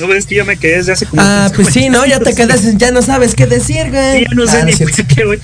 No 0.00 0.06
ves 0.08 0.24
que 0.24 0.34
yo 0.34 0.46
me 0.46 0.56
quedé 0.56 0.78
desde 0.78 0.92
hace 0.92 1.06
como. 1.06 1.20
Ah, 1.22 1.52
pues 1.54 1.68
sí, 1.68 1.90
¿no? 1.90 2.06
Ya 2.06 2.18
te 2.18 2.34
quedas, 2.34 2.78
ya 2.78 2.90
no 2.90 3.02
sabes 3.02 3.34
qué 3.34 3.46
decir, 3.46 3.90
güey. 3.90 4.24
ya 4.24 4.34
no 4.34 4.46
sé 4.46 4.62
ah, 4.62 4.64
ni 4.64 4.72
qué, 4.74 5.24
güey. 5.24 5.38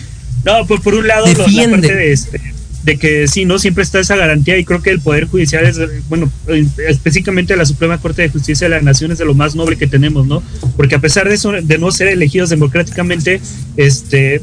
No, 0.44 0.66
pues 0.66 0.80
por 0.80 0.94
un 0.94 1.06
lado, 1.06 1.26
Defiende. 1.26 1.76
la 1.76 1.82
parte 1.82 1.94
de 1.94 2.12
este 2.12 2.57
de 2.84 2.96
que 2.96 3.26
sí, 3.28 3.44
¿no? 3.44 3.58
Siempre 3.58 3.82
está 3.82 3.98
esa 4.00 4.16
garantía 4.16 4.56
y 4.56 4.64
creo 4.64 4.80
que 4.80 4.90
el 4.90 5.00
Poder 5.00 5.26
Judicial 5.26 5.64
es, 5.66 5.78
bueno, 6.08 6.30
eh, 6.46 6.66
específicamente 6.88 7.56
la 7.56 7.66
Suprema 7.66 7.98
Corte 7.98 8.22
de 8.22 8.28
Justicia 8.30 8.66
de 8.68 8.74
la 8.76 8.80
Nación 8.80 9.12
es 9.12 9.18
de 9.18 9.24
lo 9.24 9.34
más 9.34 9.54
noble 9.54 9.76
que 9.76 9.86
tenemos, 9.86 10.26
¿no? 10.26 10.42
Porque 10.76 10.94
a 10.94 10.98
pesar 11.00 11.28
de 11.28 11.34
eso, 11.34 11.52
de 11.52 11.78
no 11.78 11.90
ser 11.90 12.08
elegidos 12.08 12.50
democráticamente, 12.50 13.40
este, 13.76 14.40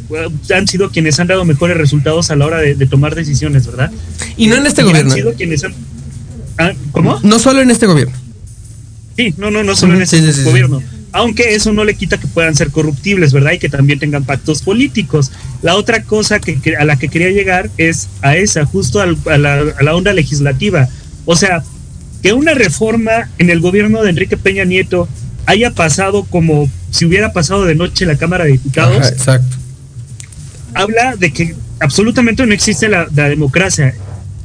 han 0.53 0.67
sido 0.67 0.91
quienes 0.91 1.19
han 1.19 1.27
dado 1.27 1.45
mejores 1.45 1.77
resultados 1.77 2.29
a 2.29 2.35
la 2.35 2.45
hora 2.45 2.59
de, 2.59 2.75
de 2.75 2.85
tomar 2.85 3.15
decisiones, 3.15 3.65
¿verdad? 3.65 3.91
Y 4.37 4.47
no 4.47 4.57
en 4.57 4.67
este 4.67 4.81
Y 4.81 4.85
gobierno. 4.85 5.11
Han 5.11 5.17
sido 5.17 5.33
quienes 5.33 5.63
han- 5.63 5.73
Ah, 6.57 6.71
¿Cómo? 6.91 7.19
No 7.23 7.39
solo 7.39 7.61
en 7.61 7.69
este 7.71 7.85
gobierno. 7.85 8.15
Sí, 9.17 9.33
no, 9.37 9.49
no, 9.51 9.63
no 9.63 9.75
solo 9.75 9.97
en 9.99 10.05
sí, 10.07 10.19
sí, 10.19 10.31
sí. 10.33 10.43
gobierno. 10.43 10.81
Aunque 11.17 11.55
eso 11.55 11.71
no 11.71 11.85
le 11.85 11.95
quita 11.95 12.17
que 12.17 12.27
puedan 12.27 12.55
ser 12.55 12.71
corruptibles, 12.71 13.31
¿verdad? 13.31 13.53
Y 13.53 13.59
que 13.59 13.69
también 13.69 13.99
tengan 13.99 14.25
pactos 14.25 14.61
políticos. 14.61 15.31
La 15.61 15.75
otra 15.75 16.03
cosa 16.03 16.41
que, 16.41 16.59
a 16.77 16.83
la 16.83 16.99
que 16.99 17.07
quería 17.07 17.29
llegar 17.29 17.69
es 17.77 18.09
a 18.21 18.35
esa, 18.35 18.65
justo 18.65 18.99
a, 18.99 19.37
la, 19.37 19.63
a 19.77 19.81
la 19.83 19.95
onda 19.95 20.11
legislativa. 20.11 20.89
O 21.23 21.37
sea, 21.37 21.63
que 22.21 22.33
una 22.33 22.53
reforma 22.53 23.29
en 23.37 23.49
el 23.49 23.61
gobierno 23.61 24.03
de 24.03 24.09
Enrique 24.09 24.35
Peña 24.35 24.65
Nieto 24.65 25.07
haya 25.45 25.71
pasado 25.71 26.25
como 26.25 26.69
si 26.91 27.05
hubiera 27.05 27.31
pasado 27.31 27.63
de 27.63 27.75
noche 27.75 28.03
en 28.03 28.09
la 28.09 28.17
Cámara 28.17 28.43
de 28.43 28.51
Diputados, 28.51 28.97
Ajá, 28.97 29.07
exacto. 29.07 29.55
habla 30.73 31.15
de 31.15 31.31
que 31.31 31.55
absolutamente 31.79 32.45
no 32.45 32.53
existe 32.53 32.89
la, 32.89 33.07
la 33.15 33.29
democracia 33.29 33.95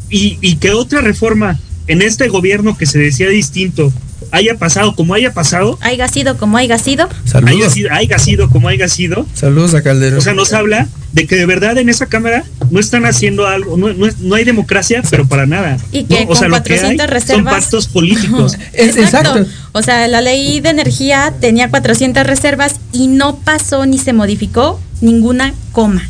y, 0.09 0.39
y 0.41 0.55
que 0.57 0.71
otra 0.71 1.01
reforma 1.01 1.59
en 1.89 2.03
este 2.03 2.29
gobierno 2.29 2.79
que 2.79 2.87
se 2.87 3.01
decía 3.01 3.29
distinto 3.29 3.93
haya 4.33 4.55
pasado 4.57 4.95
como 4.95 5.15
haya 5.15 5.33
pasado, 5.33 5.79
Haiga 5.81 6.09
sido 6.09 6.37
como 6.39 6.57
haya 6.57 6.79
sido. 6.79 7.05
haya 7.09 7.31
Saludos. 7.31 7.73
sido, 7.73 7.91
haya 7.93 8.19
sido 8.19 8.49
como 8.51 8.69
haya 8.69 8.89
sido, 8.89 9.27
Saludos 9.35 9.75
a 9.75 9.83
Calderón. 9.83 10.19
o 10.19 10.23
sea, 10.23 10.35
nos 10.35 10.53
habla 10.53 10.87
de 11.13 11.27
que 11.27 11.35
de 11.37 11.45
verdad 11.47 11.77
en 11.79 11.89
esa 11.89 12.07
cámara 12.07 12.45
no 12.71 12.79
están 12.79 13.05
haciendo 13.05 13.47
algo, 13.47 13.77
no, 13.77 13.93
no, 13.93 14.07
no 14.21 14.35
hay 14.37 14.45
democracia, 14.45 15.03
pero 15.11 15.27
para 15.27 15.45
nada. 15.47 15.77
Y 15.91 16.05
que 16.05 16.25
¿no? 16.25 16.31
O 16.31 16.35
sea, 16.37 16.49
con 16.49 16.59
lo 16.59 16.63
que 16.63 16.75
hay 16.75 16.97
400 16.97 17.05
son 17.07 17.13
reservas. 17.15 17.55
pactos 17.55 17.89
políticos. 17.89 18.57
Es- 18.73 18.97
exacto. 18.97 19.45
O 19.73 19.83
sea, 19.83 20.07
la 20.09 20.21
ley 20.21 20.61
de 20.61 20.69
energía 20.71 21.35
tenía 21.41 21.69
400 21.71 22.25
reservas 22.27 22.77
y 22.93 23.09
no 23.09 23.37
pasó 23.37 23.87
ni 23.87 23.99
se 23.99 24.13
modificó 24.13 24.81
ninguna 25.01 25.55
coma. 25.73 26.09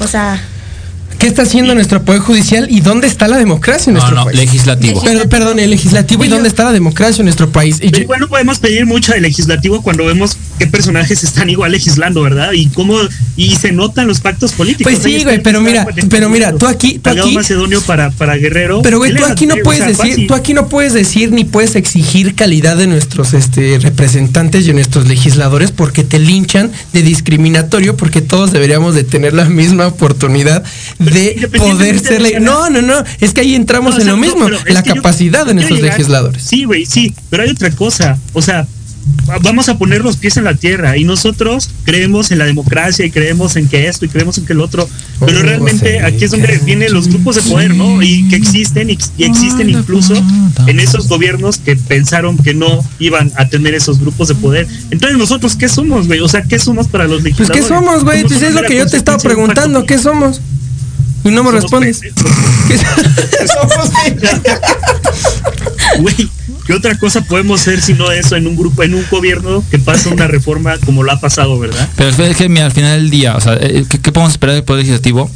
O 0.00 0.08
sea, 0.08 0.42
¿Qué 1.24 1.28
está 1.28 1.40
haciendo 1.40 1.74
nuestro 1.74 2.02
Poder 2.04 2.20
Judicial 2.20 2.66
y 2.68 2.82
dónde 2.82 3.06
está 3.06 3.28
la 3.28 3.38
democracia 3.38 3.88
en 3.88 3.94
No, 3.94 4.00
nuestro 4.00 4.14
no, 4.18 4.24
país? 4.26 4.36
legislativo. 4.36 5.02
Perdón, 5.02 5.28
perdón, 5.30 5.58
el 5.58 5.70
legislativo 5.70 6.22
y 6.22 6.28
dónde 6.28 6.50
está 6.50 6.64
la 6.64 6.72
democracia 6.72 7.22
en 7.22 7.24
nuestro 7.24 7.48
país. 7.48 7.76
Y 7.76 7.86
Pero 7.88 7.96
yo- 7.96 8.02
igual 8.02 8.20
no 8.20 8.28
podemos 8.28 8.58
pedir 8.58 8.84
mucho 8.84 9.12
del 9.14 9.22
legislativo 9.22 9.80
cuando 9.80 10.04
vemos 10.04 10.36
qué 10.58 10.66
personajes 10.66 11.24
están 11.24 11.48
igual 11.48 11.72
legislando, 11.72 12.20
¿verdad? 12.20 12.52
Y 12.52 12.66
cómo 12.66 12.98
y 13.38 13.56
se 13.56 13.72
notan 13.72 14.06
los 14.06 14.20
pactos 14.20 14.52
políticos. 14.52 14.92
Pues 14.92 15.02
sí, 15.02 15.22
güey, 15.22 15.36
está 15.36 15.42
pero 15.44 15.62
mira, 15.62 15.86
pero 16.10 16.28
mira, 16.28 16.52
tú 16.58 16.66
aquí- 16.66 16.98
tú 17.02 17.08
aquí- 17.08 17.34
Macedonio 17.34 17.80
para, 17.80 18.10
para 18.10 18.36
Guerrero. 18.36 18.82
Pero 18.82 18.98
güey, 18.98 19.14
tú 19.16 19.24
aquí 19.24 19.46
no 19.46 19.54
o 19.54 19.58
puedes 19.64 19.78
sea, 19.78 19.88
decir, 19.88 20.10
fácil. 20.10 20.26
tú 20.26 20.34
aquí 20.34 20.52
no 20.52 20.68
puedes 20.68 20.92
decir 20.92 21.32
ni 21.32 21.44
puedes 21.44 21.74
exigir 21.74 22.34
calidad 22.34 22.76
de 22.76 22.86
nuestros 22.86 23.32
este 23.32 23.78
representantes 23.80 24.64
y 24.64 24.66
de 24.66 24.74
nuestros 24.74 25.08
legisladores 25.08 25.70
porque 25.70 26.04
te 26.04 26.18
linchan 26.18 26.70
de 26.92 27.00
discriminatorio 27.02 27.96
porque 27.96 28.20
todos 28.20 28.52
deberíamos 28.52 28.94
de 28.94 29.04
tener 29.04 29.32
la 29.32 29.46
misma 29.46 29.86
oportunidad 29.86 30.62
de 31.14 31.48
poder 31.48 31.98
ser 32.00 32.20
ley. 32.22 32.34
No, 32.40 32.68
no, 32.70 32.82
no, 32.82 33.02
es 33.20 33.32
que 33.32 33.40
ahí 33.42 33.54
entramos 33.54 33.94
No, 33.96 34.00
en 34.02 34.06
lo 34.08 34.16
mismo, 34.16 34.48
la 34.48 34.82
yo- 34.84 34.94
capacidad 34.94 35.40
de 35.40 35.44
quiero 35.46 35.54
nuestros 35.54 35.78
llegar- 35.80 35.96
legisladores. 35.98 36.42
Sí, 36.42 36.64
güey, 36.64 36.84
sí, 36.86 37.14
pero 37.30 37.42
hay 37.44 37.50
otra 37.50 37.70
cosa. 37.70 38.18
O 38.32 38.42
sea, 38.42 38.66
va- 39.28 39.38
vamos 39.38 39.68
a 39.68 39.76
poner 39.78 40.02
los 40.02 40.16
pies 40.16 40.36
en 40.38 40.44
la 40.44 40.54
tierra 40.54 40.96
y 40.96 41.04
nosotros 41.04 41.70
creemos 41.84 42.30
en 42.30 42.38
la 42.38 42.44
democracia 42.46 43.04
y 43.04 43.10
creemos 43.10 43.56
en 43.56 43.68
que 43.68 43.86
esto 43.86 44.04
y 44.06 44.08
creemos 44.08 44.38
en 44.38 44.46
que 44.46 44.54
el 44.54 44.60
otro, 44.60 44.88
pero 45.20 45.40
Oh, 45.40 45.42
realmente 45.42 46.00
aquí 46.00 46.24
es 46.24 46.30
donde 46.30 46.58
vienen 46.64 46.92
los 46.92 47.08
grupos 47.08 47.36
de 47.36 47.42
poder, 47.42 47.74
¿no? 47.74 48.02
Y 48.02 48.26
que 48.28 48.36
existen 48.36 48.88
y, 48.90 48.98
existen 49.18 49.68
incluso 49.70 50.14
en 50.66 50.80
esos 50.80 51.06
gobiernos 51.08 51.58
que 51.58 51.76
pensaron 51.76 52.38
que 52.38 52.54
no 52.54 52.82
iban 52.98 53.30
a 53.36 53.46
tener 53.48 53.74
esos 53.74 53.98
grupos 54.00 54.28
de 54.28 54.34
poder. 54.36 54.66
Entonces 54.90 55.18
nosotros, 55.18 55.54
¿qué 55.56 55.68
somos, 55.68 56.06
güey? 56.06 56.20
O 56.20 56.28
sea, 56.28 56.42
¿qué 56.42 56.58
somos 56.58 56.88
para 56.88 57.04
los 57.04 57.20
Pues 57.20 57.24
legisladores? 57.38 57.62
qué 57.62 57.68
somos, 57.68 58.04
güey, 58.04 58.22
pues 58.24 58.40
es 58.42 58.54
lo 58.54 58.62
que 58.62 58.76
yo 58.76 58.86
te 58.86 58.96
estaba 58.96 59.18
preguntando, 59.18 59.84
¿qué 59.84 59.98
somos? 59.98 60.40
Y 61.24 61.30
no 61.30 61.42
me 61.42 61.50
Somos 61.50 61.54
respondes. 61.54 62.00
¿Qué 62.68 62.78
somos? 63.48 63.90
Güey, 66.00 66.30
¿qué 66.66 66.72
otra 66.74 66.98
cosa 66.98 67.22
podemos 67.22 67.60
ser 67.62 67.80
si 67.80 67.94
no 67.94 68.10
eso 68.12 68.36
en 68.36 68.46
un 68.46 68.56
grupo, 68.56 68.82
en 68.82 68.94
un 68.94 69.06
gobierno 69.10 69.64
que 69.70 69.78
pasa 69.78 70.10
una 70.10 70.26
reforma 70.26 70.76
como 70.84 71.02
lo 71.02 71.12
ha 71.12 71.20
pasado, 71.20 71.58
verdad? 71.58 71.88
Pero 71.96 72.10
es 72.10 72.36
que 72.36 72.48
mira, 72.48 72.66
al 72.66 72.72
final 72.72 73.00
del 73.00 73.10
día, 73.10 73.36
o 73.36 73.40
sea, 73.40 73.54
eh, 73.54 73.84
¿qué, 73.88 73.98
qué 74.00 74.12
podemos 74.12 74.32
esperar 74.32 74.54
del 74.54 74.64
Poder 74.64 74.84
Legislativo? 74.84 75.30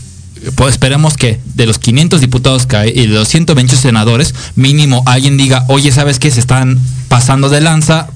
Pues 0.54 0.72
esperemos 0.72 1.16
que 1.16 1.40
de 1.54 1.66
los 1.66 1.78
500 1.78 2.20
diputados 2.20 2.66
que 2.66 2.76
hay 2.76 2.90
y 2.90 3.06
de 3.06 3.08
los 3.08 3.28
128 3.28 3.80
senadores, 3.80 4.34
mínimo 4.56 5.02
alguien 5.06 5.36
diga, 5.36 5.64
oye, 5.68 5.90
¿sabes 5.90 6.18
qué? 6.18 6.30
Se 6.30 6.40
están 6.40 6.78
pasando 7.08 7.48
de 7.48 7.60
lanza. 7.60 8.08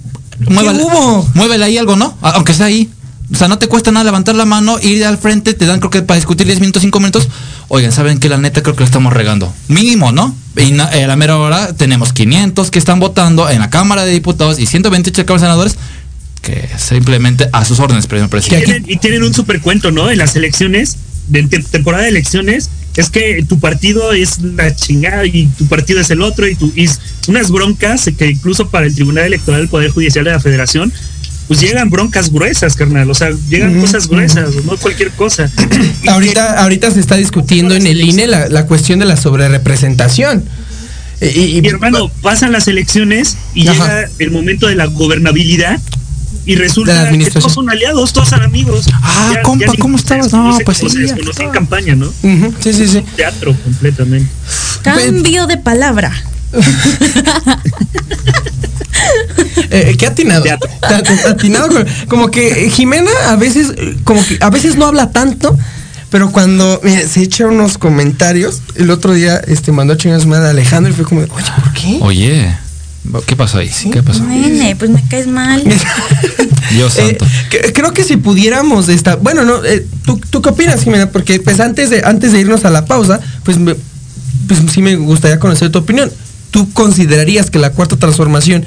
Muévale, 0.49 0.83
hubo? 0.83 1.29
muévele 1.35 1.65
ahí 1.65 1.79
algo, 1.79 1.97
¿no? 1.97 2.17
Aunque 2.21 2.55
sea 2.55 2.67
ahí. 2.67 2.89
O 3.33 3.37
sea, 3.37 3.49
no 3.49 3.59
te 3.59 3.67
cuesta 3.67 3.91
nada 3.91 4.05
levantar 4.05 4.35
la 4.35 4.45
mano, 4.45 4.79
ir 4.81 5.05
al 5.05 5.17
frente, 5.19 5.55
te 5.55 5.65
dan 5.67 5.79
creo 5.81 5.91
que 5.91 6.03
para 6.03 6.17
discutir 6.17 6.47
10 6.47 6.61
minutos, 6.61 6.83
5 6.83 7.01
minutos. 7.01 7.29
Oigan, 7.69 7.91
¿saben 7.93 8.19
que 8.19 8.29
La 8.29 8.37
neta 8.37 8.63
creo 8.63 8.75
que 8.75 8.81
lo 8.81 8.87
estamos 8.87 9.13
regando. 9.13 9.53
Mínimo, 9.69 10.13
¿no? 10.13 10.37
Y 10.57 10.73
na- 10.73 10.95
eh, 10.95 11.05
a 11.05 11.07
la 11.07 11.17
mera 11.17 11.39
hora 11.39 11.73
tenemos 11.75 12.13
500 12.13 12.71
que 12.71 12.79
están 12.79 13.01
votando 13.01 13.49
en 13.49 13.61
la 13.61 13.71
Cámara 13.71 14.05
de 14.05 14.13
Diputados 14.13 14.59
y 14.59 14.67
128 14.67 15.25
Cámaras 15.25 15.41
Senadores 15.43 15.77
que 16.43 16.69
simplemente 16.77 17.49
a 17.53 17.65
sus 17.65 17.79
órdenes, 17.79 18.07
presidente. 18.07 18.65
tienen, 18.67 18.85
y 18.91 18.97
tienen 18.97 19.23
un 19.23 19.33
super 19.33 19.61
cuento, 19.61 19.93
¿no? 19.93 20.11
En 20.11 20.19
las 20.19 20.35
elecciones, 20.37 20.97
de 21.29 21.45
te- 21.45 21.63
temporada 21.63 22.03
de 22.03 22.09
elecciones, 22.11 22.69
es 22.97 23.11
que 23.11 23.45
tu 23.49 23.61
partido 23.61 24.13
es 24.13 24.41
la 24.41 24.75
chingada 24.75 25.25
y 25.25 25.47
tu 25.57 25.67
partido 25.67 26.01
es 26.01 26.11
el 26.11 26.21
otro 26.21 26.47
y, 26.49 26.57
tu, 26.57 26.73
y 26.77 26.91
unas 27.29 27.51
broncas 27.53 28.11
que 28.19 28.27
incluso 28.31 28.69
para 28.69 28.87
el 28.87 28.95
Tribunal 28.95 29.27
Electoral 29.27 29.61
del 29.61 29.69
Poder 29.69 29.91
Judicial 29.93 30.25
de 30.25 30.33
la 30.33 30.41
Federación, 30.41 30.93
pues 31.53 31.61
llegan 31.61 31.91
broncas 31.91 32.31
gruesas, 32.33 32.77
carnal. 32.77 33.11
O 33.11 33.15
sea, 33.15 33.31
llegan 33.49 33.79
cosas 33.81 34.09
gruesas, 34.09 34.55
no 34.65 34.77
cualquier 34.79 35.11
cosa. 35.11 35.51
Y 36.03 36.09
ahorita, 36.09 36.63
ahorita 36.63 36.91
se 36.91 37.01
está 37.01 37.17
discutiendo 37.17 37.75
en 37.75 37.87
el 37.87 38.01
INE 38.01 38.27
la, 38.27 38.49
la 38.49 38.67
cuestión 38.67 38.99
de 39.01 39.05
la 39.05 39.17
sobrerepresentación. 39.17 40.45
Y, 41.21 41.59
y- 41.59 41.63
Mi 41.63 41.69
hermano, 41.69 42.09
pasan 42.23 42.53
las 42.53 42.69
elecciones 42.69 43.37
y 43.55 43.69
Ajá. 43.69 43.73
llega 43.85 44.11
el 44.19 44.31
momento 44.31 44.67
de 44.67 44.75
la 44.77 44.87
gobernabilidad 44.87 45.79
y 46.45 46.57
resulta 46.57 47.09
que 47.11 47.31
todos 47.31 47.53
son 47.53 47.71
aliados, 47.71 48.13
todos 48.13 48.31
son 48.31 48.43
amigos. 48.43 48.87
Ah, 49.03 49.35
compa, 49.45 49.73
¿cómo 49.79 49.99
se 49.99 50.03
estabas? 50.05 50.33
No, 50.33 50.59
pues 50.65 50.79
se 50.79 50.89
sí, 50.89 50.99
desconoce 50.99 51.45
en 51.45 51.51
campaña, 51.51 51.95
¿no? 51.95 52.11
Sí, 52.61 52.73
sí, 52.73 52.89
sí. 52.89 53.05
Teatro 53.15 53.55
completamente. 53.63 54.29
cambio 54.83 55.47
de 55.47 55.59
palabra. 55.59 56.13
Eh, 59.71 59.97
¿Qué 59.99 60.07
atinado? 60.07 60.45
Atinado 61.29 61.69
como 62.09 62.31
que 62.31 62.67
eh, 62.67 62.71
Jimena 62.71 63.11
a 63.29 63.37
veces, 63.37 63.73
eh, 63.77 63.97
como 64.05 64.25
que 64.25 64.39
a 64.41 64.51
veces 64.51 64.77
no 64.77 64.87
habla 64.87 65.11
tanto, 65.11 65.57
pero 66.11 66.31
cuando 66.31 66.81
mira, 66.83 67.01
se 67.09 67.23
echa 67.23 67.47
unos 67.47 67.79
comentarios, 67.79 68.61
el 68.77 68.91
otro 68.91 69.15
día 69.15 69.39
este 69.47 69.73
mandó 69.73 69.95
a 69.95 69.97
chingar 69.97 70.19
a 70.21 70.23
su 70.23 70.29
madre 70.29 70.47
a 70.49 70.51
Alejandro 70.51 70.93
y 70.93 70.95
fue 70.95 71.05
como, 71.05 71.23
de, 71.23 71.29
oye, 71.31 71.45
¿por 71.63 71.73
qué? 71.73 71.99
Oye, 72.03 72.57
¿qué 73.27 73.37
pasó 73.37 73.59
ahí? 73.59 73.71
¿Qué 73.93 74.03
pasó? 74.03 74.23
Pues 74.79 74.91
me 74.91 75.03
caes 75.09 75.27
mal. 75.27 75.63
Dios 76.73 76.97
Eh, 76.99 77.17
santo. 77.19 77.27
que- 77.51 77.73
creo 77.73 77.93
que 77.93 78.05
si 78.05 78.17
pudiéramos 78.17 78.89
esta, 78.89 79.17
bueno, 79.17 79.45
no, 79.45 79.65
eh, 79.65 79.87
¿tú, 80.05 80.21
¿tú 80.31 80.43
qué 80.43 80.51
opinas, 80.51 80.83
Jimena? 80.85 81.11
Porque 81.11 81.41
pues 81.41 81.61
antes 81.61 81.91
de, 81.91 82.03
antes 82.05 82.33
de 82.33 82.41
irnos 82.41 82.65
a 82.65 82.71
la 82.71 82.85
pausa, 82.85 83.21
pues, 83.43 83.59
me- 83.59 83.77
pues 84.49 84.61
sí 84.73 84.83
me 84.83 84.97
gustaría 84.97 85.39
conocer 85.39 85.71
tu 85.71 85.79
opinión. 85.81 86.11
¿Tú 86.53 86.73
considerarías 86.73 87.51
que 87.51 87.59
la 87.59 87.71
cuarta 87.71 87.97
transformación 87.97 88.65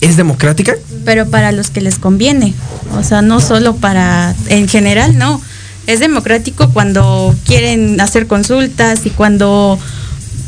es 0.00 0.16
democrática? 0.16 0.74
pero 1.04 1.28
para 1.28 1.52
los 1.52 1.70
que 1.70 1.80
les 1.80 1.98
conviene. 1.98 2.54
O 2.98 3.02
sea, 3.02 3.22
no 3.22 3.40
solo 3.40 3.76
para, 3.76 4.34
en 4.48 4.68
general, 4.68 5.18
no. 5.18 5.40
Es 5.86 6.00
democrático 6.00 6.70
cuando 6.70 7.34
quieren 7.44 8.00
hacer 8.00 8.26
consultas 8.26 9.04
y 9.04 9.10
cuando 9.10 9.78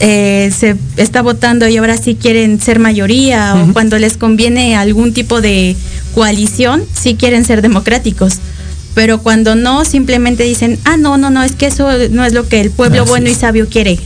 eh, 0.00 0.50
se 0.56 0.76
está 0.96 1.20
votando 1.20 1.68
y 1.68 1.76
ahora 1.76 1.98
sí 1.98 2.14
quieren 2.14 2.60
ser 2.60 2.78
mayoría 2.78 3.54
o 3.54 3.72
cuando 3.74 3.98
les 3.98 4.16
conviene 4.16 4.76
algún 4.76 5.12
tipo 5.12 5.42
de 5.42 5.76
coalición, 6.14 6.82
sí 6.94 7.16
quieren 7.16 7.44
ser 7.44 7.60
democráticos. 7.60 8.36
Pero 8.94 9.18
cuando 9.18 9.56
no, 9.56 9.84
simplemente 9.84 10.44
dicen, 10.44 10.78
ah, 10.84 10.96
no, 10.96 11.18
no, 11.18 11.28
no, 11.28 11.42
es 11.42 11.52
que 11.52 11.66
eso 11.66 11.86
no 12.10 12.24
es 12.24 12.32
lo 12.32 12.48
que 12.48 12.62
el 12.62 12.70
pueblo 12.70 13.04
bueno 13.04 13.28
y 13.28 13.34
sabio 13.34 13.68
quiere. 13.68 13.98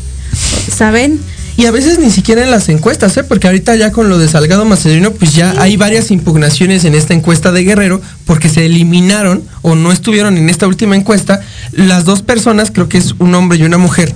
¿Saben? 0.69 1.21
Y 1.61 1.67
a 1.67 1.71
veces 1.73 1.99
ni 1.99 2.11
siquiera 2.11 2.43
en 2.43 2.51
las 2.51 2.71
encuestas, 2.71 3.15
¿eh? 3.19 3.23
Porque 3.23 3.47
ahorita 3.47 3.77
ya 3.77 3.93
con 3.93 4.09
lo 4.09 4.17
de 4.17 4.29
Salgado 4.29 4.65
Macedonio, 4.65 5.13
pues 5.13 5.35
ya 5.35 5.55
hay 5.59 5.77
varias 5.77 6.11
impugnaciones 6.11 6.87
en 6.87 6.95
esta 6.95 7.13
encuesta 7.13 7.53
de 7.53 7.65
Guerrero, 7.65 8.01
porque 8.25 8.49
se 8.49 8.65
eliminaron 8.65 9.43
o 9.61 9.75
no 9.75 9.93
estuvieron 9.93 10.39
en 10.39 10.49
esta 10.49 10.67
última 10.67 10.97
encuesta 10.97 11.43
las 11.73 12.07
dos 12.07 12.23
personas, 12.23 12.71
creo 12.71 12.89
que 12.89 12.97
es 12.97 13.15
un 13.19 13.35
hombre 13.35 13.59
y 13.59 13.65
una 13.65 13.77
mujer, 13.77 14.15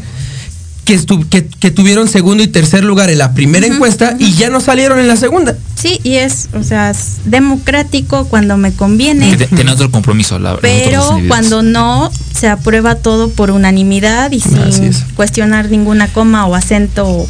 que, 0.86 0.98
que 1.60 1.70
tuvieron 1.70 2.08
segundo 2.08 2.42
y 2.42 2.48
tercer 2.48 2.82
lugar 2.82 3.10
en 3.10 3.18
la 3.18 3.34
primera 3.34 3.66
encuesta 3.66 4.16
y 4.18 4.32
ya 4.32 4.48
no 4.48 4.60
salieron 4.62 4.98
en 4.98 5.06
la 5.06 5.16
segunda. 5.16 5.54
Sí, 5.84 6.00
y 6.02 6.14
es, 6.14 6.48
o 6.54 6.62
sea, 6.62 6.88
es 6.88 7.18
democrático 7.26 8.24
cuando 8.24 8.56
me 8.56 8.72
conviene. 8.72 9.36
Tiene 9.36 9.70
otro 9.70 9.90
compromiso, 9.90 10.38
la 10.38 10.56
Pero 10.56 11.20
cuando 11.28 11.62
no, 11.62 12.10
se 12.34 12.48
aprueba 12.48 12.94
todo 12.94 13.28
por 13.28 13.50
unanimidad 13.50 14.32
y 14.32 14.40
sin 14.40 14.94
cuestionar 15.14 15.68
ninguna 15.68 16.10
coma 16.10 16.46
o 16.46 16.54
acento 16.54 17.06
o, 17.06 17.28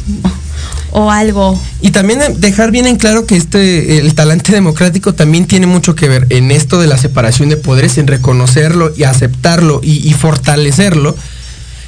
o 0.91 1.11
algo. 1.11 1.61
Y 1.81 1.91
también 1.91 2.21
dejar 2.37 2.71
bien 2.71 2.87
en 2.87 2.95
claro 2.95 3.25
que 3.25 3.35
este, 3.35 3.97
el 3.97 4.15
talante 4.15 4.53
democrático 4.53 5.13
también 5.13 5.47
tiene 5.47 5.67
mucho 5.67 5.93
que 5.93 6.07
ver 6.07 6.25
en 6.29 6.49
esto 6.49 6.79
de 6.79 6.87
la 6.87 6.97
separación 6.97 7.49
de 7.49 7.57
poderes, 7.57 7.97
en 7.97 8.07
reconocerlo 8.07 8.93
y 8.95 9.03
aceptarlo 9.03 9.81
y, 9.83 10.07
y 10.07 10.13
fortalecerlo. 10.13 11.13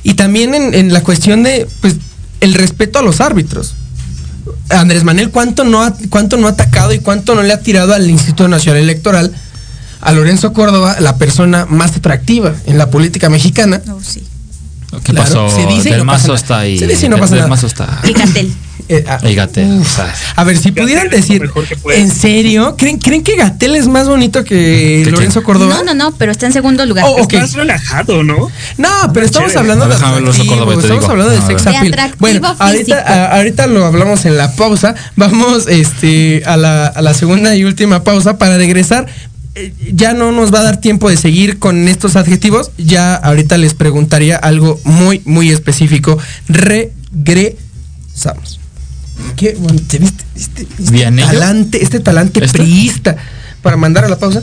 Y 0.03 0.15
también 0.15 0.53
en, 0.53 0.73
en, 0.73 0.91
la 0.91 1.01
cuestión 1.01 1.43
de, 1.43 1.65
pues, 1.79 1.95
el 2.41 2.55
respeto 2.55 2.99
a 2.99 3.03
los 3.03 3.21
árbitros. 3.21 3.73
Andrés 4.69 5.03
Manuel, 5.03 5.29
¿cuánto 5.31 5.63
no, 5.63 5.83
ha, 5.83 5.93
¿cuánto 6.09 6.37
no 6.37 6.47
ha 6.47 6.51
atacado 6.51 6.93
y 6.93 6.99
cuánto 6.99 7.35
no 7.35 7.43
le 7.43 7.53
ha 7.53 7.61
tirado 7.61 7.93
al 7.93 8.09
Instituto 8.09 8.47
Nacional 8.47 8.81
Electoral? 8.83 9.33
a 9.99 10.11
Lorenzo 10.11 10.53
Córdoba 10.53 10.97
la 10.99 11.17
persona 11.17 11.65
más 11.65 11.95
atractiva 11.97 12.53
en 12.67 12.77
la 12.77 12.91
política 12.91 13.29
mexicana. 13.29 13.81
Oh, 13.89 13.99
sí. 13.99 14.23
¿Qué 15.03 15.11
pasó? 15.11 15.49
Se 15.49 15.65
dice 15.65 15.89
y 15.89 15.91
Del 15.93 16.05
no 16.05 16.05
pasa 16.05 16.05
mazo 16.05 16.27
nada. 16.27 16.35
está 16.39 16.59
ahí. 16.59 16.77
Se 16.77 16.85
dice 16.87 17.07
y 17.07 17.09
no 17.09 17.17
pasa 17.17 17.31
Del 17.31 17.39
nada. 17.39 17.49
mazo 17.49 17.65
está. 17.67 17.99
Y 18.07 18.13
Gatel. 18.13 18.53
Eh, 18.89 19.03
ah, 19.07 19.19
Y 19.23 19.35
Gatel, 19.35 19.79
uf. 19.79 19.91
o 19.91 19.95
sea, 19.97 20.15
A 20.37 20.43
ver, 20.45 20.57
si 20.57 20.71
pudieran 20.71 21.09
decir, 21.09 21.49
¿en 21.93 22.09
serio? 22.09 22.75
¿Creen, 22.77 22.99
¿Creen 22.99 23.21
que 23.23 23.35
Gatel 23.35 23.75
es 23.75 23.87
más 23.87 24.07
bonito 24.07 24.43
que 24.45 25.01
¿Que 25.03 25.11
Lorenzo 25.11 25.41
quién? 25.41 25.45
Córdoba? 25.45 25.75
No, 25.77 25.83
no, 25.83 25.93
no, 25.93 26.15
pero 26.17 26.31
está 26.31 26.45
en 26.45 26.53
segundo 26.53 26.85
lugar. 26.85 27.03
Oh, 27.07 27.21
ok. 27.23 27.33
Es 27.33 27.41
más 27.41 27.53
relajado, 27.53 28.23
¿no? 28.23 28.49
No, 28.77 28.89
pero 29.13 29.25
estamos 29.25 29.51
chévere. 29.51 29.59
hablando 29.71 29.87
de 29.87 29.95
atractivo, 29.95 30.71
estamos 30.79 31.09
hablando 31.09 31.33
de 31.33 31.41
sex 31.41 31.67
appeal. 31.67 32.13
Bueno, 32.19 32.55
ahorita, 32.59 32.99
a- 32.99 33.35
ahorita 33.37 33.67
lo 33.67 33.85
hablamos 33.85 34.23
en 34.25 34.37
la 34.37 34.55
pausa. 34.55 34.95
Vamos 35.17 35.67
este, 35.67 36.43
a, 36.45 36.55
la, 36.55 36.87
a 36.87 37.01
la 37.01 37.13
segunda 37.13 37.55
y 37.55 37.65
última 37.65 38.03
pausa 38.03 38.37
para 38.37 38.57
regresar. 38.57 39.07
Eh, 39.55 39.73
Ya 39.91 40.13
no 40.13 40.31
nos 40.31 40.53
va 40.53 40.59
a 40.59 40.63
dar 40.63 40.77
tiempo 40.79 41.09
de 41.09 41.17
seguir 41.17 41.59
con 41.59 41.87
estos 41.89 42.15
adjetivos. 42.15 42.71
Ya 42.77 43.15
ahorita 43.15 43.57
les 43.57 43.73
preguntaría 43.73 44.37
algo 44.37 44.79
muy, 44.85 45.21
muy 45.25 45.49
específico. 45.51 46.17
Regresamos. 46.47 48.56
¿Qué? 49.35 49.55
Bueno, 49.59 49.79
¿te 49.87 49.99
viste? 49.99 50.23
Este, 50.35 50.61
este 50.63 50.91
Bien, 50.91 51.17
¿ello? 51.19 51.27
talante, 51.27 51.83
este 51.83 51.99
talante 51.99 52.43
¿Este? 52.43 52.57
priista 52.59 53.15
para 53.61 53.77
mandar 53.77 54.05
a 54.05 54.09
la 54.09 54.17
pausa. 54.17 54.41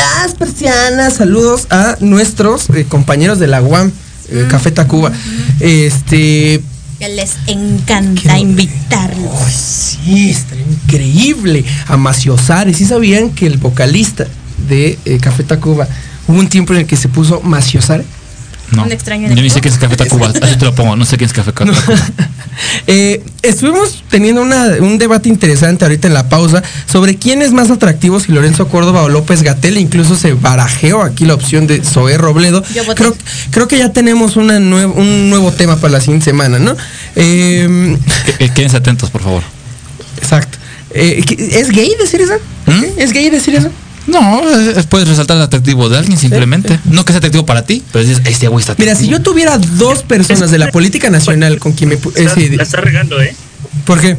Las 0.00 0.34
persianas, 0.34 1.14
saludos 1.14 1.66
a 1.70 1.96
nuestros 2.00 2.70
eh, 2.70 2.86
compañeros 2.88 3.38
de 3.38 3.46
la 3.46 3.60
UAM, 3.60 3.92
eh, 4.30 4.46
Café 4.48 4.70
Tacuba. 4.70 5.12
Este, 5.60 6.62
Que 6.98 7.08
les 7.10 7.36
encanta 7.46 8.38
invitarlos. 8.38 9.34
Ay, 9.44 9.52
sí, 9.52 10.30
está 10.30 10.54
increíble. 10.56 11.64
A 11.86 11.98
Maciosare. 11.98 12.72
¿Sí 12.72 12.86
sabían 12.86 13.30
que 13.30 13.46
el 13.46 13.58
vocalista 13.58 14.26
de 14.68 14.98
eh, 15.04 15.18
Café 15.20 15.42
Tacuba 15.42 15.86
hubo 16.26 16.38
un 16.38 16.48
tiempo 16.48 16.72
en 16.72 16.80
el 16.80 16.86
que 16.86 16.96
se 16.96 17.08
puso 17.08 17.42
Maciosare? 17.42 18.04
No. 18.70 18.84
Un 18.84 18.92
extraño 18.92 19.28
Yo 19.28 19.42
ni 19.42 19.50
sé 19.50 19.60
quién 19.60 19.74
es 19.74 19.80
Café 19.80 19.96
Tacuba. 19.96 20.28
Así 20.42 20.56
te 20.56 20.64
lo 20.64 20.74
pongo. 20.74 20.96
No 20.96 21.04
sé 21.04 21.18
quién 21.18 21.28
es 21.28 21.34
Café 21.34 21.52
Tacuba. 21.52 21.74
Eh, 22.86 23.22
estuvimos 23.42 24.02
teniendo 24.10 24.42
una- 24.42 24.76
un 24.80 24.98
debate 24.98 25.28
interesante 25.28 25.84
ahorita 25.84 26.08
en 26.08 26.14
la 26.14 26.28
pausa 26.28 26.62
sobre 26.90 27.16
quién 27.16 27.42
es 27.42 27.52
más 27.52 27.70
atractivo, 27.70 28.20
si 28.20 28.32
Lorenzo 28.32 28.68
Córdoba 28.68 29.02
o 29.02 29.08
López 29.08 29.42
Gatel. 29.42 29.78
Incluso 29.78 30.16
se 30.16 30.32
barajeó 30.34 31.02
aquí 31.02 31.24
la 31.24 31.34
opción 31.34 31.66
de 31.66 31.82
Zoé 31.82 32.18
Robledo. 32.18 32.62
Creo, 32.94 33.16
creo 33.50 33.68
que 33.68 33.78
ya 33.78 33.92
tenemos 33.92 34.36
una 34.36 34.58
nue- 34.58 34.92
un 34.94 35.30
nuevo 35.30 35.52
tema 35.52 35.76
para 35.76 35.92
la 35.94 36.00
siguiente 36.00 36.24
semana, 36.26 36.58
¿no? 36.58 36.76
Eh, 37.16 37.66
Qu- 37.68 38.34
eh, 38.38 38.50
Quédense 38.54 38.76
atentos, 38.76 39.10
por 39.10 39.22
favor. 39.22 39.42
exacto. 40.20 40.58
Eh, 40.92 41.22
¿qué- 41.26 41.60
¿Es 41.60 41.70
gay 41.70 41.92
decir 42.00 42.20
eso? 42.20 42.34
¿Mm? 42.66 42.98
¿Es 42.98 43.12
gay 43.12 43.30
decir 43.30 43.54
eso? 43.54 43.70
No, 44.06 44.40
es- 44.50 44.76
es- 44.78 44.86
puedes 44.86 45.06
resaltar 45.08 45.36
el 45.36 45.42
atractivo 45.44 45.88
de 45.88 45.98
alguien 45.98 46.18
simplemente. 46.18 46.78
No 46.84 47.04
que 47.04 47.12
sea 47.12 47.18
atractivo 47.18 47.46
para 47.46 47.64
ti, 47.64 47.82
pero 47.92 48.04
dices, 48.04 48.22
este 48.24 48.48
güey 48.48 48.60
está 48.62 48.74
Mira, 48.78 48.94
si 48.94 49.04
yo 49.06 49.16
atractivo". 49.16 49.32
tuviera 49.32 49.58
dos 49.58 50.02
personas 50.02 50.50
de 50.50 50.58
la 50.58 50.70
política 50.70 51.10
nacional 51.10 51.58
con 51.58 51.72
quien 51.72 51.90
me... 51.90 51.98
ese- 52.16 52.50
la 52.56 52.62
estás 52.62 52.80
regando, 52.82 53.20
¿eh? 53.20 53.34
¿Por 53.84 54.00
qué? 54.00 54.16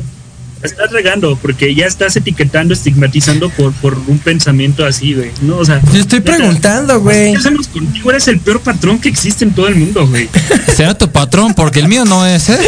La 0.62 0.68
estás 0.68 0.91
regando 0.91 1.36
porque 1.41 1.74
ya 1.74 1.86
estás 1.88 2.16
etiquetando, 2.16 2.74
estigmatizando 2.74 3.49
por, 3.49 3.74
por 3.74 3.97
un 4.07 4.20
pensamiento 4.20 4.86
así, 4.86 5.16
güey. 5.16 5.32
No, 5.41 5.57
o 5.57 5.66
sea. 5.66 5.82
Yo 5.91 6.01
estoy 6.01 6.20
preguntando, 6.20 6.99
güey. 7.01 7.32
¿Qué 7.32 7.38
hacemos 7.38 7.68
contigo? 7.68 8.12
Eres 8.12 8.28
el 8.28 8.39
peor 8.39 8.59
patrón 8.62 8.99
que 8.99 9.09
existe 9.09 9.43
en 9.43 9.53
todo 9.53 9.68
el 9.68 9.76
mundo, 9.76 10.07
güey. 10.07 10.30
Será 10.76 10.93
tu 10.95 11.09
patrón, 11.12 11.55
porque 11.55 11.80
el 11.80 11.88
mío 11.88 12.05
no 12.05 12.26
es, 12.28 12.49
¿eh? 12.49 12.59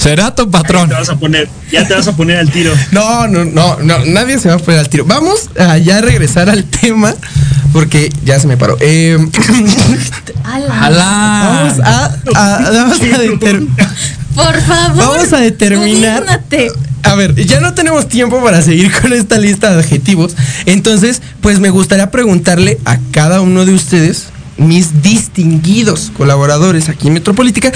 Será 0.00 0.34
tu 0.34 0.50
patrón. 0.50 0.88
Te 0.88 0.94
vas 0.94 1.08
a 1.08 1.16
poner, 1.16 1.48
ya 1.70 1.86
te 1.88 1.94
vas 1.94 2.06
a 2.08 2.16
poner 2.16 2.36
al 2.36 2.50
tiro. 2.50 2.72
No, 2.90 3.26
no, 3.26 3.44
no, 3.44 3.78
no, 3.78 4.04
nadie 4.04 4.38
se 4.38 4.48
va 4.48 4.56
a 4.56 4.58
poner 4.58 4.80
al 4.80 4.88
tiro. 4.88 5.04
Vamos 5.06 5.48
a 5.58 5.78
ya 5.78 6.00
regresar 6.02 6.50
al 6.50 6.64
tema 6.64 7.14
porque 7.72 8.12
ya 8.24 8.38
se 8.38 8.46
me 8.46 8.56
paró. 8.58 8.76
Eh, 8.80 9.16
vamos 10.44 11.80
a, 11.80 12.04
a- 12.34 12.70
vamos 12.70 13.00
a 13.00 14.21
Por 14.34 14.60
favor. 14.62 14.96
Vamos 14.96 15.32
a 15.32 15.38
determinar. 15.38 16.42
A 17.02 17.14
ver, 17.14 17.34
ya 17.34 17.60
no 17.60 17.74
tenemos 17.74 18.08
tiempo 18.08 18.42
para 18.42 18.62
seguir 18.62 18.90
con 19.00 19.12
esta 19.12 19.38
lista 19.38 19.72
de 19.72 19.80
adjetivos. 19.80 20.36
Entonces, 20.66 21.20
pues 21.40 21.58
me 21.60 21.70
gustaría 21.70 22.10
preguntarle 22.10 22.78
a 22.84 22.98
cada 23.10 23.40
uno 23.40 23.64
de 23.64 23.74
ustedes, 23.74 24.26
mis 24.56 25.02
distinguidos 25.02 26.12
colaboradores 26.16 26.88
aquí 26.88 27.08
en 27.08 27.14
Metropolítica, 27.14 27.72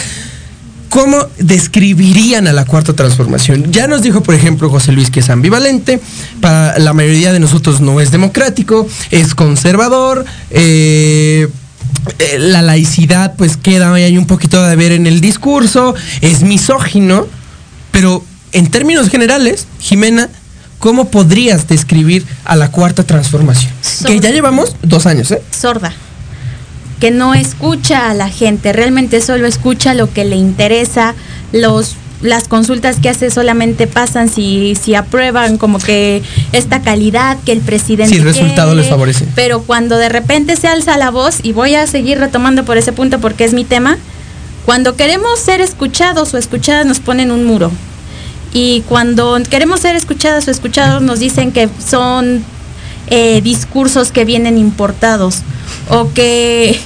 ¿cómo 0.89 1.19
describirían 1.39 2.47
a 2.47 2.53
la 2.53 2.65
cuarta 2.65 2.93
transformación? 2.95 3.73
Ya 3.73 3.89
nos 3.89 4.03
dijo, 4.03 4.23
por 4.23 4.35
ejemplo, 4.35 4.71
José 4.71 4.93
Luis 4.93 5.11
que 5.11 5.21
es 5.21 5.29
ambivalente, 5.29 6.01
para 6.41 6.79
la 6.79 6.93
mayoría 6.93 7.33
de 7.33 7.41
nosotros 7.41 7.81
no 7.81 8.01
es 8.01 8.13
democrático, 8.13 8.87
es 9.11 9.35
conservador, 9.35 10.25
eh, 10.51 11.49
eh, 12.19 12.39
la 12.39 12.63
laicidad 12.63 13.35
pues 13.37 13.57
queda 13.57 13.93
ahí 13.93 14.17
un 14.17 14.27
poquito 14.27 14.63
de 14.63 14.77
ver 14.77 14.93
en 14.93 15.07
el 15.07 15.21
discurso, 15.21 15.95
es 16.21 16.43
misógino, 16.43 17.27
pero 17.91 18.23
en 18.53 18.71
términos 18.71 19.09
generales, 19.09 19.67
Jimena, 19.81 20.29
¿cómo 20.79 21.11
podrías 21.11 21.67
describir 21.69 22.25
a 22.45 22.57
la 22.57 22.71
cuarta 22.71 23.03
transformación? 23.03 23.73
Que 24.07 24.21
ya 24.21 24.31
llevamos 24.31 24.77
dos 24.83 25.07
años, 25.07 25.31
¿eh? 25.31 25.43
sorda, 25.51 25.93
que 27.01 27.11
no 27.11 27.35
escucha 27.35 28.11
a 28.11 28.15
la 28.15 28.29
gente, 28.29 28.73
realmente 28.73 29.21
solo 29.21 29.47
escucha 29.47 29.95
lo 29.95 30.13
que 30.13 30.25
le 30.25 30.37
interesa, 30.37 31.15
los 31.53 31.97
las 32.23 32.49
consultas 32.49 32.97
que 32.97 33.09
hace 33.09 33.31
solamente 33.31 33.87
pasan 33.87 34.29
si, 34.29 34.75
si 34.75 34.95
aprueban 34.95 35.59
como 35.59 35.79
que 35.79 36.23
esta 36.53 36.81
calidad 36.81 37.37
que 37.45 37.53
el 37.53 37.61
presidente 37.61 38.15
Si 38.15 38.19
el 38.19 38.25
resultado 38.25 38.69
quiere, 38.69 38.83
les 38.83 38.91
favorece. 38.91 39.27
pero 39.35 39.63
cuando 39.63 39.99
de 39.99 40.09
repente 40.09 40.57
se 40.57 40.69
alza 40.69 40.97
la 40.97 41.11
voz 41.11 41.41
y 41.43 41.53
voy 41.53 41.75
a 41.75 41.87
seguir 41.87 42.19
retomando 42.19 42.65
por 42.65 42.79
ese 42.79 42.93
punto 42.93 43.21
porque 43.21 43.45
es 43.45 43.53
mi 43.53 43.65
tema 43.65 43.99
cuando 44.65 44.97
queremos 44.97 45.39
ser 45.39 45.61
escuchados 45.61 46.33
o 46.35 46.39
escuchadas 46.39 46.87
nos 46.87 47.01
ponen 47.01 47.31
un 47.31 47.45
muro 47.45 47.71
y 48.53 48.83
cuando 48.89 49.39
queremos 49.51 49.81
ser 49.81 49.95
escuchadas 49.97 50.49
o 50.49 50.51
escuchados 50.51 51.03
nos 51.03 51.19
dicen 51.19 51.53
que 51.53 51.69
son 51.87 52.43
eh, 53.09 53.41
discursos 53.43 54.11
que 54.11 54.25
vienen 54.25 54.57
importados 54.59 55.43
o 55.91 56.13
que 56.15 56.81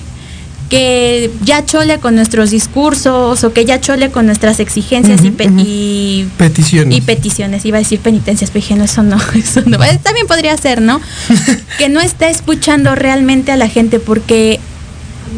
que 0.70 1.30
ya 1.44 1.66
chole 1.66 1.98
con 1.98 2.14
nuestros 2.14 2.50
discursos 2.50 3.44
o 3.44 3.52
que 3.52 3.64
ya 3.66 3.80
chole 3.80 4.10
con 4.10 4.24
nuestras 4.24 4.60
exigencias 4.60 5.22
y, 5.24 5.30
pe- 5.32 5.50
y 5.58 6.28
Peticiones. 6.38 6.96
y 6.96 7.00
peticiones, 7.02 7.64
iba 7.66 7.76
a 7.76 7.80
decir 7.80 7.98
penitencias, 8.00 8.50
pero 8.50 8.62
dije, 8.62 8.76
no, 8.76 8.84
eso 8.84 9.02
no, 9.02 9.16
eso 9.34 9.62
no. 9.66 9.78
También 10.02 10.26
podría 10.28 10.56
ser, 10.56 10.80
¿no? 10.80 11.00
que 11.78 11.88
no 11.88 12.00
está 12.00 12.30
escuchando 12.30 12.94
realmente 12.94 13.50
a 13.52 13.56
la 13.56 13.68
gente 13.68 13.98
porque 14.00 14.60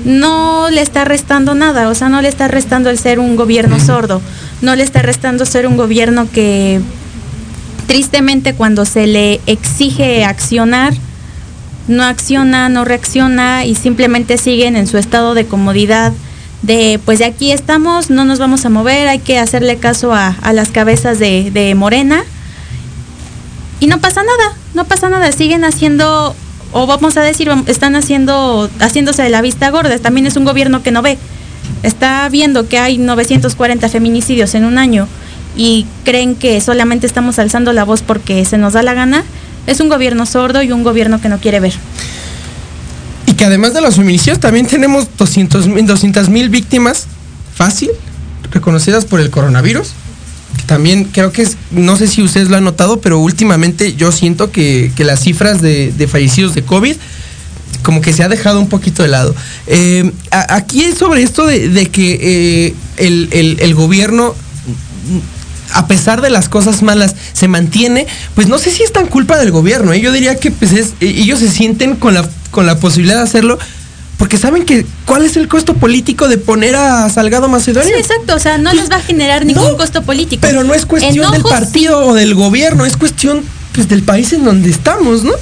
no 0.05 0.68
le 0.70 0.83
está 0.83 1.05
restando 1.05 1.55
nada, 1.55 1.89
o 1.89 1.95
sea, 1.95 2.09
no 2.11 2.20
le 2.22 2.28
está 2.28 2.47
restando 2.49 2.91
el 2.91 2.99
ser 2.99 3.18
un 3.18 3.35
gobierno 3.35 3.80
sordo, 3.80 4.20
no 4.61 4.76
le 4.76 4.83
está 4.85 5.01
restando 5.03 5.47
ser 5.47 5.66
un 5.66 5.76
gobierno 5.76 6.28
que 6.30 6.80
tristemente 7.87 8.55
cuando 8.55 8.85
se 8.85 9.07
le 9.07 9.41
exige 9.47 10.24
accionar, 10.24 10.95
no 11.89 12.05
acciona, 12.05 12.68
no 12.68 12.85
reacciona 12.85 13.64
y 13.64 13.74
simplemente 13.74 14.39
siguen 14.39 14.76
en 14.76 14.87
su 14.87 14.99
estado 14.99 15.35
de 15.35 15.47
comodidad 15.47 16.12
de 16.62 17.01
pues 17.05 17.18
de 17.18 17.24
aquí 17.24 17.51
estamos, 17.51 18.09
no 18.09 18.24
nos 18.24 18.39
vamos 18.39 18.64
a 18.64 18.68
mover, 18.68 19.09
hay 19.09 19.18
que 19.18 19.39
hacerle 19.39 19.76
caso 19.76 20.14
a, 20.14 20.28
a 20.28 20.53
las 20.53 20.70
cabezas 20.70 21.18
de, 21.18 21.51
de 21.51 21.74
Morena. 21.74 22.22
Y 23.80 23.89
no 23.89 23.99
pasa 23.99 24.22
nada, 24.22 24.57
no 24.74 24.85
pasa 24.85 25.09
nada, 25.09 25.33
siguen 25.33 25.64
haciendo 25.64 26.37
o 26.72 26.87
vamos 26.87 27.16
a 27.16 27.22
decir, 27.22 27.51
están 27.66 27.97
haciendo, 27.97 28.70
haciéndose 28.80 29.22
de 29.22 29.28
la 29.28 29.43
vista 29.43 29.70
gorda, 29.70 29.99
también 29.99 30.26
es 30.26 30.37
un 30.37 30.45
gobierno 30.45 30.83
que 30.83 30.91
no 30.91 31.03
ve, 31.03 31.18
está 31.83 32.28
viendo 32.30 32.66
que 32.68 32.78
hay 32.78 32.97
940 32.97 33.89
feminicidios 33.89 34.55
en 34.55 34.64
un 34.64 34.78
año 34.78 35.07
y 35.55 35.87
creen 36.05 36.35
que 36.35 36.61
solamente 36.61 37.07
estamos 37.07 37.39
alzando 37.39 37.72
la 37.74 37.85
voz 37.85 38.03
porque 38.03 38.45
se 38.47 38.57
nos 38.57 38.72
da 38.72 38.83
la 38.83 38.95
gana, 38.95 39.24
es 39.66 39.80
un 39.80 39.88
gobierno 39.88 40.26
sordo 40.26 40.62
y 40.62 40.72
un 40.72 40.82
gobierno 40.82 41.20
que 41.20 41.28
no 41.28 41.38
quiere 41.38 41.60
ver. 41.60 41.72
Y 43.26 43.34
que 43.34 43.44
además 43.44 43.74
de 43.74 43.80
los 43.80 43.96
feminicidios 43.96 44.40
también 44.40 44.66
tenemos 44.66 45.06
200 45.16 45.66
mil 46.28 46.48
víctimas 46.48 47.06
fácil, 47.54 47.90
reconocidas 48.50 49.04
por 49.04 49.20
el 49.20 49.30
coronavirus. 49.30 49.92
También 50.66 51.04
creo 51.04 51.32
que 51.32 51.42
es, 51.42 51.56
no 51.70 51.96
sé 51.96 52.06
si 52.08 52.22
ustedes 52.22 52.48
lo 52.50 52.56
han 52.56 52.64
notado, 52.64 53.00
pero 53.00 53.18
últimamente 53.18 53.94
yo 53.94 54.12
siento 54.12 54.50
que, 54.50 54.92
que 54.96 55.04
las 55.04 55.20
cifras 55.20 55.62
de, 55.62 55.92
de 55.92 56.06
fallecidos 56.08 56.54
de 56.54 56.62
COVID 56.62 56.96
como 57.82 58.00
que 58.00 58.12
se 58.12 58.22
ha 58.22 58.28
dejado 58.28 58.60
un 58.60 58.68
poquito 58.68 59.02
de 59.02 59.08
lado. 59.08 59.34
Eh, 59.66 60.12
aquí 60.30 60.84
es 60.84 60.98
sobre 60.98 61.22
esto 61.22 61.46
de, 61.46 61.68
de 61.68 61.86
que 61.86 62.18
eh, 62.68 62.74
el- 62.98 63.56
el 63.60 63.74
gobierno 63.74 64.34
a 65.75 65.87
pesar 65.87 66.20
de 66.20 66.31
las 66.31 66.49
cosas 66.49 66.83
malas, 66.83 67.14
se 67.33 67.49
mantiene, 67.49 68.07
pues 68.35 68.49
no 68.49 68.59
sé 68.59 68.70
si 68.70 68.83
es 68.83 68.93
tan 68.93 69.07
culpa 69.07 69.39
del 69.39 69.51
gobierno. 69.51 69.93
¿eh? 69.93 70.01
Yo 70.01 70.12
diría 70.12 70.37
que 70.37 70.51
pues, 70.51 70.73
es- 70.73 70.95
eh, 71.01 71.14
ellos 71.18 71.39
se 71.41 71.51
sienten 71.51 71.97
con 71.97 72.14
la, 72.14 72.29
con 72.51 72.66
la 72.66 72.79
posibilidad 72.79 73.16
de 73.16 73.23
hacerlo 73.23 73.59
porque 74.18 74.37
saben 74.39 74.64
que 74.64 74.87
cuál 75.05 75.25
es 75.25 75.37
el 75.37 75.49
costo 75.49 75.75
político 75.75 76.29
de 76.29 76.39
poner 76.39 76.77
a 76.77 77.09
Salgado 77.11 77.49
Macedonio. 77.49 77.89
Sí, 77.89 77.95
exacto, 78.01 78.37
o 78.37 78.39
sea, 78.39 78.57
no 78.57 78.73
les 78.73 78.89
va 78.89 78.97
a 78.97 79.01
generar 79.01 79.45
ningún 79.45 79.77
costo 79.77 80.03
político. 80.03 80.43
Pero 80.43 80.62
no 80.62 80.75
es 80.75 80.87
cuestión 80.87 81.33
del 81.33 81.43
partido 81.43 82.07
o 82.07 82.14
del 82.14 82.35
gobierno, 82.37 82.85
es 82.87 82.97
cuestión 82.97 83.43
pues, 83.73 83.89
del 83.89 84.03
país 84.05 84.33
en 84.33 84.45
donde 84.45 84.70
estamos, 84.70 85.25
¿no? 85.25 85.33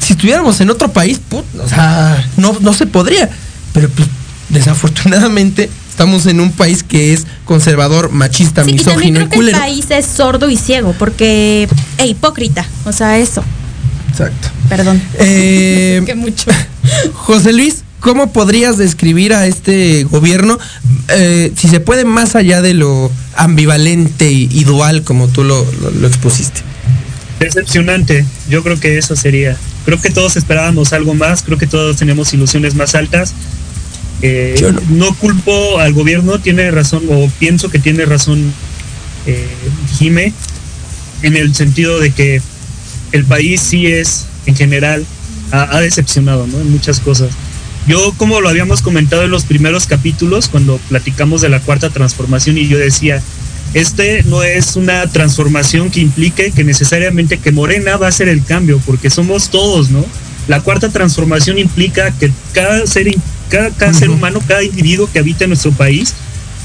Si 0.00 0.14
estuviéramos 0.14 0.58
en 0.62 0.70
otro 0.70 0.90
país, 0.90 1.20
put, 1.28 1.44
o 1.62 1.68
sea, 1.68 2.26
no, 2.38 2.56
no 2.60 2.72
se 2.72 2.86
podría. 2.86 3.28
Pero 3.74 3.90
pues, 3.90 4.08
desafortunadamente 4.48 5.68
estamos 5.94 6.26
en 6.26 6.40
un 6.40 6.50
país 6.50 6.82
que 6.82 7.12
es 7.12 7.24
conservador, 7.44 8.10
machista, 8.10 8.64
Sí, 8.64 8.72
y 8.72 8.76
también 8.78 9.12
misógino 9.14 9.20
y 9.20 9.28
que 9.28 9.38
el 9.38 9.50
país 9.52 9.86
es 9.90 10.04
sordo 10.06 10.50
y 10.50 10.56
ciego, 10.56 10.92
porque 10.98 11.68
e 11.98 12.06
hipócrita, 12.08 12.66
o 12.84 12.90
sea, 12.90 13.16
eso. 13.18 13.44
Exacto. 14.10 14.48
Perdón. 14.68 15.00
Eh, 15.20 16.02
que 16.06 16.16
mucho. 16.16 16.50
José 17.14 17.52
Luis, 17.52 17.84
¿cómo 18.00 18.32
podrías 18.32 18.76
describir 18.76 19.32
a 19.34 19.46
este 19.46 20.02
gobierno, 20.02 20.58
eh, 21.10 21.52
si 21.56 21.68
se 21.68 21.78
puede, 21.78 22.04
más 22.04 22.34
allá 22.34 22.60
de 22.60 22.74
lo 22.74 23.12
ambivalente 23.36 24.32
y, 24.32 24.48
y 24.50 24.64
dual 24.64 25.04
como 25.04 25.28
tú 25.28 25.44
lo, 25.44 25.64
lo- 25.80 25.90
lo 25.92 26.08
expusiste? 26.08 26.60
Decepcionante, 27.38 28.24
yo 28.48 28.64
creo 28.64 28.80
que 28.80 28.98
eso 28.98 29.14
sería. 29.14 29.56
Creo 29.84 30.00
que 30.00 30.10
todos 30.10 30.36
esperábamos 30.36 30.92
algo 30.92 31.14
más, 31.14 31.42
creo 31.42 31.56
que 31.58 31.66
todos 31.68 31.96
teníamos 31.96 32.32
ilusiones 32.34 32.74
más 32.74 32.94
altas. 32.96 33.32
Eh, 34.22 34.72
no. 34.90 35.14
culpo 35.14 35.78
al 35.78 35.92
gobierno, 35.92 36.38
tiene 36.38 36.70
razón, 36.70 37.02
o 37.10 37.28
pienso 37.38 37.70
que 37.70 37.78
tiene 37.78 38.06
razón 38.06 38.52
eh, 39.26 39.46
Jime, 39.98 40.32
en 41.22 41.36
el 41.36 41.54
sentido 41.54 41.98
de 41.98 42.10
que 42.10 42.40
el 43.12 43.24
país 43.24 43.60
sí 43.60 43.86
es, 43.86 44.26
en 44.46 44.56
general, 44.56 45.04
ha, 45.50 45.76
ha 45.76 45.80
decepcionado 45.80 46.46
¿no? 46.46 46.60
en 46.60 46.70
muchas 46.70 47.00
cosas. 47.00 47.30
Yo, 47.86 48.14
como 48.16 48.40
lo 48.40 48.48
habíamos 48.48 48.80
comentado 48.80 49.24
en 49.24 49.30
los 49.30 49.44
primeros 49.44 49.86
capítulos, 49.86 50.48
cuando 50.48 50.78
platicamos 50.88 51.42
de 51.42 51.50
la 51.50 51.60
cuarta 51.60 51.90
transformación, 51.90 52.56
y 52.56 52.66
yo 52.66 52.78
decía, 52.78 53.22
este 53.74 54.22
no 54.22 54.42
es 54.42 54.76
una 54.76 55.06
transformación 55.08 55.90
que 55.90 56.00
implique 56.00 56.52
que 56.52 56.64
necesariamente 56.64 57.38
que 57.38 57.52
Morena 57.52 57.96
va 57.96 58.08
a 58.08 58.12
ser 58.12 58.28
el 58.28 58.42
cambio, 58.44 58.80
porque 58.86 59.10
somos 59.10 59.50
todos, 59.50 59.90
¿no? 59.90 60.04
La 60.46 60.60
cuarta 60.60 60.90
transformación 60.90 61.58
implica 61.58 62.10
que 62.12 62.30
cada 62.52 62.86
ser, 62.86 63.08
cada, 63.54 63.70
cada 63.70 63.94
ser 63.94 64.10
humano, 64.10 64.40
cada 64.48 64.64
individuo 64.64 65.08
que 65.12 65.20
habita 65.20 65.44
en 65.44 65.50
nuestro 65.50 65.70
país, 65.70 66.12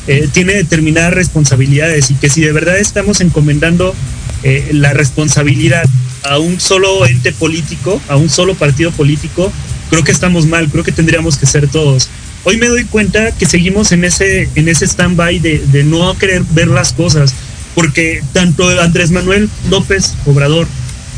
eh, 0.07 0.27
tiene 0.31 0.53
determinadas 0.53 1.13
responsabilidades 1.13 2.09
y 2.09 2.15
que 2.15 2.31
si 2.31 2.41
de 2.41 2.51
verdad 2.51 2.79
estamos 2.79 3.21
encomendando 3.21 3.93
eh, 4.41 4.69
la 4.71 4.93
responsabilidad 4.93 5.83
a 6.23 6.39
un 6.39 6.59
solo 6.59 7.05
ente 7.05 7.31
político, 7.31 8.01
a 8.07 8.15
un 8.15 8.27
solo 8.27 8.55
partido 8.55 8.89
político, 8.91 9.51
creo 9.91 10.03
que 10.03 10.11
estamos 10.11 10.47
mal, 10.47 10.67
creo 10.69 10.83
que 10.83 10.91
tendríamos 10.91 11.37
que 11.37 11.45
ser 11.45 11.67
todos. 11.67 12.09
Hoy 12.43 12.57
me 12.57 12.67
doy 12.67 12.85
cuenta 12.85 13.33
que 13.33 13.45
seguimos 13.45 13.91
en 13.91 14.03
ese, 14.03 14.49
en 14.55 14.67
ese 14.67 14.85
stand-by 14.85 15.37
de, 15.39 15.59
de 15.59 15.83
no 15.83 16.17
querer 16.17 16.43
ver 16.55 16.69
las 16.69 16.93
cosas, 16.93 17.35
porque 17.75 18.23
tanto 18.33 18.67
Andrés 18.79 19.11
Manuel 19.11 19.47
López 19.69 20.15
Obrador 20.25 20.67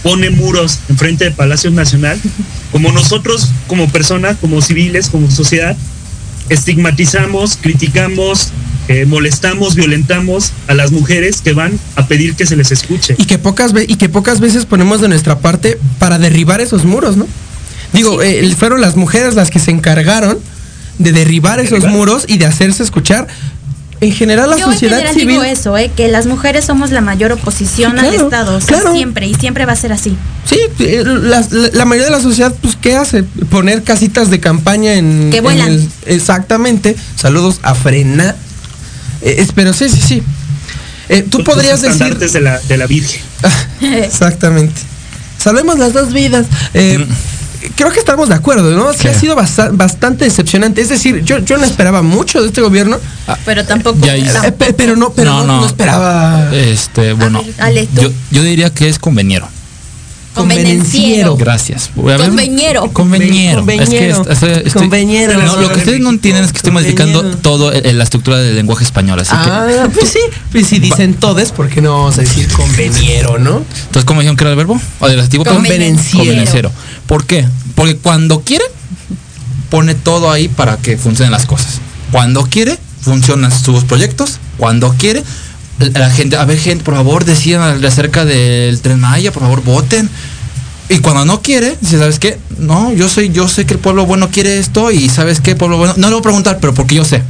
pone 0.03 0.29
muros 0.29 0.79
enfrente 0.89 1.25
de 1.25 1.31
Palacio 1.31 1.71
Nacional, 1.71 2.19
como 2.71 2.91
nosotros 2.91 3.49
como 3.67 3.87
personas, 3.89 4.37
como 4.41 4.61
civiles, 4.61 5.09
como 5.09 5.29
sociedad, 5.29 5.75
estigmatizamos, 6.49 7.57
criticamos, 7.61 8.49
eh, 8.87 9.05
molestamos, 9.05 9.75
violentamos 9.75 10.51
a 10.67 10.73
las 10.73 10.91
mujeres 10.91 11.41
que 11.41 11.53
van 11.53 11.79
a 11.95 12.07
pedir 12.07 12.35
que 12.35 12.45
se 12.45 12.55
les 12.55 12.71
escuche. 12.71 13.15
Y 13.17 13.25
que 13.25 13.37
pocas 13.37 13.73
ve- 13.73 13.85
y 13.87 13.95
que 13.95 14.09
pocas 14.09 14.39
veces 14.39 14.65
ponemos 14.65 15.01
de 15.01 15.07
nuestra 15.07 15.39
parte 15.39 15.77
para 15.99 16.17
derribar 16.19 16.61
esos 16.61 16.83
muros, 16.85 17.15
¿no? 17.17 17.27
Digo, 17.93 18.21
eh, 18.21 18.53
fueron 18.57 18.81
las 18.81 18.95
mujeres 18.95 19.35
las 19.35 19.49
que 19.49 19.59
se 19.59 19.71
encargaron 19.71 20.39
de 20.97 21.11
derribar 21.13 21.59
esos 21.59 21.85
muros 21.87 22.25
y 22.27 22.37
de 22.37 22.45
hacerse 22.45 22.83
escuchar 22.83 23.27
en 24.01 24.11
general 24.11 24.49
la 24.49 24.57
Yo 24.57 24.65
en 24.65 24.73
sociedad 24.73 24.97
general 24.97 25.13
civil. 25.13 25.29
digo 25.29 25.43
eso, 25.43 25.77
¿eh? 25.77 25.91
que 25.95 26.07
las 26.07 26.25
mujeres 26.25 26.65
somos 26.65 26.89
la 26.91 27.01
mayor 27.01 27.31
oposición 27.31 27.93
Sí, 27.99 28.05
al 28.05 28.13
Estado, 28.15 28.57
o 28.57 28.59
sea, 28.59 28.79
claro. 28.81 28.93
siempre 28.95 29.27
y 29.27 29.35
siempre 29.35 29.65
va 29.65 29.73
a 29.73 29.75
ser 29.75 29.93
así. 29.93 30.17
Sí, 30.45 30.57
eh, 30.79 31.03
la, 31.05 31.85
mayoría 31.85 32.05
de 32.05 32.11
la 32.17 32.21
sociedad, 32.21 32.53
pues, 32.61 32.75
¿qué 32.81 32.95
hace? 32.95 33.23
Poner 33.23 33.83
casitas 33.83 34.29
de 34.31 34.39
campaña 34.39 34.95
en. 34.95 35.29
Que 35.29 35.37
en 35.37 35.43
vuelan. 35.43 35.69
el- 35.69 35.89
exactamente. 36.07 36.95
Saludos 37.15 37.59
a 37.61 37.75
Frena. 37.75 38.35
Eh, 39.21 39.47
pero 39.53 39.71
sí, 39.71 39.87
sí, 39.87 40.01
sí. 40.01 40.23
Eh, 41.09 41.21
tú 41.29 41.39
los 41.39 41.45
podrías 41.47 41.81
decir. 41.81 41.91
estandartes 41.93 42.33
de 42.33 42.41
la, 42.41 42.57
de 42.59 42.77
la 42.77 42.87
Virgen. 42.87 43.21
Exactamente. 43.81 44.81
Salvemos 45.37 45.77
las 45.77 45.93
dos 45.93 46.11
vidas. 46.13 46.47
Eh, 46.73 47.05
Creo 47.75 47.91
que 47.91 47.99
estamos 47.99 48.29
de 48.29 48.35
acuerdo, 48.35 48.71
¿no? 48.75 48.91
Sí 48.93 48.99
¿Qué? 49.03 49.09
ha 49.09 49.13
sido 49.13 49.35
basta- 49.35 49.69
bastante 49.71 50.25
decepcionante. 50.25 50.81
Es 50.81 50.89
decir, 50.89 51.21
yo, 51.23 51.39
yo 51.39 51.57
no 51.57 51.63
esperaba 51.65 52.01
mucho 52.01 52.41
de 52.41 52.47
este 52.47 52.61
gobierno. 52.61 52.97
Pero 53.45 53.65
tampoco. 53.65 53.99
Ya. 54.05 54.15
Eh, 54.15 54.51
pe- 54.51 54.73
pero 54.73 54.95
no, 54.95 55.11
pero 55.13 55.31
no, 55.45 55.61
no 55.61 55.65
esperaba. 55.67 56.49
Este, 56.53 57.13
bueno. 57.13 57.41
Ale, 57.59 57.87
yo, 57.93 58.09
yo 58.31 58.43
diría 58.43 58.69
que 58.73 58.89
es 58.89 58.99
conveniero. 58.99 59.47
Convenenciero. 60.33 61.35
Gracias. 61.37 61.89
Conveñero. 61.95 62.91
Conveñero. 62.93 63.59
Es 63.61 63.65
que 63.65 63.77
Conveñero. 63.85 64.21
est- 64.21 64.31
estoy- 64.31 64.49
estoy- 64.65 64.71
Conveñero. 64.81 65.33
No, 65.41 65.57
lo 65.57 65.69
que 65.71 65.79
ustedes 65.79 65.99
no 65.99 66.09
entienden 66.09 66.43
es 66.45 66.51
que 66.51 66.57
estoy 66.57 66.71
modificando 66.71 67.23
todo 67.37 67.71
el- 67.71 67.97
la 67.97 68.03
estructura 68.03 68.37
del 68.37 68.55
lenguaje 68.55 68.83
español. 68.83 69.19
Así 69.19 69.31
Ah, 69.33 69.87
pues 69.93 70.09
sí. 70.09 70.19
Pues 70.51 70.67
si 70.67 70.79
dicen 70.79 71.13
todes, 71.15 71.51
¿por 71.51 71.69
qué 71.69 71.81
no 71.81 71.93
vamos 71.93 72.17
a 72.17 72.21
decir 72.21 72.47
conveniero, 72.49 73.37
no? 73.39 73.59
que. 73.59 73.79
Entonces, 73.81 74.05
¿cómo 74.05 74.21
dijeron 74.21 74.37
que 74.37 74.43
era 74.43 74.51
el 74.51 74.57
verbo? 74.57 74.79
¿O 74.99 75.07
del 75.07 75.19
adjetivo? 75.19 75.43
Convenenciero. 75.45 76.17
Convenenciero. 76.19 76.71
¿Por 77.07 77.25
qué? 77.25 77.45
Porque 77.75 77.97
cuando 77.97 78.41
quiere, 78.41 78.63
pone 79.69 79.95
todo 79.95 80.31
ahí 80.31 80.47
para 80.47 80.77
que 80.77 80.97
funcionen 80.97 81.31
las 81.31 81.45
cosas. 81.45 81.79
Cuando 82.11 82.43
quiere, 82.45 82.77
funcionan 83.01 83.51
sus 83.51 83.83
proyectos. 83.85 84.39
Cuando 84.57 84.93
quiere, 84.97 85.23
la 85.93 86.09
gente, 86.09 86.35
a 86.35 86.45
ver, 86.45 86.59
gente, 86.59 86.83
por 86.83 86.95
favor, 86.95 87.25
decidan 87.25 87.83
acerca 87.83 88.25
del 88.25 88.79
tren 88.81 88.99
Maya, 88.99 89.31
por 89.31 89.43
favor, 89.43 89.63
voten. 89.63 90.09
Y 90.89 90.99
cuando 90.99 91.23
no 91.25 91.41
quiere, 91.41 91.77
dice, 91.79 91.97
¿sabes 91.97 92.19
qué? 92.19 92.37
No, 92.57 92.91
yo 92.91 93.07
soy, 93.07 93.29
yo 93.29 93.47
sé 93.47 93.65
que 93.65 93.73
el 93.75 93.79
pueblo 93.79 94.05
bueno 94.05 94.29
quiere 94.29 94.59
esto 94.59 94.91
y 94.91 95.07
¿sabes 95.07 95.39
qué? 95.39 95.55
Pueblo 95.55 95.77
bueno, 95.77 95.93
no 95.97 96.07
le 96.07 96.13
voy 96.15 96.19
a 96.19 96.23
preguntar, 96.23 96.57
pero 96.59 96.73
porque 96.73 96.95
yo 96.95 97.05
sé. 97.05 97.23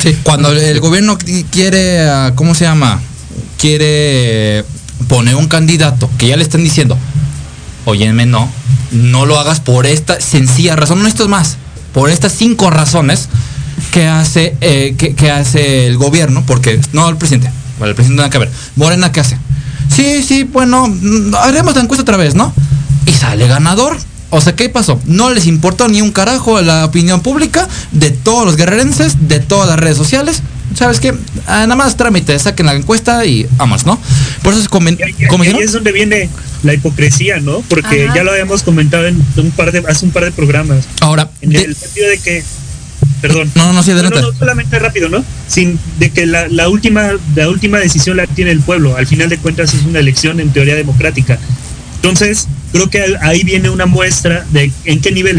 Sí. 0.00 0.16
Cuando 0.22 0.52
el 0.52 0.80
gobierno 0.80 1.18
qui- 1.18 1.44
quiere, 1.50 2.08
ah, 2.08 2.32
¿cómo 2.36 2.54
se 2.54 2.64
llama? 2.64 3.00
Quiere 3.58 4.64
poner 5.08 5.34
un 5.36 5.48
candidato 5.48 6.08
que 6.18 6.28
ya 6.28 6.36
le 6.36 6.42
están 6.42 6.64
diciendo, 6.64 6.96
óyeme, 7.84 8.24
no, 8.26 8.50
no 8.92 9.26
lo 9.26 9.38
hagas 9.38 9.60
por 9.60 9.86
esta 9.86 10.20
sencilla 10.20 10.76
razón, 10.76 11.02
no 11.02 11.08
esto 11.08 11.24
es 11.24 11.28
más, 11.28 11.56
por 11.92 12.08
estas 12.10 12.32
cinco 12.32 12.70
razones 12.70 13.28
que 13.92 14.06
hace, 14.06 14.56
eh, 14.60 14.94
que, 14.96 15.14
que 15.14 15.30
hace 15.30 15.86
el 15.86 15.96
gobierno, 15.98 16.44
porque 16.46 16.80
no 16.92 17.08
el 17.08 17.16
presidente, 17.16 17.50
bueno, 17.80 17.90
el 17.90 17.94
presidente 17.96 18.18
nada 18.20 18.30
que 18.30 18.38
ver, 18.38 18.50
Morena, 18.76 19.10
¿qué 19.10 19.18
hace? 19.20 19.36
Sí, 19.94 20.22
sí, 20.22 20.44
bueno, 20.44 20.86
mm, 20.86 21.34
haremos 21.34 21.74
la 21.74 21.82
encuesta 21.82 22.02
otra 22.02 22.16
vez, 22.16 22.36
¿no? 22.36 22.54
Y 23.06 23.10
sale 23.12 23.48
ganador. 23.48 23.96
O 24.32 24.40
sea, 24.40 24.54
¿qué 24.54 24.68
pasó? 24.68 25.00
No 25.06 25.30
les 25.30 25.46
importó 25.46 25.88
ni 25.88 26.00
un 26.02 26.12
carajo 26.12 26.60
la 26.62 26.84
opinión 26.84 27.20
pública 27.20 27.66
de 27.90 28.12
todos 28.12 28.46
los 28.46 28.54
guerrerenses, 28.56 29.26
de 29.28 29.40
todas 29.40 29.66
las 29.68 29.80
redes 29.80 29.96
sociales. 29.96 30.42
¿Sabes 30.76 31.00
qué? 31.00 31.12
Ah, 31.48 31.62
nada 31.66 31.74
más 31.74 31.96
trámite, 31.96 32.38
saquen 32.38 32.66
la 32.66 32.74
encuesta 32.74 33.24
y 33.26 33.48
vamos, 33.56 33.86
¿no? 33.86 33.98
Por 34.44 34.52
eso 34.52 34.62
es 34.62 34.68
¿Cómo 34.68 34.86
ahí 34.88 34.96
es 35.60 35.72
donde 35.72 35.90
viene 35.90 36.28
la 36.62 36.74
hipocresía, 36.74 37.40
¿no? 37.40 37.60
Porque 37.68 38.04
Ajá. 38.04 38.14
ya 38.14 38.22
lo 38.22 38.30
habíamos 38.30 38.62
comentado 38.62 39.08
en 39.08 39.20
un 39.36 39.50
par 39.50 39.72
de, 39.72 39.82
hace 39.88 40.04
un 40.04 40.12
par 40.12 40.24
de 40.24 40.30
programas. 40.30 40.84
Ahora, 41.00 41.28
En 41.40 41.50
de- 41.50 41.62
el 41.62 41.74
sentido 41.74 42.08
de 42.08 42.18
que. 42.18 42.44
Perdón. 43.20 43.50
No, 43.54 43.72
no, 43.72 43.82
sí, 43.82 43.92
no, 43.92 44.02
no, 44.08 44.32
solamente 44.38 44.78
rápido, 44.78 45.08
¿no? 45.08 45.24
Sin 45.46 45.78
de 45.98 46.10
que 46.10 46.26
la, 46.26 46.48
la 46.48 46.68
última 46.68 47.10
la 47.34 47.48
última 47.48 47.78
decisión 47.78 48.16
la 48.16 48.26
tiene 48.26 48.50
el 48.50 48.60
pueblo. 48.60 48.96
Al 48.96 49.06
final 49.06 49.28
de 49.28 49.38
cuentas 49.38 49.74
es 49.74 49.82
una 49.84 49.98
elección 49.98 50.40
en 50.40 50.50
teoría 50.52 50.74
democrática. 50.74 51.38
Entonces, 51.96 52.48
creo 52.72 52.88
que 52.88 53.16
ahí 53.20 53.44
viene 53.44 53.68
una 53.68 53.84
muestra 53.84 54.46
de 54.50 54.72
en 54.84 55.00
qué 55.00 55.12
nivel 55.12 55.28